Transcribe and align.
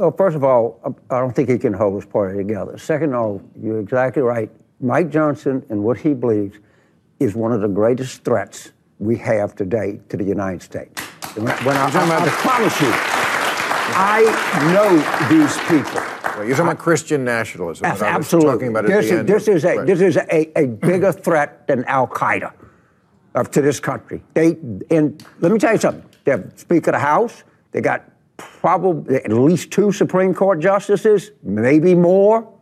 well, 0.00 0.14
first 0.16 0.34
of 0.34 0.42
all, 0.42 0.80
um, 0.82 0.96
I 1.10 1.20
don't 1.20 1.36
think 1.36 1.50
he 1.50 1.58
can 1.58 1.74
hold 1.74 1.94
his 1.94 2.06
party 2.10 2.38
together. 2.38 2.78
Second 2.78 3.12
of 3.12 3.20
all, 3.20 3.42
you're 3.60 3.80
exactly 3.80 4.22
right. 4.22 4.50
Mike 4.80 5.10
Johnson 5.10 5.62
and 5.68 5.84
what 5.84 5.98
he 5.98 6.14
believes 6.14 6.58
is 7.18 7.34
one 7.34 7.52
of 7.52 7.60
the 7.60 7.68
greatest 7.68 8.24
threats 8.24 8.72
we 8.98 9.18
have 9.18 9.54
today 9.54 10.00
to 10.08 10.16
the 10.16 10.24
United 10.24 10.62
States. 10.62 10.98
When, 11.36 11.46
when 11.46 11.76
I, 11.76 11.90
I, 11.90 12.24
I 12.24 12.28
promise 12.30 12.80
you, 12.80 12.90
I 13.92 14.22
know 14.72 14.88
these 15.28 15.58
people. 15.68 16.00
Well, 16.34 16.48
you're 16.48 16.56
talking 16.56 16.70
about 16.70 16.78
Christian 16.78 17.22
nationalism. 17.22 17.84
Absolutely. 17.84 18.52
Talking 18.52 18.68
about 18.68 18.86
this, 18.86 19.10
is, 19.10 19.26
this 19.26 19.48
is 19.48 19.64
a 19.66 19.76
right. 19.76 19.86
this 19.86 20.00
is 20.00 20.16
a, 20.16 20.58
a 20.58 20.66
bigger 20.66 21.12
threat 21.12 21.66
than 21.66 21.84
Al 21.84 22.06
Qaeda 22.06 22.54
to 23.50 23.60
this 23.60 23.78
country. 23.78 24.22
They 24.32 24.56
and 24.90 25.22
let 25.40 25.52
me 25.52 25.58
tell 25.58 25.72
you 25.72 25.78
something. 25.78 26.08
They 26.24 26.30
have 26.30 26.52
Speaker 26.56 26.90
of 26.90 26.94
the 26.94 27.00
House. 27.00 27.44
They 27.72 27.82
got 27.82 28.09
probably 28.40 29.16
at 29.16 29.32
least 29.32 29.70
two 29.70 29.92
Supreme 29.92 30.34
Court 30.34 30.60
justices, 30.60 31.30
maybe 31.42 31.94
more. 31.94 32.52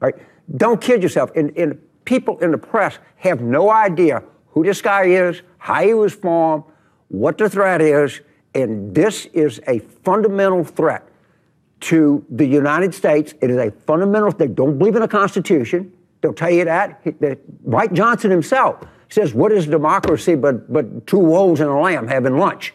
Right? 0.00 0.14
Don't 0.56 0.80
kid 0.80 1.02
yourself. 1.02 1.30
And, 1.36 1.56
and 1.56 1.80
people 2.04 2.38
in 2.38 2.50
the 2.50 2.58
press 2.58 2.98
have 3.16 3.40
no 3.40 3.70
idea 3.70 4.22
who 4.48 4.64
this 4.64 4.82
guy 4.82 5.04
is, 5.04 5.42
how 5.58 5.82
he 5.82 5.94
was 5.94 6.12
formed, 6.12 6.64
what 7.08 7.38
the 7.38 7.48
threat 7.48 7.80
is, 7.80 8.20
and 8.54 8.94
this 8.94 9.26
is 9.26 9.60
a 9.66 9.78
fundamental 9.78 10.64
threat 10.64 11.06
to 11.80 12.24
the 12.30 12.46
United 12.46 12.94
States. 12.94 13.34
It 13.40 13.50
is 13.50 13.56
a 13.56 13.70
fundamental. 13.70 14.30
They 14.32 14.48
don't 14.48 14.78
believe 14.78 14.96
in 14.96 15.02
the 15.02 15.08
Constitution. 15.08 15.92
They'll 16.20 16.34
tell 16.34 16.50
you 16.50 16.64
that. 16.64 17.02
Mike 17.64 17.92
Johnson 17.92 18.30
himself 18.30 18.84
says, 19.08 19.34
"What 19.34 19.52
is 19.52 19.66
democracy 19.66 20.34
but 20.34 20.70
but 20.72 21.06
two 21.06 21.18
wolves 21.18 21.60
and 21.60 21.70
a 21.70 21.74
lamb 21.74 22.06
having 22.08 22.36
lunch?" 22.36 22.74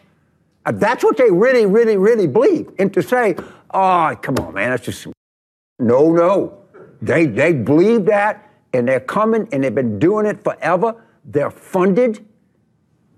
Uh, 0.66 0.72
that's 0.72 1.04
what 1.04 1.16
they 1.16 1.30
really, 1.30 1.64
really, 1.64 1.96
really 1.96 2.26
believe. 2.26 2.70
And 2.78 2.92
to 2.92 3.02
say, 3.02 3.36
"Oh, 3.72 4.14
come 4.20 4.36
on, 4.38 4.54
man, 4.54 4.70
that's 4.70 4.84
just 4.84 5.06
no, 5.78 6.12
no," 6.12 6.58
they 7.00 7.26
they 7.26 7.52
believe 7.52 8.04
that, 8.06 8.50
and 8.72 8.86
they're 8.86 9.00
coming, 9.00 9.48
and 9.52 9.64
they've 9.64 9.74
been 9.74 9.98
doing 9.98 10.26
it 10.26 10.42
forever. 10.42 11.02
They're 11.24 11.50
funded. 11.50 12.24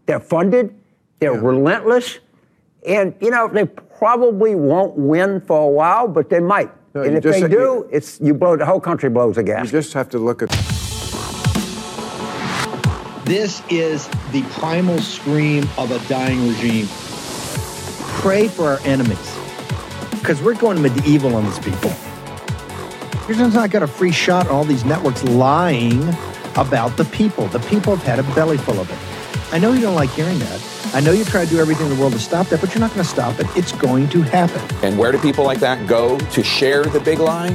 They're 0.06 0.20
funded. 0.20 0.74
They're 1.18 1.34
yeah. 1.34 1.40
relentless. 1.40 2.18
And, 2.86 3.14
you 3.20 3.30
know, 3.30 3.48
they 3.48 3.66
probably 3.66 4.54
won't 4.54 4.96
win 4.96 5.40
for 5.40 5.60
a 5.60 5.68
while, 5.68 6.08
but 6.08 6.30
they 6.30 6.40
might. 6.40 6.70
No, 6.94 7.02
and 7.02 7.16
if 7.16 7.22
they 7.22 7.46
do, 7.46 7.48
you, 7.48 7.88
it's 7.92 8.18
you 8.20 8.32
blow 8.32 8.56
the 8.56 8.64
whole 8.64 8.80
country 8.80 9.10
blows 9.10 9.36
a 9.36 9.42
gas. 9.42 9.66
You 9.66 9.72
just 9.72 9.92
have 9.92 10.08
to 10.10 10.18
look 10.18 10.42
at. 10.42 10.48
This 13.26 13.62
is 13.68 14.08
the 14.32 14.42
primal 14.58 14.98
scream 15.00 15.68
of 15.76 15.90
a 15.90 15.98
dying 16.08 16.48
regime. 16.48 16.88
Pray 18.20 18.48
for 18.48 18.68
our 18.68 18.80
enemies, 18.80 19.38
because 20.10 20.42
we're 20.42 20.54
going 20.54 20.82
medieval 20.82 21.36
on 21.36 21.44
these 21.44 21.58
people. 21.60 21.90
You 23.28 23.34
Here's 23.34 23.54
not 23.54 23.70
got 23.70 23.84
a 23.84 23.86
free 23.86 24.10
shot 24.10 24.48
on 24.48 24.52
all 24.52 24.64
these 24.64 24.84
networks 24.84 25.22
lying 25.22 26.02
about 26.56 26.96
the 26.96 27.04
people. 27.04 27.46
The 27.46 27.60
people 27.60 27.94
have 27.94 28.04
had 28.04 28.18
a 28.18 28.34
belly 28.34 28.58
full 28.58 28.80
of 28.80 28.90
it. 28.90 29.54
I 29.54 29.58
know 29.58 29.72
you 29.72 29.80
don't 29.80 29.94
like 29.94 30.10
hearing 30.10 30.38
that. 30.40 30.90
I 30.94 31.00
know 31.00 31.12
you 31.12 31.24
try 31.24 31.44
to 31.44 31.50
do 31.50 31.60
everything 31.60 31.86
in 31.86 31.94
the 31.94 32.00
world 32.00 32.14
to 32.14 32.18
stop 32.18 32.48
that, 32.48 32.60
but 32.60 32.74
you're 32.74 32.80
not 32.80 32.92
going 32.92 33.04
to 33.04 33.08
stop 33.08 33.38
it. 33.38 33.46
It's 33.56 33.70
going 33.72 34.08
to 34.08 34.22
happen. 34.22 34.60
And 34.82 34.98
where 34.98 35.12
do 35.12 35.18
people 35.18 35.44
like 35.44 35.60
that 35.60 35.86
go 35.86 36.18
to 36.18 36.42
share 36.42 36.84
the 36.84 36.98
big 36.98 37.20
lie? 37.20 37.50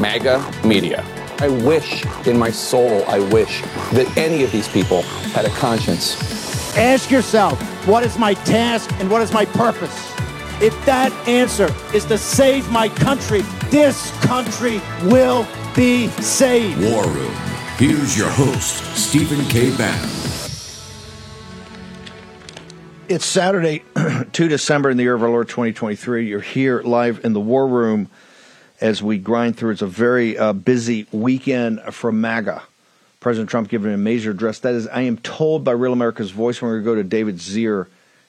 MAGA 0.00 0.44
media. 0.64 1.04
I 1.38 1.48
wish 1.48 2.04
in 2.26 2.36
my 2.36 2.50
soul, 2.50 3.04
I 3.06 3.20
wish 3.20 3.62
that 3.92 4.12
any 4.16 4.42
of 4.42 4.50
these 4.50 4.66
people 4.66 5.02
had 5.32 5.44
a 5.44 5.50
conscience. 5.50 6.43
Ask 6.76 7.08
yourself, 7.08 7.60
what 7.86 8.02
is 8.02 8.18
my 8.18 8.34
task 8.34 8.90
and 8.94 9.08
what 9.08 9.22
is 9.22 9.32
my 9.32 9.44
purpose? 9.44 10.12
If 10.60 10.74
that 10.86 11.12
answer 11.28 11.72
is 11.94 12.04
to 12.06 12.18
save 12.18 12.68
my 12.68 12.88
country, 12.88 13.42
this 13.70 14.10
country 14.22 14.80
will 15.04 15.46
be 15.76 16.08
saved. 16.20 16.80
War 16.80 17.06
Room. 17.06 17.32
Here's 17.76 18.18
your 18.18 18.28
host, 18.28 18.82
Stephen 18.96 19.44
K. 19.46 19.70
Bannon. 19.76 20.10
It's 23.08 23.24
Saturday, 23.24 23.84
2 24.32 24.48
December 24.48 24.90
in 24.90 24.96
the 24.96 25.04
year 25.04 25.14
of 25.14 25.22
our 25.22 25.30
Lord 25.30 25.48
2023. 25.48 26.26
You're 26.26 26.40
here 26.40 26.82
live 26.82 27.24
in 27.24 27.34
the 27.34 27.40
War 27.40 27.68
Room 27.68 28.10
as 28.80 29.00
we 29.00 29.18
grind 29.18 29.56
through. 29.56 29.70
It's 29.70 29.82
a 29.82 29.86
very 29.86 30.36
uh, 30.36 30.52
busy 30.52 31.06
weekend 31.12 31.82
for 31.92 32.10
MAGA. 32.10 32.64
President 33.24 33.48
Trump 33.48 33.70
giving 33.70 33.90
a 33.90 33.96
major 33.96 34.32
address. 34.32 34.58
That 34.58 34.74
is, 34.74 34.86
I 34.86 35.00
am 35.00 35.16
told 35.16 35.64
by 35.64 35.72
Real 35.72 35.94
America's 35.94 36.30
Voice, 36.30 36.60
we're 36.60 36.72
going 36.72 36.82
to 36.82 36.84
go 36.84 36.94
to 36.96 37.02
David 37.02 37.40
Zere, 37.40 37.86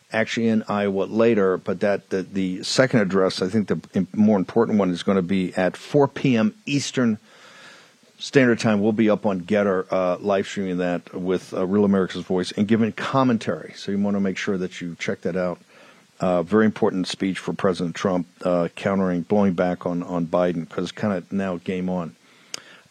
actually 0.09 0.47
in 0.47 0.63
Iowa 0.69 1.03
later, 1.03 1.57
but 1.57 1.81
that 1.81 2.11
the, 2.11 2.21
the 2.21 2.63
second 2.63 3.01
address, 3.01 3.41
I 3.41 3.49
think 3.49 3.67
the 3.67 4.07
more 4.13 4.37
important 4.37 4.79
one, 4.79 4.91
is 4.91 5.03
going 5.03 5.17
to 5.17 5.21
be 5.21 5.53
at 5.55 5.75
4 5.75 6.07
p.m. 6.07 6.55
Eastern 6.65 7.17
Standard 8.19 8.61
Time. 8.61 8.79
We'll 8.79 8.93
be 8.93 9.09
up 9.09 9.25
on 9.25 9.41
Gettr 9.41 9.85
uh, 9.91 10.17
live 10.19 10.47
streaming 10.47 10.77
that 10.77 11.13
with 11.13 11.53
uh, 11.53 11.67
Real 11.67 11.83
America's 11.83 12.23
Voice 12.23 12.53
and 12.53 12.65
giving 12.65 12.89
commentary. 12.93 13.73
So 13.75 13.91
you 13.91 13.99
want 13.99 14.15
to 14.15 14.21
make 14.21 14.37
sure 14.37 14.57
that 14.57 14.79
you 14.79 14.95
check 14.97 15.19
that 15.23 15.35
out. 15.35 15.59
Uh, 16.21 16.41
very 16.41 16.63
important 16.63 17.09
speech 17.09 17.37
for 17.37 17.51
President 17.51 17.97
Trump, 17.97 18.27
uh, 18.45 18.69
countering, 18.75 19.23
blowing 19.23 19.55
back 19.55 19.85
on 19.85 20.03
on 20.03 20.25
Biden 20.25 20.69
because 20.69 20.85
it's 20.85 20.91
kind 20.93 21.13
of 21.13 21.29
now 21.33 21.57
game 21.57 21.89
on. 21.89 22.15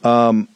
Um, 0.02 0.48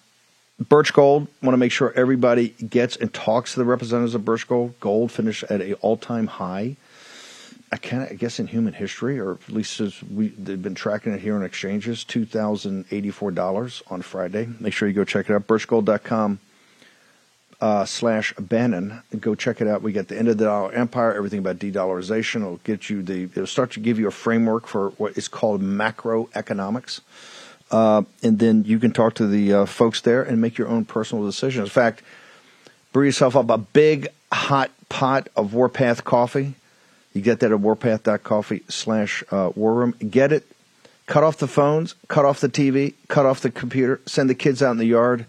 Birch 0.59 0.93
Gold, 0.93 1.29
want 1.41 1.53
to 1.53 1.59
make 1.59 1.71
sure 1.71 1.93
everybody 1.95 2.49
gets 2.49 2.97
and 2.97 3.13
talks 3.15 3.53
to 3.53 3.61
the 3.61 3.65
representatives 3.65 4.15
of 4.15 4.25
Birch 4.25 4.49
Gold. 4.49 4.79
Gold 4.81 5.13
finished 5.13 5.45
at 5.45 5.61
an 5.61 5.75
all 5.75 5.97
time 5.97 6.27
high. 6.27 6.77
I 7.71 7.77
can 7.77 8.01
I 8.03 8.15
guess 8.15 8.41
in 8.41 8.47
human 8.47 8.73
history, 8.73 9.21
or 9.21 9.33
at 9.33 9.51
least 9.51 9.79
as 9.81 10.03
we 10.03 10.29
they've 10.29 10.61
been 10.61 10.75
tracking 10.75 11.13
it 11.13 11.21
here 11.21 11.37
in 11.37 11.43
exchanges, 11.43 12.03
two 12.03 12.25
thousand 12.25 12.87
eighty 12.91 13.11
four 13.11 13.31
dollars 13.31 13.83
on 13.89 14.03
Friday. 14.03 14.49
Make 14.59 14.73
sure 14.73 14.89
you 14.89 14.95
go 14.95 15.05
check 15.05 15.31
it 15.31 15.35
out. 15.35 15.47
Birchgold.com 15.47 16.41
uh, 17.61 17.85
slash 17.85 18.35
Bannon. 18.39 19.03
Go 19.21 19.35
check 19.35 19.61
it 19.61 19.69
out. 19.69 19.83
We 19.83 19.93
got 19.93 20.09
the 20.09 20.19
end 20.19 20.29
of 20.29 20.39
the 20.39 20.47
dollar 20.47 20.73
empire, 20.73 21.15
everything 21.15 21.41
about 21.41 21.59
de-dollarization. 21.59 22.37
It'll 22.37 22.57
get 22.65 22.89
you 22.89 23.03
the 23.03 23.25
it'll 23.25 23.47
start 23.47 23.73
to 23.73 23.81
give 23.81 23.99
you 23.99 24.09
a 24.09 24.13
framework 24.13 24.67
for 24.67 24.91
what 24.91 25.17
is 25.17 25.29
called 25.29 25.63
macroeconomics. 25.63 27.01
Uh, 27.71 28.03
and 28.23 28.39
then 28.39 28.65
you 28.65 28.79
can 28.79 28.93
talk 28.93 29.15
to 29.15 29.27
the 29.27 29.53
uh, 29.53 29.67
folks 29.67 30.01
there 30.01 30.23
and 30.23 30.41
make 30.41 30.57
your 30.57 30.69
own 30.69 30.85
personal 30.85 31.25
decisions. 31.25 31.69
In 31.69 31.71
fact, 31.71 32.03
brew 32.93 33.05
yourself 33.05 33.37
up 33.37 33.51
a 33.51 33.59
big 33.59 34.09
hot 34.33 34.71
pot 34.89 35.29
of 35.37 35.53
Warpath 35.53 36.05
coffee 36.05 36.55
you 37.19 37.25
get 37.25 37.41
that 37.41 37.51
at 37.51 37.59
warpath.coffee 37.59 38.63
slash 38.69 39.25
uh, 39.33 39.51
war 39.57 39.75
room. 39.75 39.93
Get 39.93 40.31
it. 40.33 40.47
Cut 41.07 41.25
off 41.25 41.39
the 41.39 41.49
phones, 41.49 41.95
cut 42.07 42.25
off 42.25 42.41
the 42.41 42.49
TV, 42.49 42.95
cut 43.09 43.27
off 43.27 43.41
the 43.41 43.51
computer, 43.51 44.01
send 44.05 44.31
the 44.31 44.35
kids 44.37 44.63
out 44.63 44.73
in 44.73 44.77
the 44.77 44.85
yard. 44.85 45.25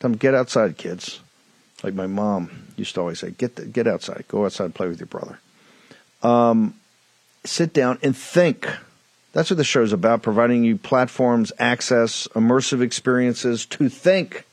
Tell 0.00 0.10
them, 0.10 0.18
get 0.18 0.34
outside, 0.34 0.78
kids. 0.78 1.20
Like 1.84 1.94
my 1.94 2.08
mom 2.08 2.68
used 2.76 2.94
to 2.94 3.02
always 3.02 3.20
say, 3.20 3.30
get, 3.30 3.54
the, 3.54 3.66
get 3.66 3.86
outside. 3.86 4.24
Go 4.26 4.46
outside 4.46 4.64
and 4.64 4.74
play 4.74 4.88
with 4.88 4.98
your 4.98 5.06
brother. 5.06 5.38
Um, 6.24 6.74
sit 7.44 7.72
down 7.72 7.98
and 8.02 8.16
think. 8.16 8.66
That's 9.32 9.50
what 9.50 9.56
the 9.56 9.64
show's 9.64 9.92
about, 9.92 10.22
providing 10.22 10.64
you 10.64 10.76
platforms, 10.76 11.52
access, 11.58 12.28
immersive 12.28 12.82
experiences 12.82 13.64
to 13.66 13.88
think. 13.88 14.44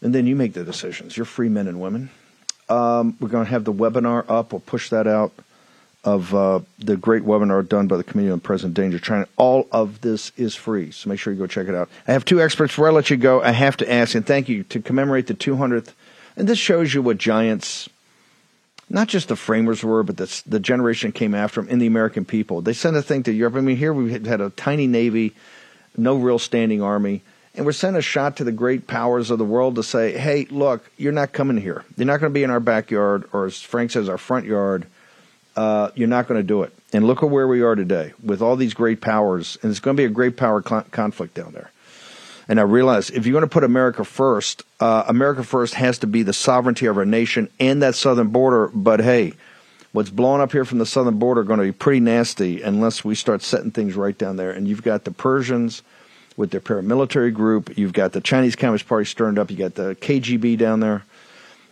And 0.00 0.14
then 0.14 0.26
you 0.26 0.34
make 0.34 0.54
the 0.54 0.64
decisions. 0.64 1.16
You're 1.16 1.26
free 1.26 1.48
men 1.48 1.68
and 1.68 1.80
women. 1.80 2.10
Um, 2.68 3.16
we're 3.20 3.28
going 3.28 3.44
to 3.44 3.50
have 3.50 3.64
the 3.64 3.72
webinar 3.72 4.24
up. 4.28 4.52
We'll 4.52 4.60
push 4.60 4.88
that 4.90 5.06
out 5.06 5.32
of 6.04 6.34
uh, 6.34 6.60
the 6.78 6.96
great 6.96 7.22
webinar 7.22 7.68
done 7.68 7.86
by 7.86 7.96
the 7.96 8.04
Committee 8.04 8.30
on 8.30 8.40
Present 8.40 8.74
Danger 8.74 8.98
China. 8.98 9.28
All 9.36 9.68
of 9.70 10.00
this 10.00 10.32
is 10.36 10.54
free, 10.54 10.90
so 10.90 11.08
make 11.08 11.20
sure 11.20 11.32
you 11.32 11.38
go 11.38 11.46
check 11.46 11.68
it 11.68 11.74
out. 11.74 11.88
I 12.08 12.12
have 12.12 12.24
two 12.24 12.42
experts. 12.42 12.72
Before 12.72 12.88
I 12.88 12.92
let 12.92 13.10
you 13.10 13.16
go, 13.16 13.42
I 13.42 13.52
have 13.52 13.76
to 13.76 13.92
ask, 13.92 14.14
and 14.14 14.26
thank 14.26 14.48
you, 14.48 14.64
to 14.64 14.80
commemorate 14.80 15.28
the 15.28 15.34
200th. 15.34 15.92
And 16.36 16.48
this 16.48 16.58
shows 16.58 16.92
you 16.94 17.02
what 17.02 17.18
giants, 17.18 17.88
not 18.92 19.08
just 19.08 19.28
the 19.28 19.36
framers 19.36 19.82
were, 19.82 20.02
but 20.02 20.18
the, 20.18 20.42
the 20.46 20.60
generation 20.60 21.12
came 21.12 21.34
after 21.34 21.62
them, 21.62 21.70
and 21.70 21.80
the 21.80 21.86
American 21.86 22.26
people. 22.26 22.60
They 22.60 22.74
sent 22.74 22.94
a 22.94 23.02
thing 23.02 23.22
to 23.22 23.32
Europe. 23.32 23.56
I 23.56 23.60
mean, 23.60 23.76
here 23.76 23.92
we 23.92 24.12
had 24.12 24.42
a 24.42 24.50
tiny 24.50 24.86
navy, 24.86 25.34
no 25.96 26.16
real 26.16 26.38
standing 26.38 26.82
army. 26.82 27.22
And 27.54 27.64
we're 27.64 27.72
sending 27.72 27.98
a 27.98 28.02
shot 28.02 28.36
to 28.36 28.44
the 28.44 28.52
great 28.52 28.86
powers 28.86 29.30
of 29.30 29.38
the 29.38 29.44
world 29.44 29.76
to 29.76 29.82
say, 29.82 30.16
hey, 30.16 30.46
look, 30.50 30.90
you're 30.98 31.12
not 31.12 31.32
coming 31.32 31.56
here. 31.56 31.84
You're 31.96 32.06
not 32.06 32.20
going 32.20 32.32
to 32.32 32.34
be 32.34 32.44
in 32.44 32.50
our 32.50 32.60
backyard, 32.60 33.24
or 33.32 33.46
as 33.46 33.60
Frank 33.60 33.90
says, 33.90 34.10
our 34.10 34.18
front 34.18 34.44
yard. 34.44 34.86
Uh, 35.56 35.90
you're 35.94 36.08
not 36.08 36.28
going 36.28 36.40
to 36.40 36.46
do 36.46 36.62
it. 36.62 36.72
And 36.92 37.06
look 37.06 37.22
at 37.22 37.30
where 37.30 37.48
we 37.48 37.62
are 37.62 37.74
today 37.74 38.12
with 38.22 38.42
all 38.42 38.56
these 38.56 38.74
great 38.74 39.00
powers. 39.00 39.58
And 39.62 39.70
it's 39.70 39.80
going 39.80 39.96
to 39.96 40.00
be 40.00 40.06
a 40.06 40.10
great 40.10 40.36
power 40.36 40.62
cl- 40.62 40.86
conflict 40.90 41.34
down 41.34 41.52
there. 41.52 41.70
And 42.48 42.58
I 42.58 42.64
realize 42.64 43.10
if 43.10 43.26
you're 43.26 43.32
going 43.32 43.42
to 43.42 43.52
put 43.52 43.64
America 43.64 44.04
first, 44.04 44.62
uh, 44.80 45.04
America 45.06 45.44
first 45.44 45.74
has 45.74 45.98
to 45.98 46.06
be 46.06 46.22
the 46.22 46.32
sovereignty 46.32 46.86
of 46.86 46.98
our 46.98 47.04
nation 47.04 47.48
and 47.60 47.82
that 47.82 47.94
southern 47.94 48.28
border. 48.28 48.68
But 48.68 49.00
hey, 49.00 49.34
what's 49.92 50.10
blowing 50.10 50.40
up 50.40 50.52
here 50.52 50.64
from 50.64 50.78
the 50.78 50.86
southern 50.86 51.18
border 51.18 51.44
going 51.44 51.60
to 51.60 51.66
be 51.66 51.72
pretty 51.72 52.00
nasty 52.00 52.62
unless 52.62 53.04
we 53.04 53.14
start 53.14 53.42
setting 53.42 53.70
things 53.70 53.94
right 53.94 54.16
down 54.16 54.36
there. 54.36 54.50
And 54.50 54.66
you've 54.66 54.82
got 54.82 55.04
the 55.04 55.12
Persians 55.12 55.82
with 56.36 56.50
their 56.50 56.60
paramilitary 56.60 57.32
group. 57.32 57.76
You've 57.76 57.92
got 57.92 58.12
the 58.12 58.20
Chinese 58.20 58.56
Communist 58.56 58.88
Party 58.88 59.04
stirred 59.04 59.38
up. 59.38 59.50
You 59.50 59.56
got 59.56 59.74
the 59.74 59.94
KGB 59.96 60.58
down 60.58 60.80
there. 60.80 61.04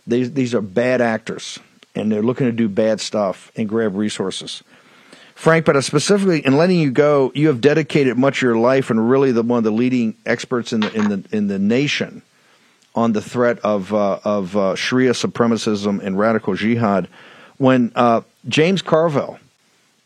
These 0.07 0.33
these 0.33 0.55
are 0.55 0.61
bad 0.61 0.99
actors, 0.99 1.59
and 1.95 2.11
they're 2.11 2.23
looking 2.23 2.47
to 2.47 2.51
do 2.51 2.67
bad 2.67 2.99
stuff 2.99 3.51
and 3.55 3.69
grab 3.69 3.95
resources. 3.95 4.63
Frank, 5.41 5.65
but 5.65 5.81
specifically 5.83 6.45
in 6.45 6.55
letting 6.55 6.77
you 6.77 6.91
go, 6.91 7.31
you 7.33 7.47
have 7.47 7.61
dedicated 7.61 8.15
much 8.15 8.37
of 8.37 8.41
your 8.43 8.57
life 8.57 8.91
and 8.91 9.09
really 9.09 9.31
the 9.31 9.41
one 9.41 9.57
of 9.57 9.63
the 9.63 9.71
leading 9.71 10.15
experts 10.23 10.71
in 10.71 10.81
the 10.81 10.93
in 10.93 11.09
the 11.09 11.23
in 11.35 11.47
the 11.47 11.57
nation 11.57 12.21
on 12.93 13.13
the 13.13 13.23
threat 13.23 13.57
of 13.63 13.91
uh, 13.91 14.19
of 14.23 14.55
uh, 14.55 14.75
Sharia 14.75 15.13
supremacism 15.13 15.99
and 15.99 16.19
radical 16.19 16.53
jihad. 16.53 17.07
When 17.57 17.91
uh, 17.95 18.21
James 18.47 18.83
Carville, 18.83 19.39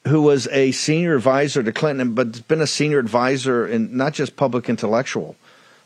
who 0.08 0.22
was 0.22 0.48
a 0.54 0.72
senior 0.72 1.18
advisor 1.18 1.62
to 1.64 1.74
Clinton, 1.74 2.14
but 2.14 2.48
been 2.48 2.62
a 2.62 2.68
senior 2.68 3.00
advisor 3.00 3.66
and 3.66 3.92
not 3.92 4.14
just 4.14 4.38
public 4.38 4.70
intellectual, 4.70 5.36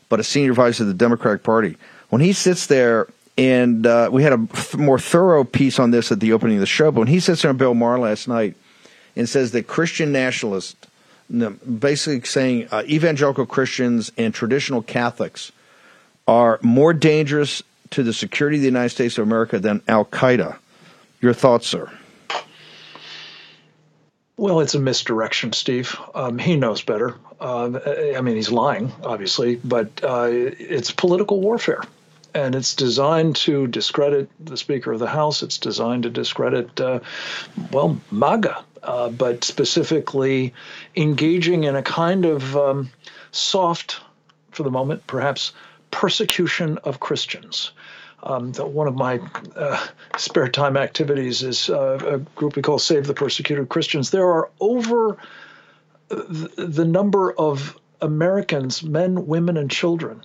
but 0.10 0.19
a 0.19 0.24
senior 0.24 0.52
advisor 0.52 0.84
to 0.84 0.86
the 0.86 0.94
Democratic 0.94 1.42
Party, 1.42 1.75
when 2.10 2.22
he 2.22 2.34
sits 2.34 2.68
there 2.68 3.07
and 3.36 3.88
uh, 3.88 4.10
we 4.12 4.22
had 4.22 4.34
a 4.34 4.78
more 4.78 5.00
thorough 5.00 5.44
piece 5.44 5.80
on 5.80 5.90
this 5.90 6.12
at 6.12 6.19
the 6.19 6.34
opening 6.34 6.57
of 6.57 6.62
the 6.62 6.68
show, 6.68 6.92
but 6.92 7.00
when 7.00 7.07
he 7.07 7.19
sits 7.19 7.42
there 7.42 7.50
on 7.50 7.57
Bill 7.57 7.74
Maher 7.74 7.98
last 7.98 8.28
night 8.28 8.56
and 9.15 9.27
says 9.27 9.51
that 9.51 9.67
Christian 9.67 10.11
nationalists, 10.11 10.75
basically 11.29 12.21
saying 12.27 12.67
uh, 12.71 12.83
evangelical 12.88 13.45
Christians 13.45 14.11
and 14.17 14.33
traditional 14.33 14.81
Catholics 14.81 15.51
are 16.27 16.59
more 16.61 16.94
dangerous 16.94 17.63
to 17.91 18.03
the 18.03 18.13
security 18.13 18.57
of 18.57 18.61
the 18.61 18.67
United 18.67 18.89
States 18.89 19.17
of 19.17 19.23
America 19.23 19.59
than 19.59 19.81
Al 19.88 20.06
Qaeda. 20.06 20.57
Your 21.21 21.33
thoughts, 21.33 21.67
sir? 21.67 21.91
Well, 24.38 24.61
it's 24.61 24.73
a 24.73 24.79
misdirection, 24.79 25.51
Steve. 25.51 26.00
Um, 26.15 26.38
he 26.38 26.56
knows 26.56 26.81
better. 26.81 27.17
Uh, 27.41 27.79
I 28.15 28.21
mean, 28.21 28.35
he's 28.35 28.51
lying, 28.51 28.91
obviously, 29.03 29.57
but 29.57 29.89
uh, 30.01 30.29
it's 30.31 30.91
political 30.91 31.41
warfare 31.41 31.83
and 32.34 32.56
it's 32.56 32.76
designed 32.76 33.36
to 33.36 33.68
discredit 33.68 34.30
the 34.40 34.58
Speaker 34.58 34.92
of 34.92 35.00
the 35.00 35.08
House. 35.08 35.44
It's 35.44 35.58
designed 35.58 36.04
to 36.04 36.10
discredit, 36.10 36.80
uh, 36.80 37.00
well, 37.72 38.00
MAGA, 38.12 38.64
uh, 38.84 39.10
but 39.10 39.44
specifically 39.44 40.54
engaging 40.96 41.64
in 41.64 41.76
a 41.76 41.84
kind 41.84 42.26
of 42.26 42.56
um, 42.56 42.90
soft, 43.31 44.02
for 44.52 44.64
the 44.64 44.72
moment, 44.72 45.06
perhaps 45.08 45.54
persecution 45.92 46.78
of 46.80 47.00
Christians. 47.00 47.72
Um, 48.22 48.54
one 48.54 48.88
of 48.88 48.96
my 48.96 49.20
uh, 49.56 49.88
spare 50.18 50.50
time 50.50 50.76
activities 50.76 51.42
is 51.42 51.70
uh, 51.70 52.00
a 52.06 52.18
group 52.36 52.56
we 52.56 52.62
call 52.62 52.78
Save 52.78 53.08
the 53.08 53.14
Persecuted 53.14 53.70
Christians. 53.70 54.12
There 54.12 54.28
are 54.28 54.50
over 54.60 55.18
the, 56.10 56.50
the 56.58 56.86
number 56.86 57.31
of 57.34 57.80
Americans, 58.02 58.84
men, 58.84 59.26
women, 59.28 59.56
and 59.56 59.72
children 59.72 60.22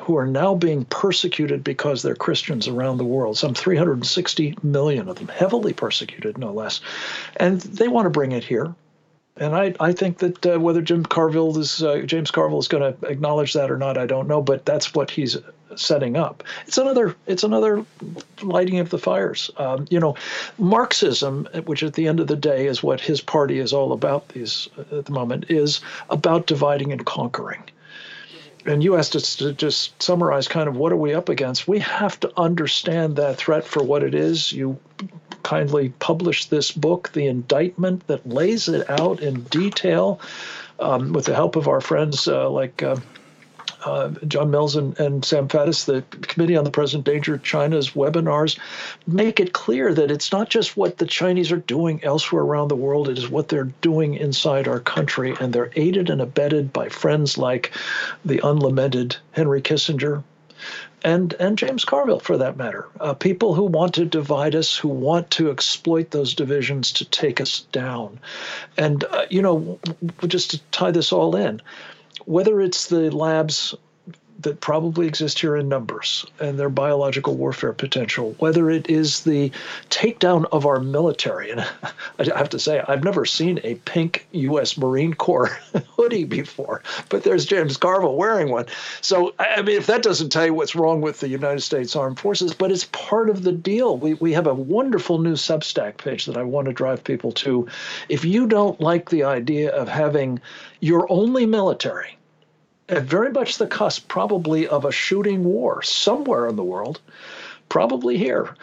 who 0.00 0.16
are 0.16 0.26
now 0.26 0.54
being 0.54 0.84
persecuted 0.86 1.62
because 1.62 2.02
they're 2.02 2.14
Christians 2.14 2.66
around 2.66 2.96
the 2.96 3.04
world. 3.04 3.36
Some 3.36 3.54
360 3.54 4.56
million 4.62 5.08
of 5.08 5.16
them, 5.16 5.28
heavily 5.28 5.72
persecuted, 5.72 6.38
no 6.38 6.52
less. 6.52 6.80
And 7.36 7.60
they 7.60 7.86
want 7.86 8.06
to 8.06 8.10
bring 8.10 8.32
it 8.32 8.44
here. 8.44 8.74
And 9.36 9.54
I, 9.54 9.74
I 9.78 9.92
think 9.92 10.18
that 10.18 10.46
uh, 10.46 10.58
whether 10.58 10.82
Jim 10.82 11.04
Carville 11.04 11.56
is 11.58 11.82
uh, 11.82 12.02
James 12.04 12.30
Carville 12.30 12.58
is 12.58 12.68
going 12.68 12.92
to 12.92 13.06
acknowledge 13.06 13.52
that 13.54 13.70
or 13.70 13.78
not, 13.78 13.96
I 13.96 14.06
don't 14.06 14.28
know. 14.28 14.42
But 14.42 14.66
that's 14.66 14.94
what 14.94 15.10
he's 15.10 15.36
setting 15.76 16.16
up. 16.16 16.42
It's 16.66 16.76
another 16.76 17.14
it's 17.26 17.44
another 17.44 17.84
lighting 18.42 18.80
of 18.80 18.90
the 18.90 18.98
fires. 18.98 19.50
Um, 19.56 19.86
you 19.88 20.00
know, 20.00 20.16
Marxism, 20.58 21.48
which 21.64 21.82
at 21.82 21.94
the 21.94 22.08
end 22.08 22.20
of 22.20 22.26
the 22.26 22.36
day 22.36 22.66
is 22.66 22.82
what 22.82 23.00
his 23.00 23.20
party 23.20 23.58
is 23.58 23.72
all 23.72 23.92
about. 23.92 24.28
These 24.28 24.68
uh, 24.76 24.98
at 24.98 25.04
the 25.06 25.12
moment 25.12 25.46
is 25.48 25.80
about 26.10 26.46
dividing 26.46 26.92
and 26.92 27.06
conquering 27.06 27.62
and 28.66 28.82
you 28.82 28.96
asked 28.96 29.16
us 29.16 29.36
to 29.36 29.52
just 29.52 30.02
summarize 30.02 30.48
kind 30.48 30.68
of 30.68 30.76
what 30.76 30.92
are 30.92 30.96
we 30.96 31.14
up 31.14 31.28
against. 31.28 31.68
We 31.68 31.78
have 31.80 32.18
to 32.20 32.32
understand 32.36 33.16
that 33.16 33.36
threat 33.36 33.64
for 33.64 33.82
what 33.82 34.02
it 34.02 34.14
is. 34.14 34.52
You 34.52 34.78
kindly 35.42 35.90
published 35.98 36.50
this 36.50 36.70
book, 36.70 37.10
The 37.12 37.26
Indictment, 37.26 38.06
that 38.06 38.28
lays 38.28 38.68
it 38.68 38.88
out 38.90 39.20
in 39.20 39.42
detail 39.44 40.20
um, 40.78 41.12
with 41.12 41.26
the 41.26 41.34
help 41.34 41.56
of 41.56 41.68
our 41.68 41.80
friends 41.80 42.28
uh, 42.28 42.48
like. 42.50 42.82
Uh, 42.82 42.96
uh, 43.84 44.10
John 44.26 44.50
Mills 44.50 44.76
and, 44.76 44.98
and 44.98 45.24
Sam 45.24 45.48
Faddis, 45.48 45.84
the 45.84 46.02
Committee 46.22 46.56
on 46.56 46.64
the 46.64 46.70
Present 46.70 47.04
Danger 47.04 47.34
of 47.34 47.42
China's 47.42 47.90
webinars, 47.90 48.58
make 49.06 49.40
it 49.40 49.52
clear 49.52 49.92
that 49.94 50.10
it's 50.10 50.32
not 50.32 50.48
just 50.50 50.76
what 50.76 50.98
the 50.98 51.06
Chinese 51.06 51.52
are 51.52 51.56
doing 51.56 52.02
elsewhere 52.04 52.42
around 52.42 52.68
the 52.68 52.76
world, 52.76 53.08
it 53.08 53.18
is 53.18 53.28
what 53.28 53.48
they're 53.48 53.72
doing 53.80 54.14
inside 54.14 54.68
our 54.68 54.80
country. 54.80 55.34
And 55.40 55.52
they're 55.52 55.72
aided 55.76 56.10
and 56.10 56.20
abetted 56.20 56.72
by 56.72 56.88
friends 56.88 57.38
like 57.38 57.72
the 58.24 58.40
unlamented 58.44 59.16
Henry 59.32 59.62
Kissinger, 59.62 60.22
and 61.02 61.34
and 61.34 61.56
James 61.56 61.84
Carville 61.84 62.20
for 62.20 62.38
that 62.38 62.56
matter. 62.56 62.86
Uh, 63.00 63.14
people 63.14 63.54
who 63.54 63.64
want 63.64 63.94
to 63.94 64.04
divide 64.04 64.54
us, 64.54 64.76
who 64.76 64.88
want 64.88 65.30
to 65.32 65.50
exploit 65.50 66.10
those 66.10 66.34
divisions 66.34 66.92
to 66.92 67.04
take 67.04 67.40
us 67.40 67.60
down. 67.72 68.20
And 68.76 69.04
uh, 69.04 69.26
you 69.30 69.42
know, 69.42 69.78
just 70.26 70.50
to 70.52 70.58
tie 70.70 70.90
this 70.90 71.12
all 71.12 71.36
in, 71.36 71.62
whether 72.26 72.60
it's 72.60 72.86
the 72.88 73.14
labs 73.14 73.74
that 74.42 74.60
probably 74.60 75.06
exist 75.06 75.38
here 75.38 75.56
in 75.56 75.68
numbers 75.68 76.26
and 76.40 76.58
their 76.58 76.68
biological 76.68 77.36
warfare 77.36 77.72
potential, 77.72 78.34
whether 78.38 78.70
it 78.70 78.88
is 78.88 79.24
the 79.24 79.50
takedown 79.90 80.46
of 80.52 80.66
our 80.66 80.80
military. 80.80 81.50
And 81.50 81.60
I 82.18 82.36
have 82.36 82.48
to 82.50 82.58
say, 82.58 82.82
I've 82.86 83.04
never 83.04 83.24
seen 83.24 83.60
a 83.64 83.74
pink 83.76 84.26
U.S. 84.32 84.78
Marine 84.78 85.14
Corps 85.14 85.58
hoodie 85.88 86.24
before, 86.24 86.82
but 87.08 87.24
there's 87.24 87.44
James 87.44 87.76
Carville 87.76 88.16
wearing 88.16 88.50
one. 88.50 88.66
So, 89.00 89.34
I 89.38 89.62
mean, 89.62 89.76
if 89.76 89.86
that 89.86 90.02
doesn't 90.02 90.30
tell 90.30 90.46
you 90.46 90.54
what's 90.54 90.74
wrong 90.74 91.00
with 91.00 91.20
the 91.20 91.28
United 91.28 91.60
States 91.60 91.94
Armed 91.94 92.18
Forces, 92.18 92.54
but 92.54 92.72
it's 92.72 92.84
part 92.92 93.30
of 93.30 93.42
the 93.42 93.52
deal. 93.52 93.96
We, 93.96 94.14
we 94.14 94.32
have 94.32 94.46
a 94.46 94.54
wonderful 94.54 95.18
new 95.18 95.34
Substack 95.34 95.98
page 95.98 96.26
that 96.26 96.36
I 96.36 96.42
want 96.42 96.66
to 96.66 96.72
drive 96.72 97.04
people 97.04 97.32
to. 97.32 97.68
If 98.08 98.24
you 98.24 98.46
don't 98.46 98.80
like 98.80 99.10
the 99.10 99.24
idea 99.24 99.70
of 99.70 99.88
having 99.88 100.40
your 100.80 101.10
only 101.10 101.46
military, 101.46 102.16
at 102.90 103.04
very 103.04 103.30
much 103.30 103.58
the 103.58 103.66
cusp, 103.66 104.08
probably, 104.08 104.66
of 104.66 104.84
a 104.84 104.92
shooting 104.92 105.44
war 105.44 105.82
somewhere 105.82 106.48
in 106.48 106.56
the 106.56 106.64
world, 106.64 107.00
probably 107.68 108.18
here, 108.18 108.54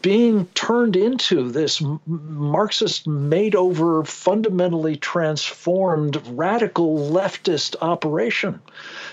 being 0.00 0.46
turned 0.54 0.96
into 0.96 1.50
this 1.50 1.82
Marxist 2.06 3.06
made 3.06 3.54
over, 3.54 4.04
fundamentally 4.04 4.96
transformed, 4.96 6.20
radical 6.28 7.10
leftist 7.10 7.76
operation. 7.82 8.60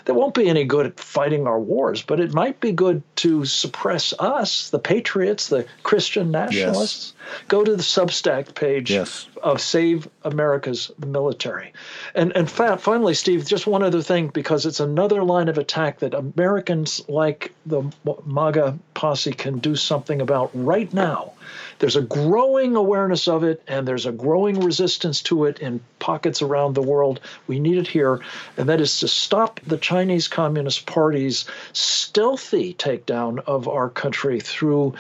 That 0.06 0.14
won't 0.14 0.34
be 0.34 0.48
any 0.48 0.64
good 0.64 0.86
at 0.86 1.00
fighting 1.00 1.48
our 1.48 1.60
wars, 1.60 2.02
but 2.02 2.22
it 2.22 2.34
might 2.34 2.62
be 2.62 2.72
good 2.72 3.04
to 3.18 3.44
suppress 3.44 4.14
us, 4.20 4.70
the 4.70 4.80
patriots, 4.80 5.50
the 5.50 5.66
Christian 5.84 6.32
nationalists. 6.32 7.13
Yes. 7.13 7.13
Go 7.48 7.64
to 7.64 7.76
the 7.76 7.84
Substack 7.84 8.56
page 8.56 8.92
yes. 8.92 9.28
of 9.42 9.62
Save 9.62 10.08
America's 10.24 10.92
Military. 11.06 11.74
And, 12.16 12.36
and 12.36 12.50
fa- 12.50 12.78
finally, 12.78 13.14
Steve, 13.14 13.46
just 13.46 13.68
one 13.68 13.84
other 13.84 14.02
thing, 14.02 14.28
because 14.28 14.66
it's 14.66 14.80
another 14.80 15.24
line 15.24 15.50
of 15.50 15.58
attack 15.58 16.00
that 16.00 16.14
Americans 16.14 17.02
like 17.08 17.54
the 17.66 17.84
MAGA 18.26 18.78
posse 18.94 19.34
can 19.34 19.60
do 19.60 19.76
something 19.76 20.22
about 20.22 20.52
right 20.54 20.94
now. 20.94 21.34
There's 21.80 21.96
a 21.96 22.02
growing 22.02 22.76
awareness 22.76 23.28
of 23.28 23.44
it, 23.44 23.62
and 23.68 23.88
there's 23.88 24.06
a 24.06 24.12
growing 24.12 24.62
resistance 24.62 25.22
to 25.24 25.46
it 25.46 25.60
in 25.60 25.82
pockets 26.00 26.42
around 26.42 26.74
the 26.74 26.82
world. 26.82 27.20
We 27.48 27.60
need 27.60 27.78
it 27.78 27.88
here, 27.88 28.22
and 28.58 28.70
that 28.70 28.80
is 28.80 29.00
to 29.00 29.08
stop 29.08 29.60
the 29.68 29.78
Chinese 29.78 30.28
Communist 30.28 30.86
Party's 30.86 31.46
stealthy 31.74 32.74
takedown 32.74 33.40
of 33.46 33.68
our 33.68 33.90
country 33.90 34.40
through 34.40 34.94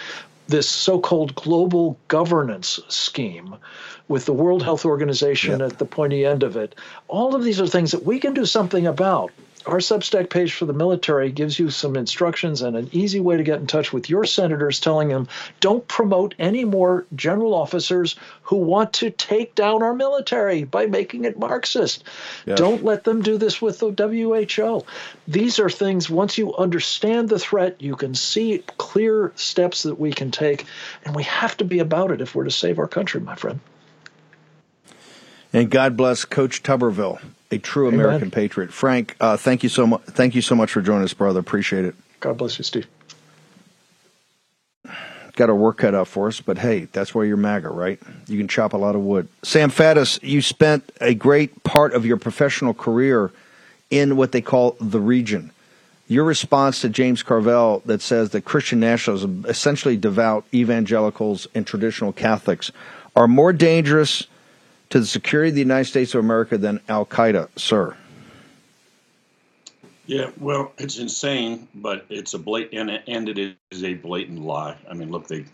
this 0.47 0.69
so-called 0.69 1.35
global 1.35 1.97
governance 2.07 2.79
scheme 2.87 3.55
with 4.07 4.25
the 4.25 4.33
World 4.33 4.63
Health 4.63 4.85
Organization 4.85 5.59
yep. 5.59 5.71
at 5.71 5.79
the 5.79 5.85
pointy 5.85 6.25
end 6.25 6.43
of 6.43 6.57
it. 6.57 6.75
All 7.07 7.35
of 7.35 7.43
these 7.43 7.61
are 7.61 7.67
things 7.67 7.91
that 7.91 8.05
we 8.05 8.19
can 8.19 8.33
do 8.33 8.45
something 8.45 8.85
about 8.85 9.31
our 9.65 9.77
Substack 9.77 10.29
page 10.29 10.53
for 10.53 10.65
the 10.65 10.73
military 10.73 11.31
gives 11.31 11.57
you 11.57 11.69
some 11.69 11.95
instructions 11.95 12.61
and 12.61 12.75
an 12.75 12.89
easy 12.91 13.19
way 13.19 13.37
to 13.37 13.43
get 13.43 13.59
in 13.59 13.67
touch 13.67 13.93
with 13.93 14.09
your 14.09 14.25
senators, 14.25 14.79
telling 14.79 15.09
them 15.09 15.27
don't 15.59 15.87
promote 15.87 16.35
any 16.39 16.65
more 16.65 17.05
general 17.15 17.53
officers 17.53 18.15
who 18.41 18.57
want 18.57 18.93
to 18.93 19.09
take 19.09 19.55
down 19.55 19.81
our 19.81 19.93
military 19.93 20.63
by 20.63 20.85
making 20.85 21.25
it 21.25 21.39
Marxist. 21.39 22.03
Yes. 22.45 22.57
Don't 22.57 22.83
let 22.83 23.03
them 23.03 23.21
do 23.21 23.37
this 23.37 23.61
with 23.61 23.79
the 23.79 23.91
WHO. 23.91 24.85
These 25.27 25.59
are 25.59 25.69
things, 25.69 26.09
once 26.09 26.37
you 26.37 26.55
understand 26.55 27.29
the 27.29 27.39
threat, 27.39 27.81
you 27.81 27.95
can 27.95 28.15
see 28.15 28.63
clear 28.77 29.31
steps 29.35 29.83
that 29.83 29.99
we 29.99 30.11
can 30.11 30.31
take, 30.31 30.65
and 31.05 31.15
we 31.15 31.23
have 31.23 31.55
to 31.57 31.65
be 31.65 31.79
about 31.79 32.11
it 32.11 32.21
if 32.21 32.35
we're 32.35 32.43
to 32.43 32.51
save 32.51 32.79
our 32.79 32.87
country, 32.87 33.21
my 33.21 33.35
friend. 33.35 33.59
And 35.53 35.69
God 35.69 35.95
bless 35.95 36.25
Coach 36.25 36.63
Tuberville 36.63 37.19
a 37.53 37.59
true 37.59 37.87
American 37.87 38.15
Amen. 38.15 38.31
patriot. 38.31 38.73
Frank, 38.73 39.15
uh, 39.19 39.37
thank 39.37 39.63
you 39.63 39.69
so 39.69 39.87
much. 39.87 40.01
Thank 40.01 40.35
you 40.35 40.41
so 40.41 40.55
much 40.55 40.71
for 40.71 40.81
joining 40.81 41.03
us, 41.03 41.13
brother. 41.13 41.39
Appreciate 41.39 41.85
it. 41.85 41.95
God 42.19 42.37
bless 42.37 42.57
you, 42.57 42.63
Steve. 42.63 42.87
Got 45.35 45.49
our 45.49 45.55
work 45.55 45.77
cut 45.77 45.95
out 45.95 46.07
for 46.07 46.27
us, 46.27 46.41
but 46.41 46.59
hey, 46.59 46.85
that's 46.91 47.15
why 47.15 47.23
you're 47.23 47.37
MAGA, 47.37 47.69
right? 47.69 47.99
You 48.27 48.37
can 48.37 48.47
chop 48.47 48.73
a 48.73 48.77
lot 48.77 48.95
of 48.95 49.01
wood. 49.01 49.27
Sam 49.41 49.71
Faddis, 49.71 50.21
you 50.21 50.41
spent 50.43 50.91
a 51.01 51.15
great 51.15 51.63
part 51.63 51.93
of 51.93 52.05
your 52.05 52.17
professional 52.17 52.73
career 52.75 53.31
in 53.89 54.15
what 54.15 54.31
they 54.31 54.41
call 54.41 54.77
the 54.79 54.99
region. 54.99 55.51
Your 56.07 56.23
response 56.23 56.81
to 56.81 56.89
James 56.89 57.23
Carville 57.23 57.81
that 57.85 58.01
says 58.01 58.29
that 58.31 58.41
Christian 58.41 58.79
nationalism, 58.79 59.45
essentially 59.47 59.97
devout 59.97 60.45
evangelicals 60.53 61.47
and 61.55 61.65
traditional 61.65 62.13
Catholics, 62.13 62.71
are 63.15 63.27
more 63.27 63.53
dangerous 63.53 64.27
to 64.93 64.99
the 64.99 65.07
security 65.07 65.49
of 65.49 65.55
the 65.55 65.61
United 65.61 65.85
States 65.85 66.13
of 66.13 66.19
America 66.19 66.55
than 66.55 66.79
Al 66.87 67.03
Qaeda, 67.03 67.49
sir? 67.55 67.97
Yeah, 70.05 70.29
well, 70.39 70.71
it's 70.77 70.99
insane, 70.99 71.67
but 71.73 72.05
it's 72.09 72.35
a 72.35 72.37
blatant, 72.37 72.91
and, 72.91 73.01
and 73.07 73.27
it 73.27 73.57
is 73.71 73.83
a 73.83 73.95
blatant 73.95 74.43
lie. 74.43 74.77
I 74.87 74.93
mean, 74.93 75.09
look, 75.09 75.27
they 75.27 75.45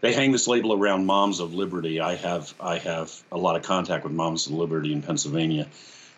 they 0.00 0.12
hang 0.12 0.30
this 0.30 0.46
label 0.46 0.72
around 0.72 1.06
Moms 1.06 1.40
of 1.40 1.54
Liberty. 1.54 1.98
I 1.98 2.14
have 2.14 2.54
I 2.60 2.78
have 2.78 3.12
a 3.32 3.36
lot 3.36 3.56
of 3.56 3.64
contact 3.64 4.04
with 4.04 4.12
Moms 4.12 4.46
of 4.46 4.52
Liberty 4.52 4.92
in 4.92 5.02
Pennsylvania. 5.02 5.66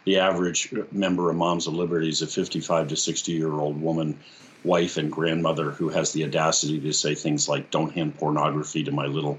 The 0.05 0.19
average 0.19 0.71
member 0.93 1.31
of 1.31 1.37
Moms 1.37 1.67
of 1.67 1.73
Liberty 1.73 2.11
is 2.11 2.21
a 2.21 2.27
55 2.27 2.89
to 2.89 2.97
60 2.97 3.33
year 3.33 3.55
old 3.55 3.81
woman, 3.81 4.19
wife 4.65 4.99
and 4.99 5.11
grandmother 5.11 5.71
who 5.71 5.89
has 5.89 6.13
the 6.13 6.25
audacity 6.25 6.79
to 6.79 6.93
say 6.93 7.15
things 7.15 7.49
like, 7.49 7.71
"Don't 7.71 7.95
hand 7.95 8.19
pornography 8.19 8.85
to 8.85 8.93
my 8.93 9.07
little, 9.07 9.39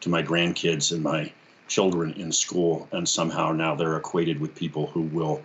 to 0.00 0.08
my 0.08 0.24
grandkids 0.24 0.90
and 0.90 1.04
my 1.04 1.30
children 1.68 2.14
in 2.14 2.32
school," 2.32 2.88
and 2.92 3.08
somehow 3.08 3.52
now 3.52 3.74
they're 3.74 3.96
equated 3.96 4.40
with 4.40 4.54
people 4.54 4.86
who 4.86 5.02
will 5.02 5.42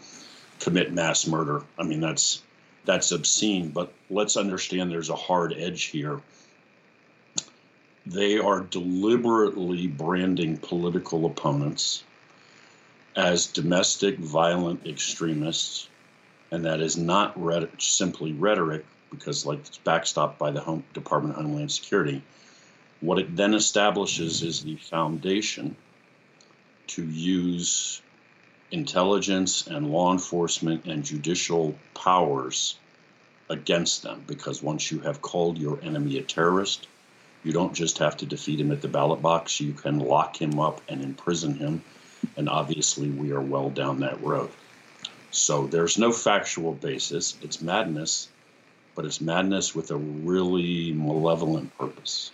commit 0.59 0.93
mass 0.93 1.27
murder. 1.27 1.63
I 1.77 1.83
mean, 1.83 1.99
that's 1.99 2.41
that's 2.85 3.11
obscene. 3.11 3.69
But 3.69 3.93
let's 4.09 4.37
understand 4.37 4.91
there's 4.91 5.09
a 5.09 5.15
hard 5.15 5.53
edge 5.53 5.83
here. 5.83 6.21
They 8.05 8.37
are 8.37 8.61
deliberately 8.61 9.87
branding 9.87 10.57
political 10.57 11.25
opponents 11.25 12.03
as 13.15 13.45
domestic 13.45 14.17
violent 14.17 14.85
extremists, 14.85 15.87
and 16.51 16.65
that 16.65 16.81
is 16.81 16.97
not 16.97 17.37
simply 17.77 18.33
rhetoric 18.33 18.85
because, 19.09 19.45
like, 19.45 19.59
it's 19.59 19.79
backstopped 19.85 20.37
by 20.37 20.51
the 20.51 20.59
Home 20.59 20.83
Department 20.93 21.35
of 21.37 21.43
Homeland 21.43 21.71
Security. 21.71 22.21
What 22.99 23.19
it 23.19 23.35
then 23.35 23.53
establishes 23.53 24.41
is 24.41 24.63
the 24.63 24.75
foundation 24.77 25.75
to 26.93 27.03
use 27.03 28.01
intelligence 28.71 29.67
and 29.67 29.91
law 29.91 30.11
enforcement 30.11 30.85
and 30.85 31.03
judicial 31.03 31.75
powers 31.93 32.77
against 33.49 34.03
them 34.03 34.23
because 34.27 34.63
once 34.63 34.91
you 34.91 34.99
have 34.99 35.21
called 35.21 35.57
your 35.57 35.79
enemy 35.83 36.17
a 36.17 36.21
terrorist, 36.21 36.87
you 37.43 37.51
don't 37.51 37.73
just 37.73 37.97
have 37.97 38.17
to 38.17 38.25
defeat 38.25 38.59
him 38.59 38.71
at 38.71 38.81
the 38.81 38.87
ballot 38.87 39.21
box, 39.21 39.59
you 39.59 39.73
can 39.73 39.99
lock 39.99 40.41
him 40.41 40.59
up 40.59 40.81
and 40.87 41.01
imprison 41.01 41.55
him. 41.55 41.83
And 42.37 42.47
obviously, 42.47 43.09
we 43.09 43.31
are 43.31 43.41
well 43.41 43.69
down 43.69 43.99
that 43.99 44.21
road. 44.23 44.49
So 45.31 45.67
there's 45.67 45.97
no 45.97 46.11
factual 46.11 46.73
basis. 46.73 47.35
It's 47.41 47.61
madness, 47.61 48.29
but 48.95 49.03
it's 49.03 49.19
madness 49.19 49.75
with 49.75 49.91
a 49.91 49.97
really 49.97 50.93
malevolent 50.93 51.77
purpose. 51.77 52.31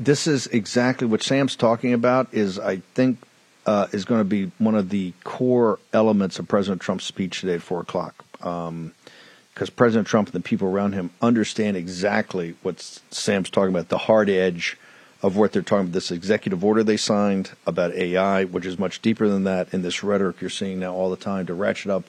This 0.00 0.26
is 0.26 0.46
exactly 0.46 1.06
what 1.06 1.22
Sam's 1.22 1.56
talking 1.56 1.92
about. 1.92 2.32
Is 2.32 2.58
I 2.58 2.76
think 2.94 3.18
uh, 3.66 3.86
is 3.92 4.06
going 4.06 4.20
to 4.20 4.24
be 4.24 4.50
one 4.58 4.74
of 4.74 4.88
the 4.88 5.12
core 5.24 5.78
elements 5.92 6.38
of 6.38 6.48
President 6.48 6.80
Trump's 6.80 7.04
speech 7.04 7.40
today 7.40 7.54
at 7.54 7.62
4 7.62 7.80
o'clock. 7.80 8.24
Because 8.32 8.68
um, 8.68 8.94
President 9.76 10.08
Trump 10.08 10.28
and 10.28 10.34
the 10.34 10.40
people 10.40 10.68
around 10.68 10.94
him 10.94 11.10
understand 11.20 11.76
exactly 11.76 12.54
what 12.62 12.80
Sam's 13.10 13.50
talking 13.50 13.74
about 13.74 13.90
the 13.90 13.98
hard 13.98 14.30
edge 14.30 14.78
of 15.22 15.36
what 15.36 15.52
they're 15.52 15.60
talking 15.60 15.82
about. 15.82 15.92
This 15.92 16.10
executive 16.10 16.64
order 16.64 16.82
they 16.82 16.96
signed 16.96 17.50
about 17.66 17.92
AI, 17.92 18.44
which 18.44 18.64
is 18.64 18.78
much 18.78 19.02
deeper 19.02 19.28
than 19.28 19.44
that, 19.44 19.72
and 19.72 19.84
this 19.84 20.02
rhetoric 20.02 20.40
you're 20.40 20.48
seeing 20.48 20.80
now 20.80 20.94
all 20.94 21.10
the 21.10 21.16
time 21.16 21.44
to 21.46 21.54
ratchet 21.54 21.90
up 21.90 22.04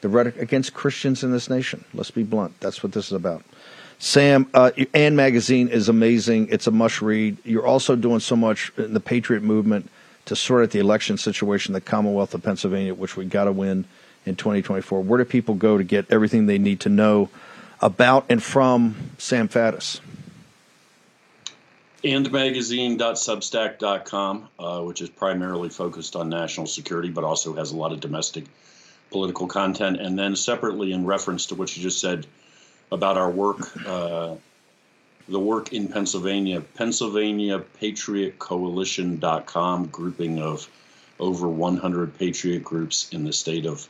the 0.00 0.08
rhetoric 0.08 0.36
against 0.38 0.74
Christians 0.74 1.22
in 1.22 1.30
this 1.30 1.48
nation. 1.48 1.84
Let's 1.94 2.10
be 2.10 2.24
blunt. 2.24 2.58
That's 2.60 2.82
what 2.82 2.92
this 2.92 3.06
is 3.06 3.12
about. 3.12 3.44
Sam, 4.00 4.50
uh, 4.54 4.72
and 4.94 5.14
Magazine 5.14 5.68
is 5.68 5.90
amazing. 5.90 6.48
It's 6.50 6.66
a 6.66 6.70
must 6.70 7.02
read. 7.02 7.36
You're 7.44 7.66
also 7.66 7.96
doing 7.96 8.20
so 8.20 8.34
much 8.34 8.72
in 8.78 8.94
the 8.94 9.00
Patriot 9.00 9.42
movement 9.42 9.90
to 10.24 10.34
sort 10.34 10.62
out 10.62 10.70
the 10.70 10.78
election 10.78 11.18
situation, 11.18 11.72
in 11.72 11.74
the 11.74 11.82
Commonwealth 11.82 12.32
of 12.32 12.42
Pennsylvania, 12.42 12.94
which 12.94 13.18
we 13.18 13.26
got 13.26 13.44
to 13.44 13.52
win 13.52 13.84
in 14.24 14.36
2024. 14.36 15.02
Where 15.02 15.18
do 15.18 15.26
people 15.26 15.54
go 15.54 15.76
to 15.76 15.84
get 15.84 16.10
everything 16.10 16.46
they 16.46 16.56
need 16.56 16.80
to 16.80 16.88
know 16.88 17.28
about 17.82 18.24
and 18.30 18.42
from 18.42 18.96
Sam 19.18 19.50
Faddis? 19.50 20.00
andmagazine.substack.com, 22.02 24.48
uh, 24.58 24.80
which 24.80 25.02
is 25.02 25.10
primarily 25.10 25.68
focused 25.68 26.16
on 26.16 26.30
national 26.30 26.66
security, 26.66 27.10
but 27.10 27.22
also 27.22 27.54
has 27.54 27.72
a 27.72 27.76
lot 27.76 27.92
of 27.92 28.00
domestic 28.00 28.46
political 29.10 29.46
content. 29.46 30.00
And 30.00 30.18
then 30.18 30.36
separately, 30.36 30.92
in 30.92 31.04
reference 31.04 31.44
to 31.46 31.54
what 31.54 31.76
you 31.76 31.82
just 31.82 32.00
said 32.00 32.26
about 32.92 33.16
our 33.16 33.30
work, 33.30 33.70
uh, 33.86 34.34
the 35.28 35.38
work 35.38 35.72
in 35.72 35.88
Pennsylvania, 35.88 36.60
Pennsylvania 36.60 37.58
Patriot 37.58 38.38
Coalition.com, 38.38 39.86
grouping 39.86 40.40
of 40.40 40.68
over 41.18 41.48
100 41.48 42.18
patriot 42.18 42.64
groups 42.64 43.08
in 43.12 43.24
the 43.24 43.32
state 43.32 43.66
of 43.66 43.88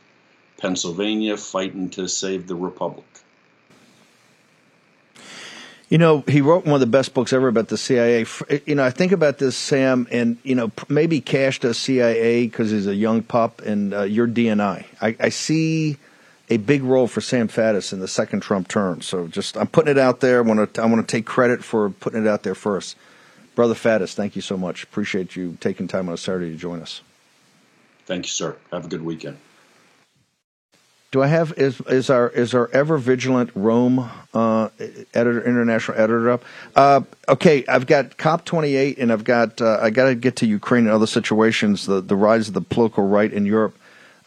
Pennsylvania 0.57 1.37
fighting 1.37 1.89
to 1.91 2.07
save 2.07 2.47
the 2.47 2.55
republic. 2.55 3.05
You 5.89 5.97
know, 5.97 6.23
he 6.25 6.39
wrote 6.39 6.63
one 6.63 6.75
of 6.75 6.79
the 6.79 6.85
best 6.85 7.13
books 7.13 7.33
ever 7.33 7.49
about 7.49 7.67
the 7.67 7.77
CIA. 7.77 8.25
You 8.65 8.75
know, 8.75 8.83
I 8.85 8.91
think 8.91 9.11
about 9.11 9.39
this, 9.39 9.57
Sam, 9.57 10.07
and 10.09 10.37
you 10.43 10.55
know, 10.55 10.71
maybe 10.87 11.19
Kash 11.19 11.59
does 11.59 11.77
CIA 11.77 12.47
because 12.47 12.71
he's 12.71 12.87
a 12.87 12.95
young 12.95 13.23
pup, 13.23 13.61
and 13.61 13.93
uh, 13.93 14.03
you're 14.03 14.27
DNI. 14.27 14.85
I, 15.01 15.15
I 15.19 15.29
see 15.29 15.97
a 16.51 16.57
big 16.57 16.83
role 16.83 17.07
for 17.07 17.21
Sam 17.21 17.47
Faddis 17.47 17.93
in 17.93 18.01
the 18.01 18.09
second 18.09 18.41
Trump 18.41 18.67
term. 18.67 19.01
So 19.01 19.27
just 19.27 19.55
I'm 19.55 19.67
putting 19.67 19.89
it 19.89 19.97
out 19.97 20.19
there. 20.19 20.39
I 20.39 20.41
want 20.41 20.73
to 20.73 20.81
I 20.81 20.85
want 20.85 21.07
to 21.07 21.09
take 21.09 21.25
credit 21.25 21.63
for 21.63 21.89
putting 21.89 22.21
it 22.21 22.27
out 22.27 22.43
there 22.43 22.55
first. 22.55 22.97
Brother 23.55 23.73
Faddis, 23.73 24.13
thank 24.13 24.35
you 24.35 24.41
so 24.41 24.57
much. 24.57 24.83
Appreciate 24.83 25.35
you 25.35 25.57
taking 25.61 25.87
time 25.87 26.09
on 26.09 26.13
a 26.13 26.17
Saturday 26.17 26.51
to 26.51 26.57
join 26.57 26.81
us. 26.81 27.01
Thank 28.05 28.25
you, 28.25 28.29
sir. 28.29 28.57
Have 28.71 28.85
a 28.85 28.87
good 28.89 29.01
weekend. 29.01 29.37
Do 31.11 31.21
I 31.21 31.27
have 31.27 31.53
is 31.57 31.79
is 31.87 32.09
our 32.09 32.29
is 32.29 32.53
our 32.53 32.69
ever 32.73 32.97
vigilant 32.97 33.51
Rome 33.55 34.09
uh, 34.33 34.69
editor 35.13 35.43
international 35.45 35.97
editor 35.97 36.31
up? 36.31 36.43
Uh, 36.75 37.01
okay, 37.29 37.65
I've 37.67 37.87
got 37.87 38.17
COP 38.17 38.43
twenty 38.43 38.75
eight, 38.75 38.97
and 38.97 39.11
I've 39.11 39.23
got 39.23 39.61
uh, 39.61 39.79
I 39.81 39.89
got 39.89 40.05
to 40.05 40.15
get 40.15 40.35
to 40.37 40.45
Ukraine 40.45 40.85
and 40.85 40.93
other 40.93 41.07
situations. 41.07 41.85
The 41.85 42.01
the 42.01 42.17
rise 42.17 42.49
of 42.49 42.53
the 42.55 42.61
political 42.61 43.07
right 43.07 43.31
in 43.31 43.45
Europe. 43.45 43.77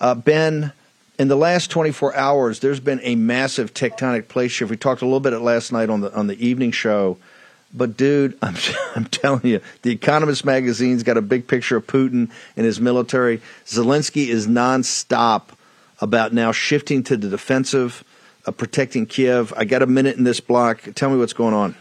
Uh, 0.01 0.15
ben, 0.15 0.73
in 1.19 1.29
the 1.29 1.37
last 1.37 1.71
24 1.71 2.17
hours, 2.17 2.61
there's 2.61 2.81
been 2.81 3.01
a 3.03 3.15
massive 3.15 3.73
tectonic 3.73 4.29
plate 4.29 4.49
shift. 4.49 4.71
We 4.71 4.77
talked 4.77 5.03
a 5.03 5.05
little 5.05 5.21
bit 5.21 5.33
at 5.33 5.43
last 5.43 5.73
night 5.73 5.91
on 5.91 6.01
the 6.01 6.13
on 6.15 6.27
the 6.27 6.45
evening 6.45 6.73
show, 6.73 7.19
but 7.73 7.97
dude, 7.97 8.37
I'm 8.43 8.57
I'm 8.97 9.05
telling 9.07 9.47
you, 9.47 9.61
the 9.83 9.93
Economist 9.93 10.45
magazine's 10.45 11.03
got 11.03 11.17
a 11.17 11.23
big 11.23 11.47
picture 11.47 11.77
of 11.77 11.87
Putin 11.87 12.31
and 12.57 12.67
his 12.67 12.81
military. 12.81 13.41
Zelensky 13.67 14.29
is 14.29 14.47
nonstop 14.47 15.43
about 16.01 16.33
now 16.33 16.53
shifting 16.53 17.03
to 17.05 17.17
the 17.17 17.29
defensive, 17.29 18.03
uh, 18.47 18.51
protecting 18.51 19.07
Kiev. 19.07 19.53
I 19.57 19.65
got 19.65 19.83
a 19.83 19.87
minute 19.87 20.17
in 20.17 20.25
this 20.25 20.41
block. 20.41 20.83
Tell 20.95 21.11
me 21.11 21.19
what's 21.19 21.33
going 21.33 21.55
on. 21.55 21.77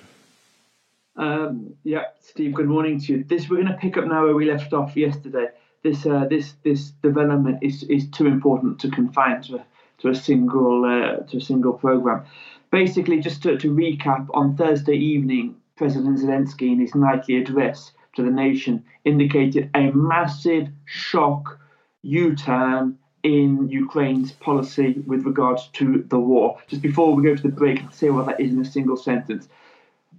Um, 1.15 1.75
yeah, 1.83 2.05
Steve. 2.21 2.53
Good 2.53 2.67
morning 2.67 2.99
to 3.01 3.13
you. 3.13 3.23
This 3.23 3.49
we're 3.49 3.61
going 3.61 3.67
to 3.67 3.77
pick 3.77 3.97
up 3.97 4.05
now 4.05 4.23
where 4.23 4.35
we 4.35 4.51
left 4.51 4.73
off 4.73 4.95
yesterday 4.95 5.47
this 5.83 6.05
uh, 6.05 6.25
this 6.29 6.53
this 6.63 6.91
development 7.03 7.59
is, 7.61 7.83
is 7.83 8.09
too 8.09 8.27
important 8.27 8.79
to 8.79 8.89
confine 8.89 9.41
to 9.43 9.57
a, 9.57 9.65
to 9.99 10.09
a 10.09 10.15
single 10.15 10.85
uh, 10.85 11.23
to 11.27 11.37
a 11.37 11.41
single 11.41 11.73
program. 11.73 12.23
Basically, 12.71 13.19
just 13.19 13.43
to, 13.43 13.57
to 13.57 13.73
recap, 13.73 14.27
on 14.33 14.57
Thursday 14.57 14.95
evening, 14.95 15.55
President 15.75 16.17
Zelensky, 16.17 16.71
in 16.71 16.79
his 16.79 16.95
nightly 16.95 17.37
address 17.37 17.91
to 18.15 18.23
the 18.23 18.31
nation, 18.31 18.83
indicated 19.05 19.69
a 19.75 19.91
massive 19.91 20.69
shock 20.85 21.59
U-turn 22.01 22.97
in 23.23 23.69
Ukraine's 23.69 24.31
policy 24.31 25.03
with 25.05 25.23
regards 25.25 25.67
to 25.73 26.03
the 26.09 26.19
war. 26.19 26.57
Just 26.67 26.81
before 26.81 27.15
we 27.15 27.23
go 27.23 27.35
to 27.35 27.41
the 27.43 27.49
break, 27.49 27.81
I'll 27.81 27.91
say 27.91 28.09
what 28.09 28.25
that 28.25 28.39
is 28.39 28.51
in 28.51 28.59
a 28.59 28.65
single 28.65 28.97
sentence. 28.97 29.47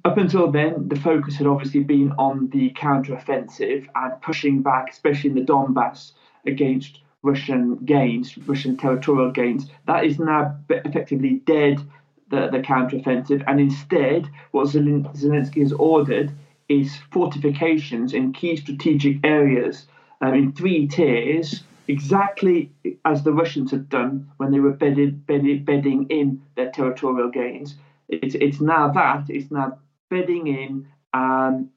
Up 0.07 0.19
until 0.19 0.51
then, 0.51 0.89
the 0.89 1.01
focus 1.01 1.37
had 1.37 1.47
obviously 1.47 1.83
been 1.83 2.13
on 2.19 2.49
the 2.51 2.71
counteroffensive 2.73 3.87
and 3.95 4.21
pushing 4.21 4.61
back, 4.61 4.91
especially 4.91 5.31
in 5.31 5.37
the 5.37 5.43
Donbass, 5.43 6.13
against 6.45 7.01
Russian 7.23 7.77
gains, 7.77 8.37
Russian 8.47 8.77
territorial 8.77 9.31
gains. 9.31 9.71
That 9.87 10.05
is 10.05 10.19
now 10.19 10.59
effectively 10.69 11.41
dead, 11.47 11.81
the, 12.29 12.49
the 12.49 12.59
counteroffensive. 12.59 13.43
And 13.47 13.59
instead, 13.59 14.29
what 14.51 14.69
Zelensky 14.69 15.63
has 15.63 15.73
ordered 15.73 16.33
is 16.69 16.99
fortifications 17.11 18.13
in 18.13 18.35
key 18.35 18.57
strategic 18.57 19.25
areas 19.25 19.87
um, 20.21 20.35
in 20.35 20.53
three 20.53 20.87
tiers, 20.87 21.63
exactly 21.89 22.71
as 23.07 23.23
the 23.23 23.33
Russians 23.33 23.71
had 23.71 23.89
done 23.89 24.29
when 24.37 24.53
they 24.53 24.61
were 24.61 24.73
bedded, 24.73 25.27
bedded, 25.27 25.65
bedding 25.65 26.07
in 26.11 26.43
their 26.57 26.71
territorial 26.71 27.31
gains. 27.31 27.77
It's, 28.11 28.35
it's 28.35 28.61
now 28.61 28.89
that, 28.91 29.31
it's 29.31 29.51
now 29.51 29.79
bedding 30.15 30.47
in 30.47 30.87
um, 31.13 31.71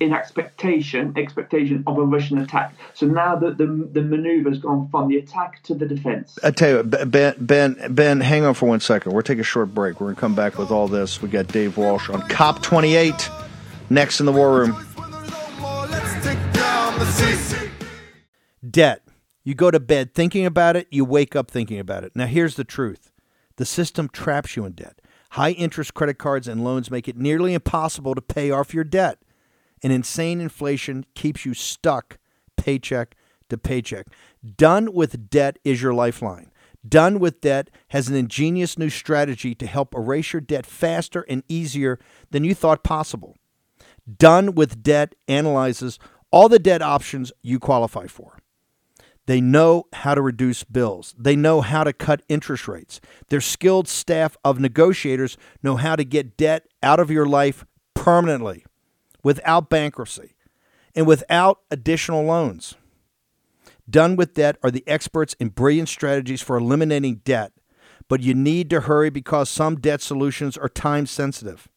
in 0.00 0.12
expectation 0.12 1.14
expectation 1.16 1.84
of 1.86 1.98
a 1.98 2.02
Russian 2.02 2.38
attack. 2.38 2.74
So 2.94 3.06
now 3.06 3.36
that 3.36 3.58
the 3.58 3.66
the 3.66 4.02
maneuver 4.02 4.50
has 4.50 4.58
gone 4.58 4.88
from 4.90 5.08
the 5.08 5.16
attack 5.18 5.62
to 5.64 5.74
the 5.74 5.86
defense. 5.86 6.38
I 6.42 6.50
tell 6.50 6.70
you, 6.70 6.82
Ben, 6.82 7.34
Ben, 7.38 7.76
Ben, 7.90 8.20
hang 8.20 8.44
on 8.44 8.54
for 8.54 8.66
one 8.66 8.80
second. 8.80 9.12
We're 9.12 9.22
taking 9.22 9.40
a 9.40 9.44
short 9.44 9.74
break. 9.74 10.00
We're 10.00 10.06
going 10.06 10.16
to 10.16 10.20
come 10.20 10.34
back 10.34 10.58
with 10.58 10.70
all 10.70 10.88
this. 10.88 11.20
We 11.20 11.28
got 11.28 11.48
Dave 11.48 11.76
Walsh 11.76 12.08
on 12.08 12.26
COP 12.28 12.62
28 12.62 13.30
next 13.90 14.20
in 14.20 14.26
the 14.26 14.32
War 14.32 14.58
Room. 14.58 14.86
Debt. 18.68 19.02
You 19.44 19.54
go 19.56 19.72
to 19.72 19.80
bed 19.80 20.14
thinking 20.14 20.46
about 20.46 20.76
it, 20.76 20.86
you 20.90 21.04
wake 21.04 21.34
up 21.34 21.50
thinking 21.50 21.80
about 21.80 22.04
it. 22.04 22.12
Now, 22.14 22.26
here's 22.26 22.54
the 22.54 22.64
truth 22.64 23.10
the 23.56 23.66
system 23.66 24.08
traps 24.08 24.56
you 24.56 24.64
in 24.64 24.72
debt. 24.72 25.01
High 25.32 25.52
interest 25.52 25.94
credit 25.94 26.18
cards 26.18 26.46
and 26.46 26.62
loans 26.62 26.90
make 26.90 27.08
it 27.08 27.16
nearly 27.16 27.54
impossible 27.54 28.14
to 28.14 28.20
pay 28.20 28.50
off 28.50 28.74
your 28.74 28.84
debt. 28.84 29.18
And 29.82 29.90
insane 29.90 30.42
inflation 30.42 31.06
keeps 31.14 31.46
you 31.46 31.54
stuck 31.54 32.18
paycheck 32.58 33.16
to 33.48 33.56
paycheck. 33.56 34.08
Done 34.56 34.92
with 34.92 35.30
debt 35.30 35.58
is 35.64 35.80
your 35.80 35.94
lifeline. 35.94 36.50
Done 36.86 37.18
with 37.18 37.40
Debt 37.40 37.70
has 37.88 38.08
an 38.08 38.16
ingenious 38.16 38.76
new 38.76 38.90
strategy 38.90 39.54
to 39.54 39.66
help 39.66 39.94
erase 39.94 40.32
your 40.32 40.40
debt 40.40 40.66
faster 40.66 41.24
and 41.28 41.44
easier 41.48 41.98
than 42.30 42.42
you 42.44 42.54
thought 42.54 42.82
possible. 42.82 43.36
Done 44.18 44.54
with 44.54 44.82
Debt 44.82 45.14
analyzes 45.28 45.98
all 46.32 46.48
the 46.48 46.58
debt 46.58 46.82
options 46.82 47.32
you 47.40 47.58
qualify 47.58 48.06
for. 48.06 48.41
They 49.26 49.40
know 49.40 49.84
how 49.92 50.14
to 50.14 50.20
reduce 50.20 50.64
bills. 50.64 51.14
They 51.16 51.36
know 51.36 51.60
how 51.60 51.84
to 51.84 51.92
cut 51.92 52.22
interest 52.28 52.66
rates. 52.66 53.00
Their 53.28 53.40
skilled 53.40 53.86
staff 53.88 54.36
of 54.44 54.58
negotiators 54.58 55.36
know 55.62 55.76
how 55.76 55.96
to 55.96 56.04
get 56.04 56.36
debt 56.36 56.66
out 56.82 56.98
of 56.98 57.10
your 57.10 57.26
life 57.26 57.64
permanently 57.94 58.64
without 59.22 59.70
bankruptcy 59.70 60.34
and 60.94 61.06
without 61.06 61.60
additional 61.70 62.24
loans. 62.24 62.74
Done 63.88 64.16
with 64.16 64.34
Debt 64.34 64.56
are 64.62 64.70
the 64.70 64.84
experts 64.86 65.34
in 65.34 65.48
brilliant 65.48 65.88
strategies 65.88 66.40
for 66.40 66.56
eliminating 66.56 67.16
debt, 67.24 67.52
but 68.08 68.22
you 68.22 68.34
need 68.34 68.70
to 68.70 68.82
hurry 68.82 69.10
because 69.10 69.50
some 69.50 69.76
debt 69.76 70.00
solutions 70.00 70.56
are 70.56 70.68
time 70.68 71.06
sensitive. 71.06 71.68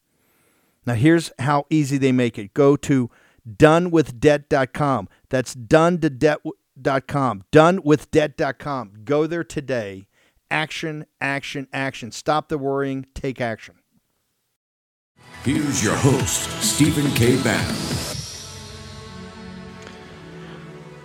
Now, 0.86 0.94
here's 0.94 1.32
how 1.40 1.66
easy 1.68 1.98
they 1.98 2.12
make 2.12 2.38
it 2.38 2.54
go 2.54 2.76
to 2.76 3.10
donewithdebt.com. 3.48 5.08
That's 5.28 5.54
done 5.54 5.98
to 6.00 6.10
debt.com. 6.10 6.52
Donewithdebt.com. 6.80 8.92
Go 9.04 9.26
there 9.26 9.44
today. 9.44 10.06
Action, 10.50 11.06
action, 11.20 11.68
action. 11.72 12.12
Stop 12.12 12.48
the 12.48 12.58
worrying, 12.58 13.06
take 13.14 13.40
action. 13.40 13.76
Here's 15.42 15.82
your 15.82 15.96
host, 15.96 16.62
Stephen 16.62 17.10
K. 17.12 17.40
Bannon. 17.42 17.76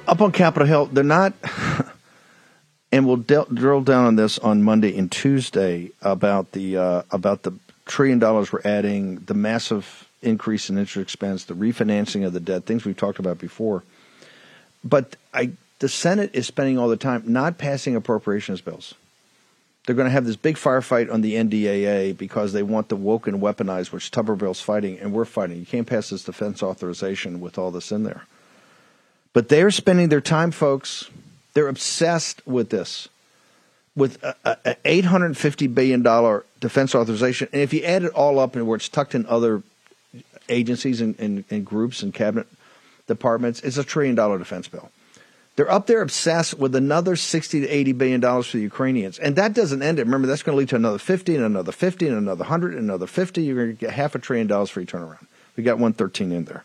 Up 0.08 0.20
on 0.20 0.32
Capitol 0.32 0.68
Hill, 0.68 0.86
they're 0.88 1.04
not, 1.04 1.34
and 2.92 3.06
we'll 3.06 3.18
del- 3.18 3.46
drill 3.46 3.82
down 3.82 4.06
on 4.06 4.16
this 4.16 4.40
on 4.40 4.64
Monday 4.64 4.98
and 4.98 5.12
Tuesday 5.12 5.92
about 6.02 6.52
the 6.54 6.78
uh, 6.78 7.02
about 7.12 7.44
the 7.44 7.54
trillion 7.86 8.20
dollars 8.20 8.52
we're 8.52 8.62
adding, 8.66 9.18
the 9.28 9.34
massive 9.34 10.08
increase 10.22 10.70
in 10.70 10.78
interest 10.78 11.04
expense, 11.04 11.46
the 11.46 11.54
refinancing 11.54 12.26
of 12.26 12.34
the 12.34 12.40
debt, 12.40 12.66
things 12.66 12.84
we've 12.84 12.98
talked 12.98 13.20
about 13.20 13.38
before. 13.38 13.84
But 14.84 15.16
I, 15.34 15.52
the 15.80 15.90
Senate 15.90 16.32
is 16.34 16.48
spending 16.48 16.78
all 16.78 16.88
the 16.90 16.98
time 16.98 17.24
not 17.26 17.58
passing 17.58 17.96
appropriations 17.96 18.62
bills. 18.62 18.96
They're 19.86 19.96
going 19.96 20.08
to 20.08 20.12
have 20.12 20.26
this 20.26 20.36
big 20.36 20.58
firefight 20.58 21.12
on 21.12 21.22
the 21.22 21.34
NDAA 21.34 22.16
because 22.16 22.54
they 22.54 22.62
want 22.62 22.90
the 22.90 22.96
woke 22.96 23.26
and 23.26 23.42
weaponized, 23.42 23.92
which 23.92 24.12
Tuberville's 24.12 24.62
fighting, 24.62 25.00
and 25.00 25.12
we're 25.12 25.26
fighting. 25.26 25.58
You 25.58 25.66
can't 25.66 25.88
pass 25.88 26.12
this 26.12 26.24
defense 26.24 26.62
authorization 26.62 27.40
with 27.40 27.58
all 27.58 27.72
this 27.72 27.92
in 27.92 28.04
there. 28.04 28.26
But 29.34 29.50
they're 29.50 29.72
spending 29.72 30.10
their 30.10 30.22
time, 30.22 30.52
folks. 30.52 31.10
They're 31.54 31.68
obsessed 31.68 32.46
with 32.46 32.70
this, 32.70 33.10
with 33.96 34.24
a, 34.24 34.78
eight 34.86 35.06
hundred 35.06 35.36
fifty 35.36 35.68
billion 35.68 36.04
dollar 36.04 36.46
defense 36.60 36.94
authorization, 36.94 37.50
and 37.52 37.62
if 37.62 37.74
you 37.74 37.84
add 37.84 38.04
it 38.04 38.14
all 38.14 38.40
up 38.40 38.56
and 38.56 38.68
where 38.68 38.76
it's 38.76 38.88
tucked 38.88 39.16
in 39.16 39.26
other 39.26 39.64
agencies 40.48 41.02
and, 41.02 41.20
and, 41.20 41.44
and 41.50 41.66
groups 41.66 42.04
and 42.04 42.14
cabinet 42.14 42.48
departments, 43.08 43.62
it's 43.62 43.78
a 43.78 43.84
trillion 43.84 44.16
dollar 44.16 44.38
defense 44.38 44.68
bill. 44.68 44.92
They're 45.56 45.72
up 45.72 45.86
there 45.88 46.02
obsessed 46.02 46.58
with 46.58 46.76
another 46.76 47.16
60 47.16 47.62
to 47.62 47.68
80 47.68 47.92
billion 47.94 48.20
dollars 48.22 48.48
for 48.48 48.58
the 48.58 48.64
Ukrainians. 48.64 49.20
And 49.20 49.36
that 49.36 49.54
doesn't 49.54 49.82
end 49.82 50.00
it. 50.00 50.06
Remember, 50.06 50.28
that's 50.28 50.44
going 50.44 50.56
to 50.56 50.60
lead 50.60 50.70
to 50.70 50.78
another 50.78 50.98
50 50.98 51.36
and 51.36 51.44
another 51.44 51.72
50 51.72 52.08
and 52.08 52.18
another 52.18 52.44
100 52.44 52.74
and 52.74 52.80
another 52.80 53.08
50. 53.08 53.44
You're 53.44 53.56
going 53.56 53.76
to 53.76 53.80
get 53.80 53.92
half 53.92 54.16
a 54.16 54.20
trillion 54.20 54.48
dollars 54.48 54.70
for 54.70 54.80
your 54.80 54.88
turnaround. 54.88 55.28
We 55.56 55.64
got 55.64 55.74
113 55.74 56.32
in 56.32 56.46
there. 56.46 56.64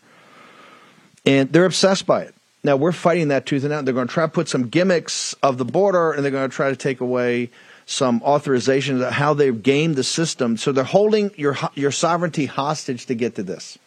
And 1.25 1.51
they're 1.51 1.65
obsessed 1.65 2.05
by 2.05 2.21
it. 2.21 2.33
Now 2.63 2.75
we're 2.75 2.93
fighting 2.93 3.27
that 3.27 3.45
tooth 3.45 3.63
and 3.63 3.73
out. 3.73 3.85
They're 3.85 3.93
going 3.93 4.07
to 4.07 4.13
try 4.13 4.25
to 4.25 4.31
put 4.31 4.47
some 4.47 4.69
gimmicks 4.69 5.33
of 5.43 5.57
the 5.57 5.65
border, 5.65 6.13
and 6.13 6.23
they're 6.23 6.31
going 6.31 6.49
to 6.49 6.55
try 6.55 6.69
to 6.69 6.75
take 6.75 7.01
away 7.01 7.49
some 7.85 8.19
authorizations 8.21 9.05
of 9.05 9.13
how 9.13 9.33
they've 9.33 9.61
gamed 9.61 9.95
the 9.95 10.03
system. 10.03 10.57
So 10.57 10.71
they're 10.71 10.83
holding 10.83 11.31
your 11.35 11.57
your 11.75 11.91
sovereignty 11.91 12.45
hostage 12.45 13.05
to 13.05 13.15
get 13.15 13.35
to 13.35 13.43
this, 13.43 13.77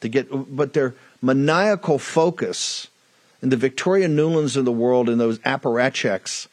to 0.00 0.08
get. 0.08 0.28
But 0.30 0.72
their 0.72 0.94
maniacal 1.20 1.98
focus 1.98 2.88
and 3.42 3.52
the 3.52 3.56
Victoria 3.56 4.08
Nulands 4.08 4.56
of 4.56 4.64
the 4.64 4.72
world 4.72 5.08
and 5.08 5.20
those 5.20 5.38
apparatchiks 5.40 6.48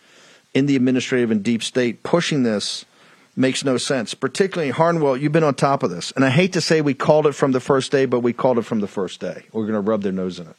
in 0.53 0.65
the 0.65 0.75
administrative 0.75 1.31
and 1.31 1.43
deep 1.43 1.63
state 1.63 2.03
pushing 2.03 2.43
this 2.43 2.85
makes 3.35 3.65
no 3.65 3.77
sense. 3.77 4.13
Particularly 4.13 4.71
Harnwell, 4.71 5.17
you've 5.17 5.31
been 5.31 5.43
on 5.43 5.55
top 5.55 5.83
of 5.83 5.89
this, 5.89 6.11
and 6.15 6.23
I 6.23 6.29
hate 6.29 6.53
to 6.53 6.61
say 6.61 6.81
we 6.81 6.93
called 6.93 7.27
it 7.27 7.33
from 7.33 7.51
the 7.51 7.59
first 7.59 7.91
day, 7.91 8.05
but 8.05 8.21
we 8.21 8.33
called 8.33 8.57
it 8.57 8.63
from 8.63 8.79
the 8.79 8.87
first 8.87 9.19
day. 9.19 9.43
We're 9.51 9.63
going 9.63 9.73
to 9.73 9.81
rub 9.81 10.01
their 10.01 10.11
nose 10.11 10.39
in 10.39 10.47
it. 10.47 10.55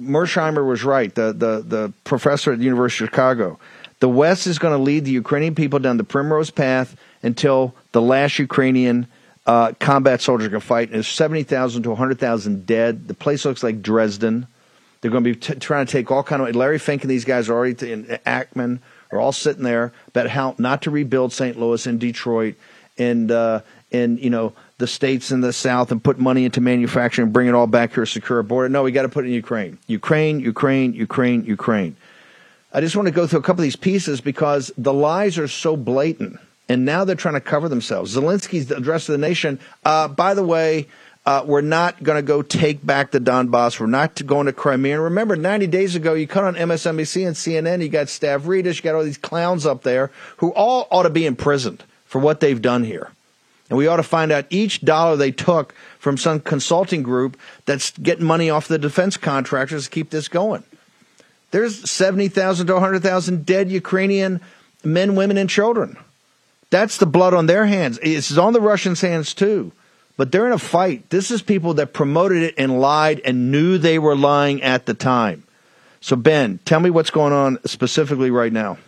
Mearsheimer 0.00 0.66
was 0.66 0.84
right, 0.84 1.14
the, 1.14 1.32
the, 1.32 1.64
the 1.66 1.92
professor 2.02 2.52
at 2.52 2.58
the 2.58 2.64
University 2.64 3.04
of 3.04 3.10
Chicago. 3.10 3.58
The 4.00 4.08
West 4.08 4.46
is 4.46 4.58
going 4.58 4.76
to 4.76 4.82
lead 4.82 5.04
the 5.04 5.12
Ukrainian 5.12 5.54
people 5.54 5.78
down 5.78 5.96
the 5.96 6.04
primrose 6.04 6.50
path 6.50 6.96
until 7.22 7.74
the 7.92 8.02
last 8.02 8.38
Ukrainian 8.38 9.06
uh, 9.46 9.72
combat 9.78 10.20
soldier 10.20 10.48
can 10.48 10.60
fight. 10.60 10.88
And 10.88 10.94
there's 10.94 11.08
70,000 11.08 11.82
to 11.82 11.90
100,000 11.90 12.66
dead. 12.66 13.08
The 13.08 13.14
place 13.14 13.44
looks 13.44 13.62
like 13.62 13.82
Dresden. 13.82 14.46
They're 15.00 15.10
going 15.10 15.24
to 15.24 15.34
be 15.34 15.36
t- 15.38 15.54
trying 15.56 15.86
to 15.86 15.92
take 15.92 16.10
all 16.10 16.22
kind 16.22 16.40
of 16.40 16.56
Larry 16.56 16.78
Fink 16.78 17.02
and 17.02 17.10
these 17.10 17.24
guys 17.24 17.48
are 17.48 17.54
already 17.54 17.74
t- 17.74 17.92
in 17.92 18.04
Ackman 18.26 18.80
are 19.12 19.20
all 19.20 19.32
sitting 19.32 19.62
there 19.62 19.92
about 20.08 20.28
how 20.28 20.54
not 20.58 20.82
to 20.82 20.90
rebuild 20.90 21.32
St. 21.32 21.58
Louis 21.58 21.86
and 21.86 22.00
Detroit 22.00 22.54
and 22.98 23.30
uh, 23.30 23.60
and 23.92 24.18
you 24.18 24.30
know 24.30 24.52
the 24.78 24.86
states 24.86 25.30
in 25.30 25.40
the 25.40 25.52
South 25.52 25.92
and 25.92 26.02
put 26.02 26.18
money 26.18 26.44
into 26.44 26.60
manufacturing 26.60 27.26
and 27.26 27.32
bring 27.32 27.46
it 27.46 27.54
all 27.54 27.66
back 27.66 27.94
here, 27.94 28.04
secure 28.06 28.40
a 28.40 28.44
border. 28.44 28.68
No, 28.68 28.82
we 28.82 28.92
got 28.92 29.02
to 29.02 29.08
put 29.08 29.24
it 29.24 29.28
in 29.28 29.34
Ukraine. 29.34 29.78
Ukraine, 29.86 30.40
Ukraine, 30.40 30.94
Ukraine, 30.94 31.44
Ukraine. 31.44 31.96
I 32.72 32.80
just 32.80 32.96
want 32.96 33.06
to 33.06 33.12
go 33.12 33.26
through 33.26 33.38
a 33.38 33.42
couple 33.42 33.60
of 33.60 33.64
these 33.64 33.76
pieces 33.76 34.20
because 34.20 34.72
the 34.76 34.92
lies 34.92 35.38
are 35.38 35.46
so 35.46 35.76
blatant. 35.76 36.40
And 36.68 36.84
now 36.84 37.04
they're 37.04 37.16
trying 37.16 37.34
to 37.34 37.40
cover 37.40 37.68
themselves. 37.68 38.16
Zelensky's 38.16 38.70
address 38.70 39.06
to 39.06 39.12
the 39.12 39.18
nation. 39.18 39.60
Uh, 39.84 40.08
by 40.08 40.34
the 40.34 40.42
way, 40.42 40.88
uh, 41.26 41.42
we're 41.46 41.62
not 41.62 42.02
going 42.02 42.16
to 42.16 42.22
go 42.22 42.42
take 42.42 42.84
back 42.84 43.10
the 43.10 43.20
Donbass. 43.20 43.80
We're 43.80 43.86
not 43.86 44.24
going 44.26 44.46
to 44.46 44.52
Crimea. 44.52 44.94
And 44.94 45.04
remember, 45.04 45.36
90 45.36 45.66
days 45.68 45.94
ago, 45.94 46.14
you 46.14 46.26
cut 46.26 46.44
on 46.44 46.54
MSNBC 46.54 47.26
and 47.26 47.36
CNN. 47.36 47.82
You 47.82 47.88
got 47.88 48.08
Stavridis. 48.08 48.76
You 48.76 48.82
got 48.82 48.94
all 48.94 49.04
these 49.04 49.18
clowns 49.18 49.64
up 49.64 49.82
there 49.82 50.10
who 50.38 50.50
all 50.50 50.86
ought 50.90 51.04
to 51.04 51.10
be 51.10 51.24
imprisoned 51.24 51.82
for 52.04 52.18
what 52.20 52.40
they've 52.40 52.60
done 52.60 52.84
here. 52.84 53.10
And 53.70 53.78
we 53.78 53.86
ought 53.86 53.96
to 53.96 54.02
find 54.02 54.30
out 54.30 54.44
each 54.50 54.82
dollar 54.82 55.16
they 55.16 55.32
took 55.32 55.74
from 55.98 56.18
some 56.18 56.40
consulting 56.40 57.02
group 57.02 57.38
that's 57.64 57.90
getting 57.92 58.26
money 58.26 58.50
off 58.50 58.68
the 58.68 58.78
defense 58.78 59.16
contractors 59.16 59.84
to 59.84 59.90
keep 59.90 60.10
this 60.10 60.28
going. 60.28 60.64
There's 61.50 61.90
70,000 61.90 62.66
to 62.66 62.72
100,000 62.74 63.46
dead 63.46 63.70
Ukrainian 63.70 64.40
men, 64.82 65.14
women, 65.14 65.38
and 65.38 65.48
children. 65.48 65.96
That's 66.74 66.96
the 66.96 67.06
blood 67.06 67.34
on 67.34 67.46
their 67.46 67.66
hands. 67.66 68.00
It's 68.02 68.36
on 68.36 68.52
the 68.52 68.60
Russians' 68.60 69.00
hands 69.00 69.32
too. 69.32 69.70
But 70.16 70.32
they're 70.32 70.46
in 70.46 70.52
a 70.52 70.58
fight. 70.58 71.08
This 71.08 71.30
is 71.30 71.40
people 71.40 71.74
that 71.74 71.92
promoted 71.92 72.42
it 72.42 72.54
and 72.58 72.80
lied 72.80 73.20
and 73.24 73.52
knew 73.52 73.78
they 73.78 74.00
were 74.00 74.16
lying 74.16 74.60
at 74.60 74.84
the 74.84 74.92
time. 74.92 75.44
So, 76.00 76.16
Ben, 76.16 76.58
tell 76.64 76.80
me 76.80 76.90
what's 76.90 77.10
going 77.10 77.32
on 77.32 77.60
specifically 77.64 78.32
right 78.32 78.52
now. 78.52 78.78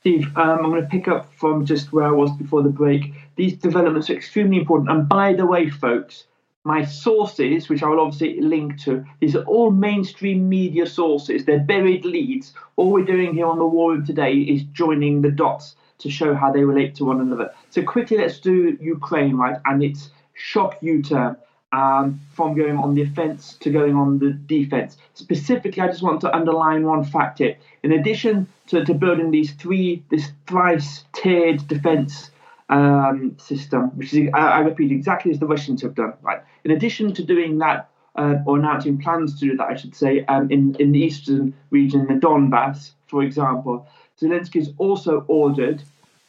Steve, 0.00 0.34
um, 0.38 0.58
I'm 0.64 0.70
going 0.70 0.80
to 0.80 0.88
pick 0.88 1.06
up 1.06 1.30
from 1.34 1.66
just 1.66 1.92
where 1.92 2.06
I 2.06 2.12
was 2.12 2.30
before 2.30 2.62
the 2.62 2.70
break 2.70 3.12
these 3.36 3.52
developments 3.52 4.08
are 4.08 4.14
extremely 4.14 4.56
important. 4.56 4.88
And 4.88 5.06
by 5.06 5.34
the 5.34 5.44
way, 5.44 5.68
folks, 5.68 6.24
my 6.64 6.86
sources, 6.86 7.68
which 7.68 7.82
I 7.82 7.88
will 7.88 8.00
obviously 8.00 8.40
link 8.40 8.80
to, 8.84 9.04
these 9.20 9.36
are 9.36 9.44
all 9.44 9.70
mainstream 9.70 10.48
media 10.48 10.86
sources. 10.86 11.44
They're 11.44 11.60
buried 11.60 12.06
leads. 12.06 12.54
All 12.76 12.90
we're 12.90 13.04
doing 13.04 13.34
here 13.34 13.48
on 13.48 13.58
the 13.58 13.66
War 13.66 13.92
Room 13.92 14.06
today 14.06 14.32
is 14.32 14.62
joining 14.72 15.20
the 15.20 15.30
dots 15.30 15.76
to 15.98 16.10
show 16.10 16.34
how 16.34 16.52
they 16.52 16.64
relate 16.64 16.94
to 16.96 17.04
one 17.04 17.20
another. 17.20 17.52
So 17.70 17.82
quickly, 17.82 18.18
let's 18.18 18.38
do 18.40 18.76
Ukraine, 18.80 19.36
right? 19.36 19.58
And 19.64 19.82
its 19.82 20.10
shock 20.34 20.76
U-turn 20.80 21.36
um, 21.72 22.20
from 22.32 22.56
going 22.56 22.76
on 22.76 22.94
the 22.94 23.02
offence 23.02 23.56
to 23.60 23.70
going 23.70 23.94
on 23.96 24.18
the 24.18 24.30
defence. 24.32 24.96
Specifically, 25.14 25.82
I 25.82 25.88
just 25.88 26.02
want 26.02 26.20
to 26.22 26.34
underline 26.34 26.84
one 26.84 27.04
fact 27.04 27.38
here. 27.38 27.56
In 27.82 27.92
addition 27.92 28.46
to, 28.68 28.84
to 28.84 28.94
building 28.94 29.30
these 29.30 29.52
three, 29.52 30.02
this 30.10 30.30
thrice 30.46 31.04
tiered 31.12 31.66
defence 31.68 32.30
um, 32.68 33.36
system, 33.38 33.96
which 33.96 34.12
is, 34.14 34.28
I, 34.34 34.38
I, 34.38 34.58
repeat, 34.60 34.90
exactly 34.90 35.30
as 35.30 35.38
the 35.38 35.46
Russians 35.46 35.82
have 35.82 35.94
done. 35.94 36.14
Right. 36.22 36.40
In 36.64 36.70
addition 36.70 37.12
to 37.14 37.24
doing 37.24 37.58
that, 37.58 37.88
uh, 38.16 38.36
or 38.46 38.58
announcing 38.58 38.98
plans 38.98 39.38
to 39.38 39.50
do 39.50 39.56
that, 39.58 39.68
I 39.68 39.76
should 39.76 39.94
say, 39.94 40.24
um, 40.24 40.50
in 40.50 40.74
in 40.76 40.92
the 40.92 40.98
eastern 40.98 41.52
region, 41.70 42.06
the 42.06 42.14
Donbass, 42.14 42.92
for 43.06 43.22
example, 43.22 43.86
Zelensky 44.20 44.60
has 44.60 44.72
also 44.78 45.24
ordered 45.28 45.82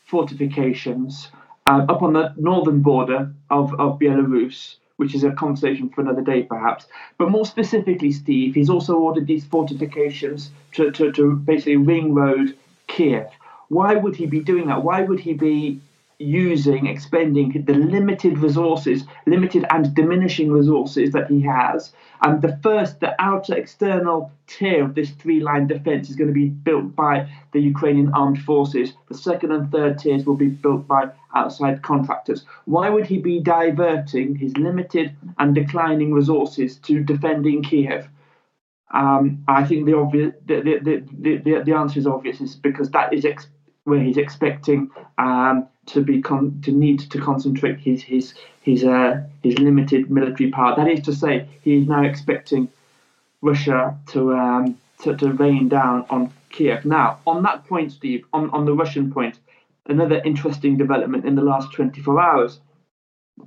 fortifications 0.05 1.29
uh, 1.65 1.85
up 1.89 2.01
on 2.01 2.13
the 2.13 2.33
northern 2.37 2.81
border 2.81 3.31
of, 3.49 3.73
of 3.79 3.99
Belarus, 3.99 4.75
which 4.97 5.13
is 5.13 5.23
a 5.23 5.31
conversation 5.31 5.89
for 5.89 6.01
another 6.01 6.21
day, 6.21 6.43
perhaps. 6.43 6.85
But 7.17 7.29
more 7.29 7.45
specifically, 7.45 8.11
Steve, 8.11 8.55
he's 8.55 8.69
also 8.69 8.95
ordered 8.95 9.27
these 9.27 9.45
fortifications 9.45 10.51
to, 10.73 10.91
to, 10.91 11.11
to 11.13 11.35
basically 11.35 11.77
ring 11.77 12.13
road 12.13 12.57
Kiev. 12.87 13.27
Why 13.69 13.95
would 13.95 14.15
he 14.15 14.25
be 14.25 14.39
doing 14.39 14.67
that? 14.67 14.83
Why 14.83 15.01
would 15.01 15.19
he 15.19 15.33
be 15.33 15.81
using, 16.19 16.87
expending 16.87 17.63
the 17.65 17.73
limited 17.73 18.39
resources, 18.39 19.03
limited 19.27 19.65
and 19.69 19.93
diminishing 19.93 20.51
resources 20.51 21.11
that 21.11 21.29
he 21.29 21.41
has. 21.41 21.93
And 22.23 22.41
the 22.41 22.57
first, 22.63 22.99
the 22.99 23.13
outer 23.21 23.55
external 23.55 24.31
tier 24.47 24.83
of 24.85 24.95
this 24.95 25.11
three 25.11 25.39
line 25.39 25.67
defense 25.67 26.09
is 26.09 26.15
going 26.15 26.29
to 26.29 26.33
be 26.33 26.49
built 26.49 26.95
by 26.95 27.29
the 27.51 27.59
Ukrainian 27.61 28.11
armed 28.13 28.41
forces. 28.41 28.93
The 29.09 29.17
second 29.17 29.51
and 29.51 29.71
third 29.71 29.99
tiers 29.99 30.25
will 30.25 30.35
be 30.35 30.47
built 30.47 30.87
by 30.87 31.11
outside 31.35 31.83
contractors. 31.83 32.45
Why 32.65 32.89
would 32.89 33.05
he 33.05 33.19
be 33.19 33.39
diverting 33.39 34.35
his 34.35 34.57
limited 34.57 35.15
and 35.37 35.53
declining 35.53 36.13
resources 36.13 36.77
to 36.77 37.03
defending 37.03 37.61
Kiev? 37.61 38.09
Um, 38.91 39.43
I 39.47 39.65
think 39.65 39.85
the 39.85 39.97
obvious, 39.97 40.33
the, 40.45 40.61
the, 40.61 41.03
the, 41.43 41.61
the, 41.63 41.73
answer 41.73 41.99
is 41.99 42.07
obvious, 42.07 42.39
is 42.39 42.55
because 42.55 42.89
that 42.91 43.13
is 43.13 43.25
ex- 43.25 43.49
where 43.83 43.99
he's 43.99 44.15
expecting 44.15 44.89
um, 45.17 45.67
to 45.87 46.01
be 46.01 46.21
con- 46.21 46.61
to 46.63 46.71
need 46.71 46.99
to 46.99 47.19
concentrate 47.19 47.79
his 47.79 48.03
his 48.03 48.33
his 48.61 48.83
uh, 48.83 49.23
his 49.43 49.57
limited 49.59 50.11
military 50.11 50.51
power. 50.51 50.75
That 50.75 50.87
is 50.87 51.01
to 51.05 51.13
say, 51.13 51.47
he 51.61 51.77
is 51.77 51.87
now 51.87 52.03
expecting 52.03 52.69
Russia 53.41 53.97
to 54.07 54.33
um, 54.35 54.77
to, 55.03 55.15
to 55.15 55.33
rain 55.33 55.69
down 55.69 56.05
on 56.09 56.33
Kiev. 56.49 56.85
Now, 56.85 57.19
on 57.25 57.43
that 57.43 57.65
point, 57.65 57.91
Steve, 57.91 58.25
on, 58.33 58.49
on 58.51 58.65
the 58.65 58.73
Russian 58.73 59.11
point, 59.11 59.39
another 59.85 60.21
interesting 60.25 60.77
development 60.77 61.25
in 61.25 61.35
the 61.35 61.41
last 61.41 61.71
24 61.73 62.19
hours. 62.19 62.59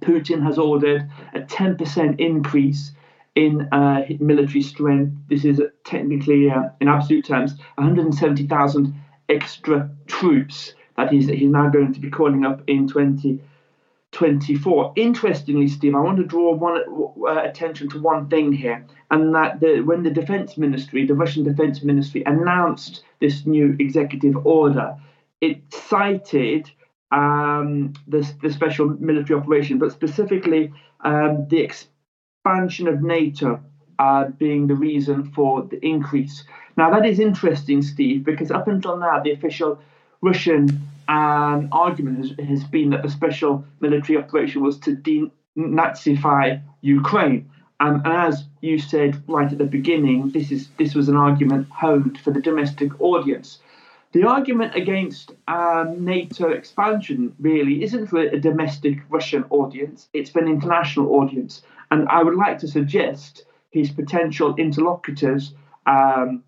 Putin 0.01 0.43
has 0.43 0.59
ordered 0.59 1.11
a 1.35 1.41
10% 1.41 2.21
increase 2.21 2.93
in 3.35 3.69
uh, 3.73 4.05
military 4.21 4.63
strength. 4.63 5.13
This 5.29 5.45
is 5.45 5.61
technically, 5.85 6.51
uh, 6.51 6.69
in 6.81 6.89
absolute 6.89 7.25
terms, 7.25 7.55
170,000 7.77 8.95
extra 9.29 9.91
troops 10.07 10.75
that 11.01 11.13
he's, 11.13 11.29
he's 11.29 11.51
now 11.51 11.69
going 11.69 11.93
to 11.95 12.01
be 12.01 12.11
calling 12.11 12.45
up 12.45 12.61
in 12.67 12.87
2024. 12.87 14.93
Interestingly, 14.97 15.69
Steve, 15.69 15.95
I 15.95 16.01
want 16.01 16.19
to 16.19 16.25
draw 16.25 16.55
one 16.55 16.83
uh, 17.27 17.43
attention 17.43 17.89
to 17.91 18.01
one 18.01 18.29
thing 18.29 18.53
here, 18.53 18.85
and 19.11 19.35
that 19.35 19.61
the, 19.61 19.81
when 19.81 20.03
the 20.03 20.11
defense 20.11 20.59
ministry, 20.59 21.07
the 21.07 21.15
Russian 21.15 21.43
defense 21.43 21.83
ministry, 21.83 22.23
announced 22.27 23.03
this 23.21 23.47
new 23.47 23.75
executive 23.79 24.47
order, 24.47 24.95
it 25.41 25.63
cited 25.73 26.71
um, 27.13 27.95
the, 28.07 28.31
the 28.43 28.53
special 28.53 28.91
military 29.01 29.41
operation, 29.41 29.79
but 29.79 29.93
specifically 29.93 30.71
um, 31.01 31.47
the 31.49 31.61
expansion 31.61 32.89
of 32.89 33.03
NATO 33.03 33.59
uh, 33.99 34.27
being 34.39 34.67
the 34.67 34.75
reason 34.75 35.33
for 35.33 35.63
the 35.63 35.83
increase. 35.85 36.45
Now, 36.77 36.91
that 36.91 37.07
is 37.07 37.21
interesting, 37.21 37.81
Steve, 37.83 38.25
because 38.25 38.51
up 38.51 38.69
until 38.69 38.99
now, 38.99 39.21
the 39.21 39.33
official 39.33 39.81
Russian 40.23 40.90
um, 41.11 41.69
argument 41.73 42.19
has, 42.19 42.49
has 42.49 42.65
been 42.65 42.91
that 42.91 43.03
the 43.03 43.11
special 43.11 43.65
military 43.81 44.17
operation 44.17 44.63
was 44.63 44.79
to 44.79 44.95
denazify 44.95 46.63
Ukraine. 46.83 47.51
Um, 47.81 48.03
and 48.05 48.13
as 48.13 48.45
you 48.61 48.79
said 48.79 49.21
right 49.27 49.51
at 49.51 49.59
the 49.59 49.65
beginning, 49.65 50.31
this 50.31 50.53
is 50.53 50.69
this 50.79 50.95
was 50.95 51.09
an 51.09 51.17
argument 51.17 51.69
honed 51.71 52.21
for 52.21 52.31
the 52.31 52.41
domestic 52.41 53.01
audience. 53.01 53.59
The 54.13 54.25
argument 54.25 54.75
against 54.77 55.33
um, 55.49 56.05
NATO 56.05 56.51
expansion 56.51 57.35
really 57.41 57.83
isn't 57.83 58.09
for 58.09 58.21
a 58.21 58.39
domestic 58.39 58.99
Russian 59.09 59.45
audience; 59.51 60.09
it's 60.13 60.31
for 60.31 60.41
an 60.41 60.49
international 60.49 61.15
audience. 61.15 61.63
And 61.91 62.09
I 62.09 62.23
would 62.23 62.37
like 62.37 62.59
to 62.59 62.69
suggest 62.69 63.47
his 63.71 63.91
potential 63.91 64.55
interlocutors 64.57 65.55
um, 65.87 66.45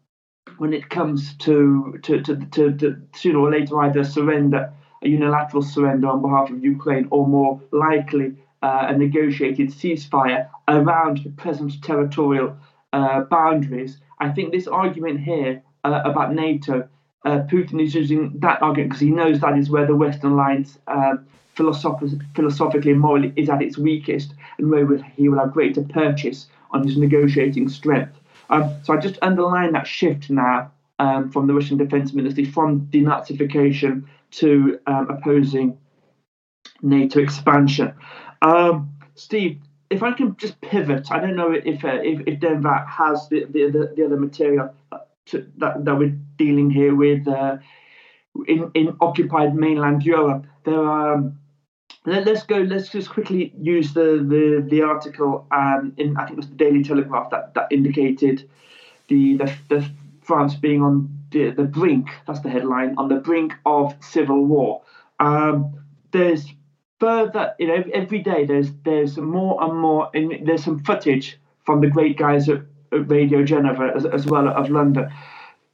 when 0.63 0.73
it 0.73 0.89
comes 0.89 1.35
to 1.39 1.99
to, 2.05 2.23
to, 2.23 2.37
to, 2.55 2.73
to 2.81 2.97
sooner 3.17 3.41
or 3.41 3.51
later 3.51 3.81
either 3.81 4.05
surrender, 4.05 4.73
a 5.03 5.09
unilateral 5.09 5.61
surrender 5.61 6.07
on 6.07 6.23
behalf 6.23 6.51
of 6.51 6.63
Ukraine, 6.63 7.09
or 7.11 7.27
more 7.27 7.61
likely 7.73 8.29
uh, 8.63 8.85
a 8.93 8.97
negotiated 8.97 9.71
ceasefire 9.71 10.49
around 10.69 11.19
the 11.25 11.31
present 11.31 11.73
territorial 11.83 12.57
uh, 12.93 13.23
boundaries. 13.23 13.99
I 14.21 14.29
think 14.31 14.53
this 14.53 14.69
argument 14.69 15.19
here 15.19 15.65
uh, 15.83 16.03
about 16.05 16.33
NATO, 16.33 16.89
uh, 17.25 17.41
Putin 17.51 17.83
is 17.83 17.93
using 17.97 18.39
that 18.39 18.63
argument 18.63 18.91
because 18.91 19.01
he 19.01 19.11
knows 19.11 19.41
that 19.41 19.59
is 19.59 19.69
where 19.69 19.89
the 19.89 19.97
Western 19.97 20.31
alliance 20.31 20.79
philosoph- 21.57 22.23
philosophically 22.37 22.93
and 22.93 23.01
morally 23.01 23.33
is 23.35 23.49
at 23.49 23.63
its 23.63 23.79
weakest, 23.79 24.35
and 24.59 24.71
where 24.71 24.87
he 25.17 25.29
will 25.29 25.41
have 25.41 25.53
greater 25.53 25.83
purchase 25.83 26.47
on 26.71 26.87
his 26.87 26.97
negotiating 26.97 27.69
strength. 27.69 28.17
Um, 28.53 28.77
so 28.83 28.93
I 28.93 28.99
just 28.99 29.19
underline 29.23 29.73
that 29.73 29.87
shift 29.87 30.29
now 30.29 30.71
um, 30.99 31.33
from 31.33 31.47
the 31.47 31.55
Russian 31.55 31.79
Defense 31.79 32.13
Ministry 32.13 32.45
from 32.45 32.83
denazification 32.89 34.05
to 34.33 34.79
um, 34.87 35.09
opposing 35.11 35.79
NATO 36.83 37.21
expansion. 37.21 37.95
Um, 38.43 38.93
Steve, 39.15 39.59
if 39.89 40.03
I 40.03 40.13
can 40.13 40.37
just 40.37 40.61
pivot, 40.61 41.09
I 41.11 41.19
don't 41.19 41.35
know 41.35 41.53
if 41.53 41.85
uh, 41.85 42.01
if, 42.03 42.21
if 42.27 42.41
Denver 42.41 42.85
has 42.89 43.29
the, 43.29 43.45
the, 43.45 43.71
the, 43.71 43.93
the 43.97 44.05
other 44.05 44.19
material 44.19 44.75
to, 45.27 45.47
that, 45.59 45.85
that 45.85 45.99
we're 45.99 46.17
dealing 46.37 46.71
here 46.71 46.95
with 46.95 47.27
uh, 47.29 47.57
in, 48.47 48.71
in 48.75 48.97
occupied 49.01 49.55
mainland 49.55 50.03
Europe. 50.03 50.47
There 50.65 50.83
are 50.83 51.15
um, 51.15 51.39
let, 52.05 52.27
us 52.29 52.45
go. 52.45 52.59
Let's 52.59 52.89
just 52.89 53.11
quickly 53.11 53.53
use 53.59 53.93
the 53.93 54.25
the, 54.29 54.67
the 54.69 54.83
article 54.83 55.47
um, 55.51 55.93
in 55.97 56.17
I 56.17 56.25
think 56.25 56.33
it 56.33 56.37
was 56.37 56.49
the 56.49 56.57
Daily 56.57 56.83
Telegraph 56.83 57.31
that, 57.31 57.55
that 57.55 57.69
indicated 57.71 58.49
the, 59.09 59.37
the, 59.37 59.55
the 59.69 59.91
France 60.23 60.55
being 60.55 60.83
on 60.83 61.09
the, 61.31 61.51
the 61.51 61.65
brink. 61.65 62.09
That's 62.27 62.41
the 62.41 62.51
headline 62.51 62.95
on 62.99 63.09
the 63.09 63.17
brink 63.17 63.55
of 63.67 63.95
civil 64.01 64.45
war. 64.45 64.83
Um, 65.21 65.75
there's 66.13 66.47
further, 66.99 67.55
you 67.59 67.69
know, 67.69 67.85
every 67.93 68.21
day 68.21 68.47
there's 68.47 68.73
there's 68.85 69.17
more 69.17 69.63
and 69.63 69.79
more, 69.79 70.11
and 70.15 70.47
there's 70.47 70.65
some 70.65 70.83
footage 70.85 71.39
from 71.65 71.81
the 71.81 71.89
great 71.89 72.17
guys 72.19 72.49
at, 72.49 72.63
Radio 72.93 73.43
Genoa 73.43 73.91
as, 73.97 74.05
as 74.05 74.27
well 74.27 74.49
of 74.49 74.69
London 74.69 75.11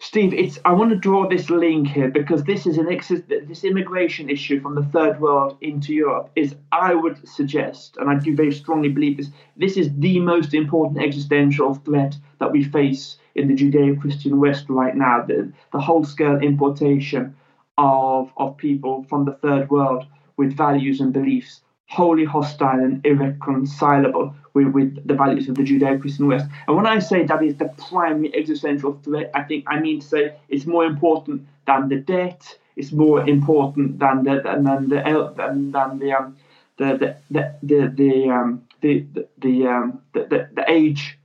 Steve, 0.00 0.32
it's 0.32 0.60
I 0.64 0.72
want 0.74 0.90
to 0.90 0.96
draw 0.96 1.28
this 1.28 1.50
link 1.50 1.88
here 1.88 2.08
because 2.08 2.44
this 2.44 2.66
is 2.66 2.78
an 2.78 2.86
this 2.86 3.64
immigration 3.64 4.30
issue 4.30 4.60
from 4.60 4.76
the 4.76 4.84
third 4.84 5.20
world 5.20 5.58
into 5.60 5.92
Europe 5.92 6.30
is 6.36 6.54
I 6.70 6.94
would 6.94 7.26
suggest, 7.26 7.96
and 7.96 8.08
I 8.08 8.14
do 8.14 8.36
very 8.36 8.52
strongly 8.52 8.90
believe 8.90 9.16
this, 9.16 9.30
this 9.56 9.76
is 9.76 9.90
the 9.98 10.20
most 10.20 10.54
important 10.54 11.02
existential 11.02 11.74
threat 11.74 12.16
that 12.38 12.52
we 12.52 12.62
face 12.62 13.18
in 13.34 13.48
the 13.48 13.54
Judeo-Christian 13.54 14.38
West 14.38 14.66
right 14.68 14.94
now. 14.94 15.24
The, 15.26 15.52
the 15.72 15.80
whole-scale 15.80 16.38
importation 16.42 17.34
of 17.76 18.32
of 18.36 18.56
people 18.56 19.02
from 19.08 19.24
the 19.24 19.34
third 19.34 19.68
world 19.68 20.06
with 20.36 20.56
values 20.56 21.00
and 21.00 21.12
beliefs 21.12 21.62
wholly 21.88 22.24
hostile 22.24 22.78
and 22.78 23.04
irreconcilable 23.04 24.34
with, 24.54 24.68
with 24.68 25.08
the 25.08 25.14
values 25.14 25.48
of 25.48 25.54
the 25.54 25.62
Judeo-Christian 25.62 26.26
West. 26.28 26.46
And 26.66 26.76
when 26.76 26.86
I 26.86 26.98
say 26.98 27.24
that 27.24 27.42
is 27.42 27.56
the 27.56 27.72
primary 27.88 28.34
existential 28.34 29.00
threat, 29.02 29.30
I 29.34 29.42
think 29.42 29.64
I 29.66 29.80
mean 29.80 30.00
to 30.00 30.06
say 30.06 30.34
it's 30.48 30.66
more 30.66 30.84
important 30.84 31.46
than 31.66 31.88
the 31.88 31.96
debt. 31.96 32.58
It's 32.76 32.92
more 32.92 33.26
important 33.26 33.98
than 33.98 34.22
the 34.22 34.40
than, 34.44 34.64
than 34.64 34.88
the 34.88 35.32
than, 35.36 35.72
than 35.72 35.98
the 35.98 36.12
um, 36.12 36.36
the 36.76 37.16
the 37.30 37.56
the 37.62 37.92
the 37.96 38.30
um, 38.30 38.62
the 38.80 39.06
the, 39.38 39.66
um, 39.66 40.00
the, 40.12 40.20
the, 40.24 40.48
the 40.54 40.70
age, 40.70 41.18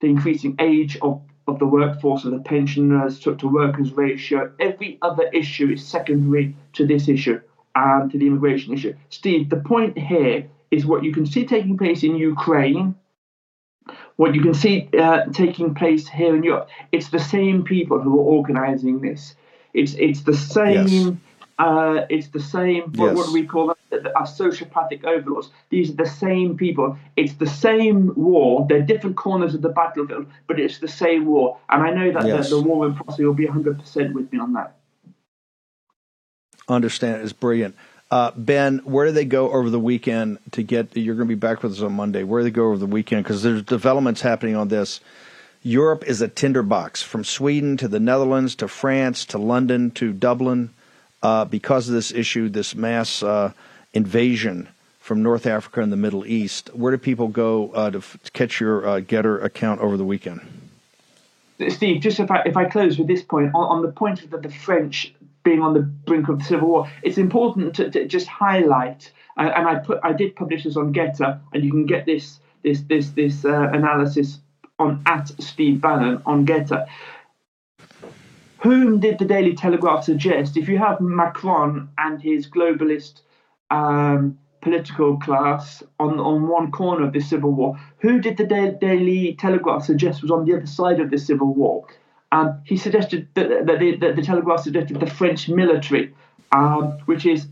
the 0.00 0.08
increasing 0.08 0.56
age 0.58 0.98
of 1.02 1.20
of 1.46 1.58
the 1.58 1.66
workforce, 1.66 2.24
of 2.24 2.32
the 2.32 2.40
pensioners 2.40 3.20
to, 3.20 3.34
to 3.36 3.48
workers 3.48 3.92
ratio. 3.92 4.52
Every 4.58 4.98
other 5.00 5.30
issue 5.32 5.70
is 5.70 5.86
secondary 5.86 6.54
to 6.74 6.86
this 6.86 7.08
issue 7.08 7.40
and 7.78 8.10
to 8.10 8.18
the 8.18 8.26
immigration 8.26 8.72
issue. 8.74 8.94
Steve, 9.10 9.50
the 9.50 9.56
point 9.56 9.96
here 9.96 10.48
is 10.70 10.84
what 10.84 11.04
you 11.04 11.12
can 11.12 11.26
see 11.26 11.46
taking 11.46 11.76
place 11.78 12.02
in 12.02 12.16
Ukraine, 12.16 12.94
what 14.16 14.34
you 14.34 14.42
can 14.42 14.54
see 14.54 14.88
uh, 14.98 15.24
taking 15.32 15.74
place 15.74 16.08
here 16.08 16.34
in 16.36 16.42
Europe. 16.42 16.68
It's 16.92 17.10
the 17.10 17.20
same 17.20 17.64
people 17.64 18.00
who 18.00 18.18
are 18.20 18.24
organising 18.38 19.00
this. 19.00 19.34
It's 19.74 19.94
it's 19.94 20.22
the 20.22 20.34
same. 20.34 20.86
Yes. 20.86 21.16
Uh, 21.58 22.06
it's 22.08 22.28
the 22.28 22.40
same. 22.40 22.84
What, 22.92 23.06
yes. 23.06 23.16
what 23.16 23.26
do 23.26 23.32
we 23.32 23.44
call 23.44 23.66
them? 23.68 23.76
Our 24.14 24.26
sociopathic 24.26 25.04
overlords. 25.04 25.50
These 25.70 25.90
are 25.90 26.00
the 26.04 26.06
same 26.24 26.56
people. 26.56 26.96
It's 27.16 27.32
the 27.34 27.48
same 27.48 28.12
war. 28.14 28.64
They're 28.68 28.82
different 28.82 29.16
corners 29.16 29.54
of 29.54 29.62
the 29.62 29.70
battlefield, 29.70 30.26
but 30.46 30.60
it's 30.60 30.78
the 30.78 30.86
same 30.88 31.26
war. 31.26 31.58
And 31.68 31.82
I 31.82 31.90
know 31.90 32.12
that 32.12 32.26
yes. 32.26 32.50
the, 32.50 32.56
the 32.56 32.62
War 32.62 32.84
Room 32.84 32.94
posse 32.94 33.24
will 33.24 33.34
be 33.34 33.46
100% 33.46 34.12
with 34.12 34.30
me 34.32 34.38
on 34.38 34.52
that 34.52 34.77
understand 36.68 37.16
it 37.16 37.24
is 37.24 37.32
brilliant. 37.32 37.74
Uh, 38.10 38.30
ben, 38.36 38.78
where 38.84 39.06
do 39.06 39.12
they 39.12 39.24
go 39.24 39.52
over 39.52 39.68
the 39.68 39.80
weekend 39.80 40.38
to 40.52 40.62
get? 40.62 40.96
You're 40.96 41.14
going 41.14 41.28
to 41.28 41.34
be 41.34 41.38
back 41.38 41.62
with 41.62 41.72
us 41.72 41.82
on 41.82 41.92
Monday. 41.92 42.22
Where 42.22 42.40
do 42.40 42.44
they 42.44 42.50
go 42.50 42.68
over 42.68 42.78
the 42.78 42.86
weekend? 42.86 43.24
Because 43.24 43.42
there's 43.42 43.62
developments 43.62 44.22
happening 44.22 44.56
on 44.56 44.68
this. 44.68 45.00
Europe 45.62 46.04
is 46.06 46.22
a 46.22 46.28
tinderbox 46.28 47.02
from 47.02 47.24
Sweden 47.24 47.76
to 47.76 47.88
the 47.88 48.00
Netherlands 48.00 48.54
to 48.56 48.68
France 48.68 49.24
to 49.26 49.38
London 49.38 49.90
to 49.92 50.12
Dublin 50.12 50.70
uh, 51.22 51.44
because 51.44 51.88
of 51.88 51.94
this 51.94 52.12
issue, 52.12 52.48
this 52.48 52.74
mass 52.74 53.22
uh, 53.22 53.52
invasion 53.92 54.68
from 55.00 55.22
North 55.22 55.46
Africa 55.46 55.80
and 55.80 55.92
the 55.92 55.96
Middle 55.96 56.24
East. 56.24 56.74
Where 56.74 56.92
do 56.92 56.98
people 56.98 57.28
go 57.28 57.70
uh, 57.72 57.90
to, 57.90 57.98
f- 57.98 58.18
to 58.24 58.30
catch 58.30 58.60
your 58.60 58.86
uh, 58.86 59.00
Gettr 59.00 59.42
account 59.42 59.80
over 59.80 59.96
the 59.96 60.04
weekend? 60.04 60.40
Steve, 61.68 62.00
just 62.00 62.20
if 62.20 62.30
I 62.30 62.42
if 62.46 62.56
I 62.56 62.66
close 62.66 62.98
with 62.98 63.08
this 63.08 63.22
point 63.22 63.50
on, 63.52 63.78
on 63.78 63.82
the 63.82 63.90
point 63.90 64.22
of 64.22 64.30
the, 64.30 64.38
the 64.38 64.50
French 64.50 65.12
being 65.48 65.62
on 65.62 65.72
the 65.74 65.80
brink 65.80 66.28
of 66.28 66.38
the 66.38 66.44
civil 66.44 66.68
war, 66.68 66.90
it's 67.02 67.18
important 67.18 67.74
to, 67.76 67.90
to 67.90 68.06
just 68.06 68.26
highlight. 68.26 69.12
Uh, 69.36 69.50
and 69.56 69.66
I 69.68 69.74
put 69.76 69.98
I 70.02 70.12
did 70.12 70.36
publish 70.36 70.64
this 70.64 70.76
on 70.76 70.92
Gettr, 70.92 71.40
and 71.52 71.64
you 71.64 71.70
can 71.70 71.86
get 71.86 72.04
this 72.06 72.40
this 72.64 72.82
this 72.82 73.10
this 73.10 73.44
uh, 73.44 73.70
analysis 73.72 74.40
on 74.78 75.02
at 75.06 75.28
Steve 75.40 75.80
Bannon 75.80 76.22
on 76.26 76.46
Gettr. 76.46 76.86
Whom 78.58 78.98
did 78.98 79.18
the 79.18 79.24
Daily 79.24 79.54
Telegraph 79.54 80.04
suggest? 80.04 80.56
If 80.56 80.68
you 80.68 80.78
have 80.78 81.00
Macron 81.00 81.88
and 81.96 82.20
his 82.20 82.48
globalist 82.48 83.20
um, 83.70 84.36
political 84.60 85.16
class 85.18 85.82
on, 86.00 86.18
on 86.18 86.48
one 86.48 86.72
corner 86.72 87.06
of 87.06 87.12
the 87.12 87.20
civil 87.20 87.52
war, 87.52 87.78
who 88.00 88.20
did 88.20 88.36
the 88.36 88.44
da- 88.44 88.76
Daily 88.80 89.36
Telegraph 89.38 89.84
suggest 89.84 90.22
was 90.22 90.32
on 90.32 90.44
the 90.44 90.56
other 90.56 90.66
side 90.66 90.98
of 90.98 91.10
the 91.10 91.18
civil 91.18 91.54
war? 91.54 91.86
Um, 92.30 92.60
he 92.64 92.76
suggested 92.76 93.28
that, 93.34 93.66
that, 93.66 93.78
the, 93.78 93.96
that 93.96 94.16
the 94.16 94.22
Telegraph 94.22 94.60
suggested 94.60 95.00
the 95.00 95.06
French 95.06 95.48
military, 95.48 96.14
um, 96.52 96.98
which 97.06 97.24
is, 97.24 97.46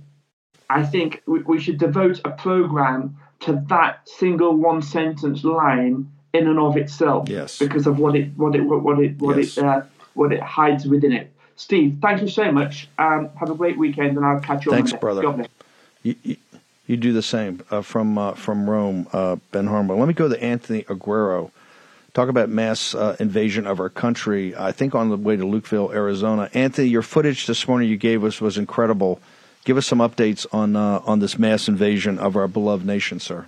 I 0.69 0.83
think, 0.83 1.23
we, 1.27 1.41
we 1.43 1.61
should 1.61 1.79
devote 1.79 2.21
a 2.25 2.31
program 2.31 3.17
to 3.41 3.63
that 3.69 4.07
single 4.09 4.55
one 4.55 4.83
sentence 4.83 5.45
line 5.45 6.11
in 6.35 6.47
and 6.47 6.59
of 6.59 6.77
itself. 6.77 7.29
Yes. 7.29 7.59
Because 7.59 7.87
of 7.87 7.99
what 7.99 8.15
it 8.17 8.31
what 8.37 8.55
it 8.55 8.61
what 8.63 8.99
it 8.99 9.19
what 9.19 9.37
Yes. 9.39 9.57
it 9.57 9.65
uh, 9.65 9.83
what 10.15 10.33
it 10.33 10.41
hides 10.41 10.87
within 10.87 11.13
it. 11.13 11.33
Steve, 11.57 11.99
thank 12.03 12.21
you 12.21 12.29
so 12.29 12.53
much. 12.53 12.89
Um, 12.99 13.31
have 13.41 13.51
a 13.51 13.55
great 13.55 13.79
weekend, 13.79 14.17
and 14.19 14.27
I'll 14.27 14.41
catch 14.41 14.67
you 14.67 14.73
Thanks, 14.73 14.93
on 14.93 14.99
brother. 14.99 15.23
God. 15.23 15.49
You, 16.03 16.15
you, 16.23 16.37
you 16.87 16.97
do 16.99 17.13
the 17.15 17.23
same 17.23 17.63
uh, 17.71 17.81
from 17.81 18.19
uh, 18.19 18.35
from 18.35 18.69
Rome, 18.69 19.07
uh, 19.13 19.37
Ben 19.53 19.67
Harnwell. 19.67 19.99
Let 19.99 20.09
me 20.09 20.15
go 20.15 20.29
to 20.29 20.43
Anthony 20.43 20.83
Aguero. 20.83 21.51
Talk 22.17 22.31
about 22.31 22.49
mass 22.49 22.95
uh, 22.95 23.15
invasion 23.21 23.67
of 23.67 23.79
our 23.79 23.91
country. 23.91 24.57
I 24.57 24.73
think 24.73 24.95
on 24.95 25.11
the 25.11 25.19
way 25.19 25.37
to 25.37 25.43
Lukeville, 25.43 25.93
Arizona. 25.93 26.49
Anthony, 26.55 26.89
your 26.89 27.03
footage 27.03 27.47
this 27.47 27.69
morning 27.69 27.91
you 27.91 27.99
gave 27.99 28.25
us 28.25 28.41
was 28.41 28.57
incredible. 28.57 29.21
Give 29.67 29.77
us 29.77 29.87
some 29.87 29.99
updates 29.99 30.47
on 30.51 30.77
uh, 30.77 31.03
on 31.05 31.19
this 31.19 31.39
mass 31.39 31.69
invasion 31.69 32.19
of 32.19 32.35
our 32.35 32.49
beloved 32.49 32.87
nation, 32.87 33.21
sir. 33.21 33.47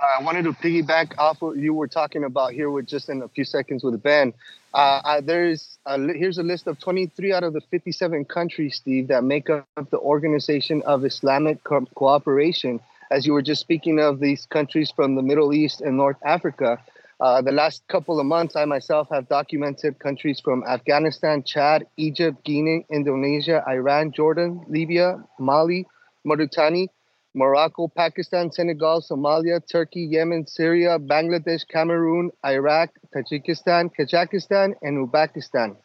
I 0.00 0.22
wanted 0.22 0.44
to 0.44 0.52
piggyback 0.52 1.18
off 1.18 1.42
what 1.42 1.56
you 1.56 1.74
were 1.74 1.88
talking 1.88 2.22
about 2.22 2.52
here 2.52 2.70
with 2.70 2.86
just 2.86 3.08
in 3.08 3.20
a 3.20 3.26
few 3.26 3.44
seconds 3.44 3.82
with 3.82 4.00
Ben. 4.00 4.32
Uh, 4.72 5.00
I, 5.04 5.20
there's 5.20 5.76
a, 5.86 5.98
here's 6.12 6.38
a 6.38 6.44
list 6.44 6.68
of 6.68 6.78
23 6.78 7.32
out 7.32 7.42
of 7.42 7.52
the 7.52 7.62
57 7.62 8.26
countries, 8.26 8.76
Steve, 8.76 9.08
that 9.08 9.24
make 9.24 9.50
up 9.50 9.66
the 9.90 9.98
Organization 9.98 10.82
of 10.82 11.04
Islamic 11.04 11.64
Co- 11.64 11.88
Cooperation. 11.96 12.78
As 13.10 13.26
you 13.26 13.32
were 13.32 13.42
just 13.42 13.60
speaking 13.60 13.98
of 13.98 14.20
these 14.20 14.46
countries 14.46 14.92
from 14.94 15.16
the 15.16 15.22
Middle 15.22 15.52
East 15.52 15.80
and 15.80 15.96
North 15.96 16.18
Africa, 16.24 16.78
uh, 17.24 17.40
the 17.40 17.52
last 17.52 17.88
couple 17.88 18.20
of 18.20 18.26
months, 18.26 18.54
I 18.54 18.66
myself 18.66 19.08
have 19.10 19.30
documented 19.30 19.98
countries 19.98 20.42
from 20.44 20.62
Afghanistan, 20.68 21.42
Chad, 21.42 21.86
Egypt, 21.96 22.44
Guinea, 22.44 22.84
Indonesia, 22.90 23.64
Iran, 23.66 24.12
Jordan, 24.12 24.62
Libya, 24.68 25.24
Mali, 25.38 25.86
Mauritania, 26.24 26.88
Morocco, 27.32 27.88
Pakistan, 27.88 28.52
Senegal, 28.52 29.00
Somalia, 29.00 29.58
Turkey, 29.66 30.02
Yemen, 30.02 30.46
Syria, 30.46 30.98
Bangladesh, 30.98 31.66
Cameroon, 31.66 32.30
Iraq, 32.44 32.90
Tajikistan, 33.14 33.90
Kazakhstan, 33.98 34.74
and 34.82 35.08
Uzbekistan. 35.08 35.76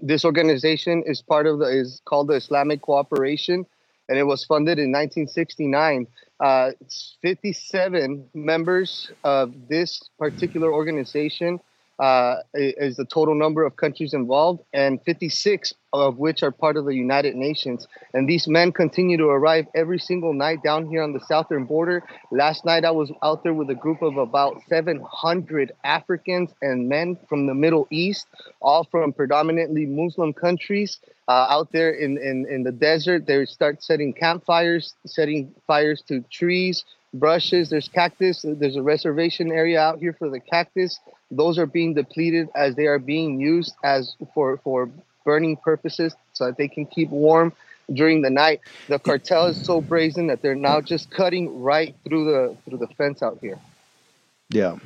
This 0.00 0.24
organization 0.24 1.02
is 1.04 1.20
part 1.20 1.48
of 1.48 1.58
the 1.58 1.66
is 1.66 2.00
called 2.04 2.28
the 2.28 2.34
Islamic 2.34 2.82
Cooperation, 2.82 3.66
and 4.08 4.18
it 4.18 4.24
was 4.24 4.44
funded 4.44 4.78
in 4.78 4.92
1969. 4.92 6.06
Uh, 6.40 6.70
57 7.20 8.28
members 8.32 9.10
of 9.24 9.52
this 9.68 10.08
particular 10.18 10.72
organization 10.72 11.58
uh, 11.98 12.36
is 12.54 12.96
the 12.96 13.04
total 13.04 13.34
number 13.34 13.64
of 13.64 13.76
countries 13.76 14.14
involved, 14.14 14.62
and 14.72 15.00
56 15.02 15.74
of 15.92 16.18
which 16.18 16.42
are 16.42 16.50
part 16.50 16.76
of 16.76 16.84
the 16.84 16.94
United 16.94 17.34
Nations. 17.34 17.88
And 18.12 18.28
these 18.28 18.46
men 18.46 18.72
continue 18.72 19.16
to 19.16 19.26
arrive 19.26 19.66
every 19.74 19.98
single 19.98 20.32
night 20.32 20.62
down 20.62 20.86
here 20.86 21.02
on 21.02 21.12
the 21.12 21.20
southern 21.20 21.64
border. 21.64 22.02
Last 22.30 22.64
night, 22.64 22.84
I 22.84 22.90
was 22.90 23.10
out 23.22 23.42
there 23.42 23.54
with 23.54 23.70
a 23.70 23.74
group 23.74 24.02
of 24.02 24.16
about 24.16 24.60
700 24.68 25.72
Africans 25.84 26.50
and 26.60 26.88
men 26.88 27.16
from 27.28 27.46
the 27.46 27.54
Middle 27.54 27.88
East, 27.90 28.26
all 28.60 28.84
from 28.84 29.12
predominantly 29.12 29.86
Muslim 29.86 30.32
countries. 30.32 30.98
Uh, 31.26 31.46
out 31.50 31.72
there 31.72 31.90
in, 31.90 32.18
in, 32.18 32.46
in 32.48 32.62
the 32.62 32.72
desert, 32.72 33.26
they 33.26 33.44
start 33.44 33.82
setting 33.82 34.12
campfires, 34.12 34.94
setting 35.06 35.54
fires 35.66 36.02
to 36.08 36.20
trees, 36.30 36.84
brushes. 37.14 37.70
There's 37.70 37.88
cactus. 37.88 38.44
There's 38.46 38.76
a 38.76 38.82
reservation 38.82 39.50
area 39.50 39.80
out 39.80 39.98
here 39.98 40.12
for 40.12 40.28
the 40.30 40.40
cactus. 40.40 40.98
Those 41.30 41.58
are 41.58 41.66
being 41.66 41.94
depleted 41.94 42.48
as 42.54 42.74
they 42.74 42.86
are 42.86 42.98
being 42.98 43.40
used 43.40 43.74
as 43.82 44.14
for 44.34 44.58
for 44.58 44.90
burning 45.24 45.56
purposes, 45.56 46.14
so 46.32 46.46
that 46.46 46.56
they 46.56 46.68
can 46.68 46.86
keep 46.86 47.10
warm 47.10 47.52
during 47.92 48.22
the 48.22 48.30
night. 48.30 48.60
The 48.88 48.98
cartel 48.98 49.46
is 49.46 49.62
so 49.64 49.80
brazen 49.80 50.28
that 50.28 50.40
they're 50.42 50.54
now 50.54 50.80
just 50.80 51.10
cutting 51.10 51.62
right 51.62 51.94
through 52.04 52.24
the 52.24 52.56
through 52.64 52.78
the 52.78 52.86
fence 52.94 53.22
out 53.22 53.38
here. 53.40 53.58
Yeah. 54.50 54.76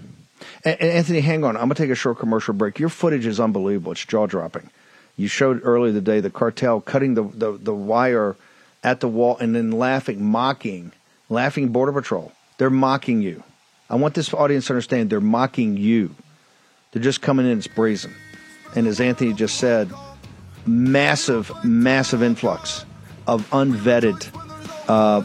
And, 0.64 0.80
Anthony, 0.80 1.20
hang 1.20 1.44
on. 1.44 1.56
I'm 1.56 1.62
going 1.62 1.70
to 1.70 1.82
take 1.82 1.90
a 1.90 1.94
short 1.94 2.18
commercial 2.18 2.54
break. 2.54 2.80
Your 2.80 2.88
footage 2.88 3.26
is 3.26 3.38
unbelievable. 3.38 3.92
It's 3.92 4.04
jaw 4.04 4.26
dropping. 4.26 4.70
You 5.16 5.28
showed 5.28 5.60
earlier 5.62 5.92
today 5.92 6.18
the 6.20 6.30
cartel 6.30 6.80
cutting 6.80 7.14
the, 7.14 7.22
the, 7.22 7.52
the 7.52 7.74
wire 7.74 8.34
at 8.82 8.98
the 8.98 9.08
wall 9.08 9.36
and 9.38 9.54
then 9.54 9.70
laughing, 9.70 10.24
mocking, 10.24 10.90
laughing 11.28 11.68
Border 11.68 11.92
Patrol. 11.92 12.32
They're 12.58 12.70
mocking 12.70 13.22
you. 13.22 13.44
I 13.88 13.96
want 13.96 14.14
this 14.14 14.32
audience 14.34 14.66
to 14.66 14.72
understand 14.72 15.10
they're 15.10 15.20
mocking 15.20 15.76
you. 15.76 16.14
They're 16.92 17.02
just 17.02 17.22
coming 17.22 17.50
in, 17.50 17.58
it's 17.58 17.66
brazen. 17.66 18.14
And 18.76 18.86
as 18.86 19.00
Anthony 19.00 19.32
just 19.32 19.56
said, 19.56 19.90
massive, 20.66 21.50
massive 21.64 22.22
influx 22.22 22.84
of 23.26 23.48
unvetted 23.50 24.28
uh, 24.88 25.22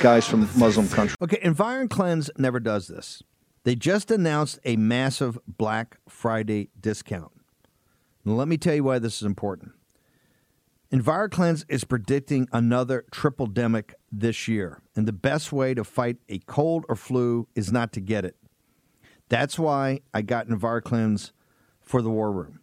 guys 0.00 0.26
from 0.26 0.48
Muslim 0.56 0.88
countries. 0.88 1.16
Okay, 1.22 1.38
EnviroKlenz 1.38 2.30
never 2.38 2.60
does 2.60 2.88
this. 2.88 3.22
They 3.64 3.74
just 3.74 4.10
announced 4.10 4.58
a 4.64 4.76
massive 4.76 5.38
Black 5.46 5.98
Friday 6.08 6.70
discount. 6.80 7.32
Now, 8.24 8.32
let 8.32 8.48
me 8.48 8.56
tell 8.56 8.74
you 8.74 8.84
why 8.84 8.98
this 8.98 9.16
is 9.16 9.22
important. 9.22 9.72
EnviroKlenz 10.92 11.64
is 11.68 11.84
predicting 11.84 12.48
another 12.52 13.04
triple 13.10 13.48
demic 13.48 13.92
this 14.10 14.46
year, 14.46 14.80
and 14.94 15.06
the 15.06 15.12
best 15.12 15.52
way 15.52 15.74
to 15.74 15.82
fight 15.82 16.16
a 16.28 16.38
cold 16.46 16.84
or 16.88 16.94
flu 16.94 17.48
is 17.54 17.72
not 17.72 17.92
to 17.92 18.00
get 18.00 18.24
it. 18.24 18.36
That's 19.28 19.58
why 19.58 20.00
I 20.14 20.22
got 20.22 20.48
EnviroKlenz 20.48 21.32
for 21.80 22.02
the 22.02 22.10
war 22.10 22.32
room. 22.32 22.60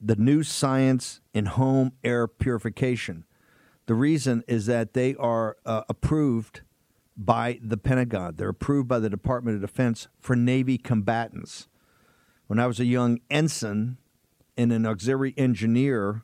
The 0.00 0.16
new 0.16 0.42
science 0.42 1.20
in 1.32 1.46
home 1.46 1.92
air 2.02 2.26
purification. 2.26 3.24
The 3.86 3.94
reason 3.94 4.42
is 4.48 4.66
that 4.66 4.94
they 4.94 5.14
are 5.14 5.56
uh, 5.64 5.82
approved 5.88 6.62
by 7.16 7.58
the 7.62 7.76
Pentagon. 7.76 8.34
They're 8.36 8.50
approved 8.50 8.88
by 8.88 8.98
the 8.98 9.08
Department 9.08 9.56
of 9.56 9.60
Defense 9.60 10.08
for 10.18 10.36
Navy 10.36 10.76
combatants. 10.76 11.68
When 12.46 12.58
I 12.58 12.66
was 12.66 12.78
a 12.78 12.84
young 12.84 13.20
ensign 13.30 13.98
and 14.56 14.72
an 14.72 14.86
auxiliary 14.86 15.34
engineer, 15.36 16.22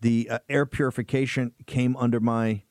the 0.00 0.28
uh, 0.30 0.38
air 0.48 0.64
purification 0.64 1.52
came 1.66 1.96
under 1.96 2.20
my 2.20 2.62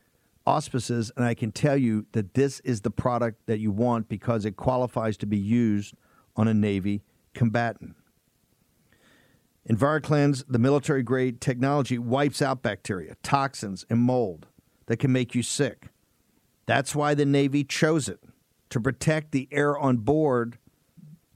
auspices, 0.45 1.11
and 1.15 1.25
I 1.25 1.33
can 1.33 1.51
tell 1.51 1.77
you 1.77 2.05
that 2.13 2.33
this 2.33 2.59
is 2.61 2.81
the 2.81 2.91
product 2.91 3.45
that 3.47 3.59
you 3.59 3.71
want 3.71 4.07
because 4.07 4.45
it 4.45 4.55
qualifies 4.55 5.17
to 5.17 5.25
be 5.25 5.37
used 5.37 5.95
on 6.35 6.47
a 6.47 6.53
Navy 6.53 7.03
combatant. 7.33 7.95
In 9.65 9.77
EnviroKlenz, 9.77 10.43
the 10.47 10.59
military 10.59 11.01
grade 11.01 11.41
technology, 11.41 11.97
wipes 11.97 12.41
out 12.41 12.61
bacteria, 12.61 13.15
toxins, 13.23 13.83
and 13.89 13.99
mold 13.99 14.45
that 14.85 14.97
can 14.97 15.11
make 15.11 15.33
you 15.33 15.41
sick. 15.41 15.87
That's 16.67 16.95
why 16.95 17.15
the 17.15 17.25
Navy 17.25 17.63
chose 17.63 18.07
it 18.07 18.19
to 18.69 18.79
protect 18.79 19.31
the 19.31 19.47
air 19.51 19.77
on 19.77 19.97
board 19.97 20.59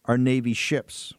our 0.05 0.17
Navy 0.17 0.53
ships. 0.53 1.13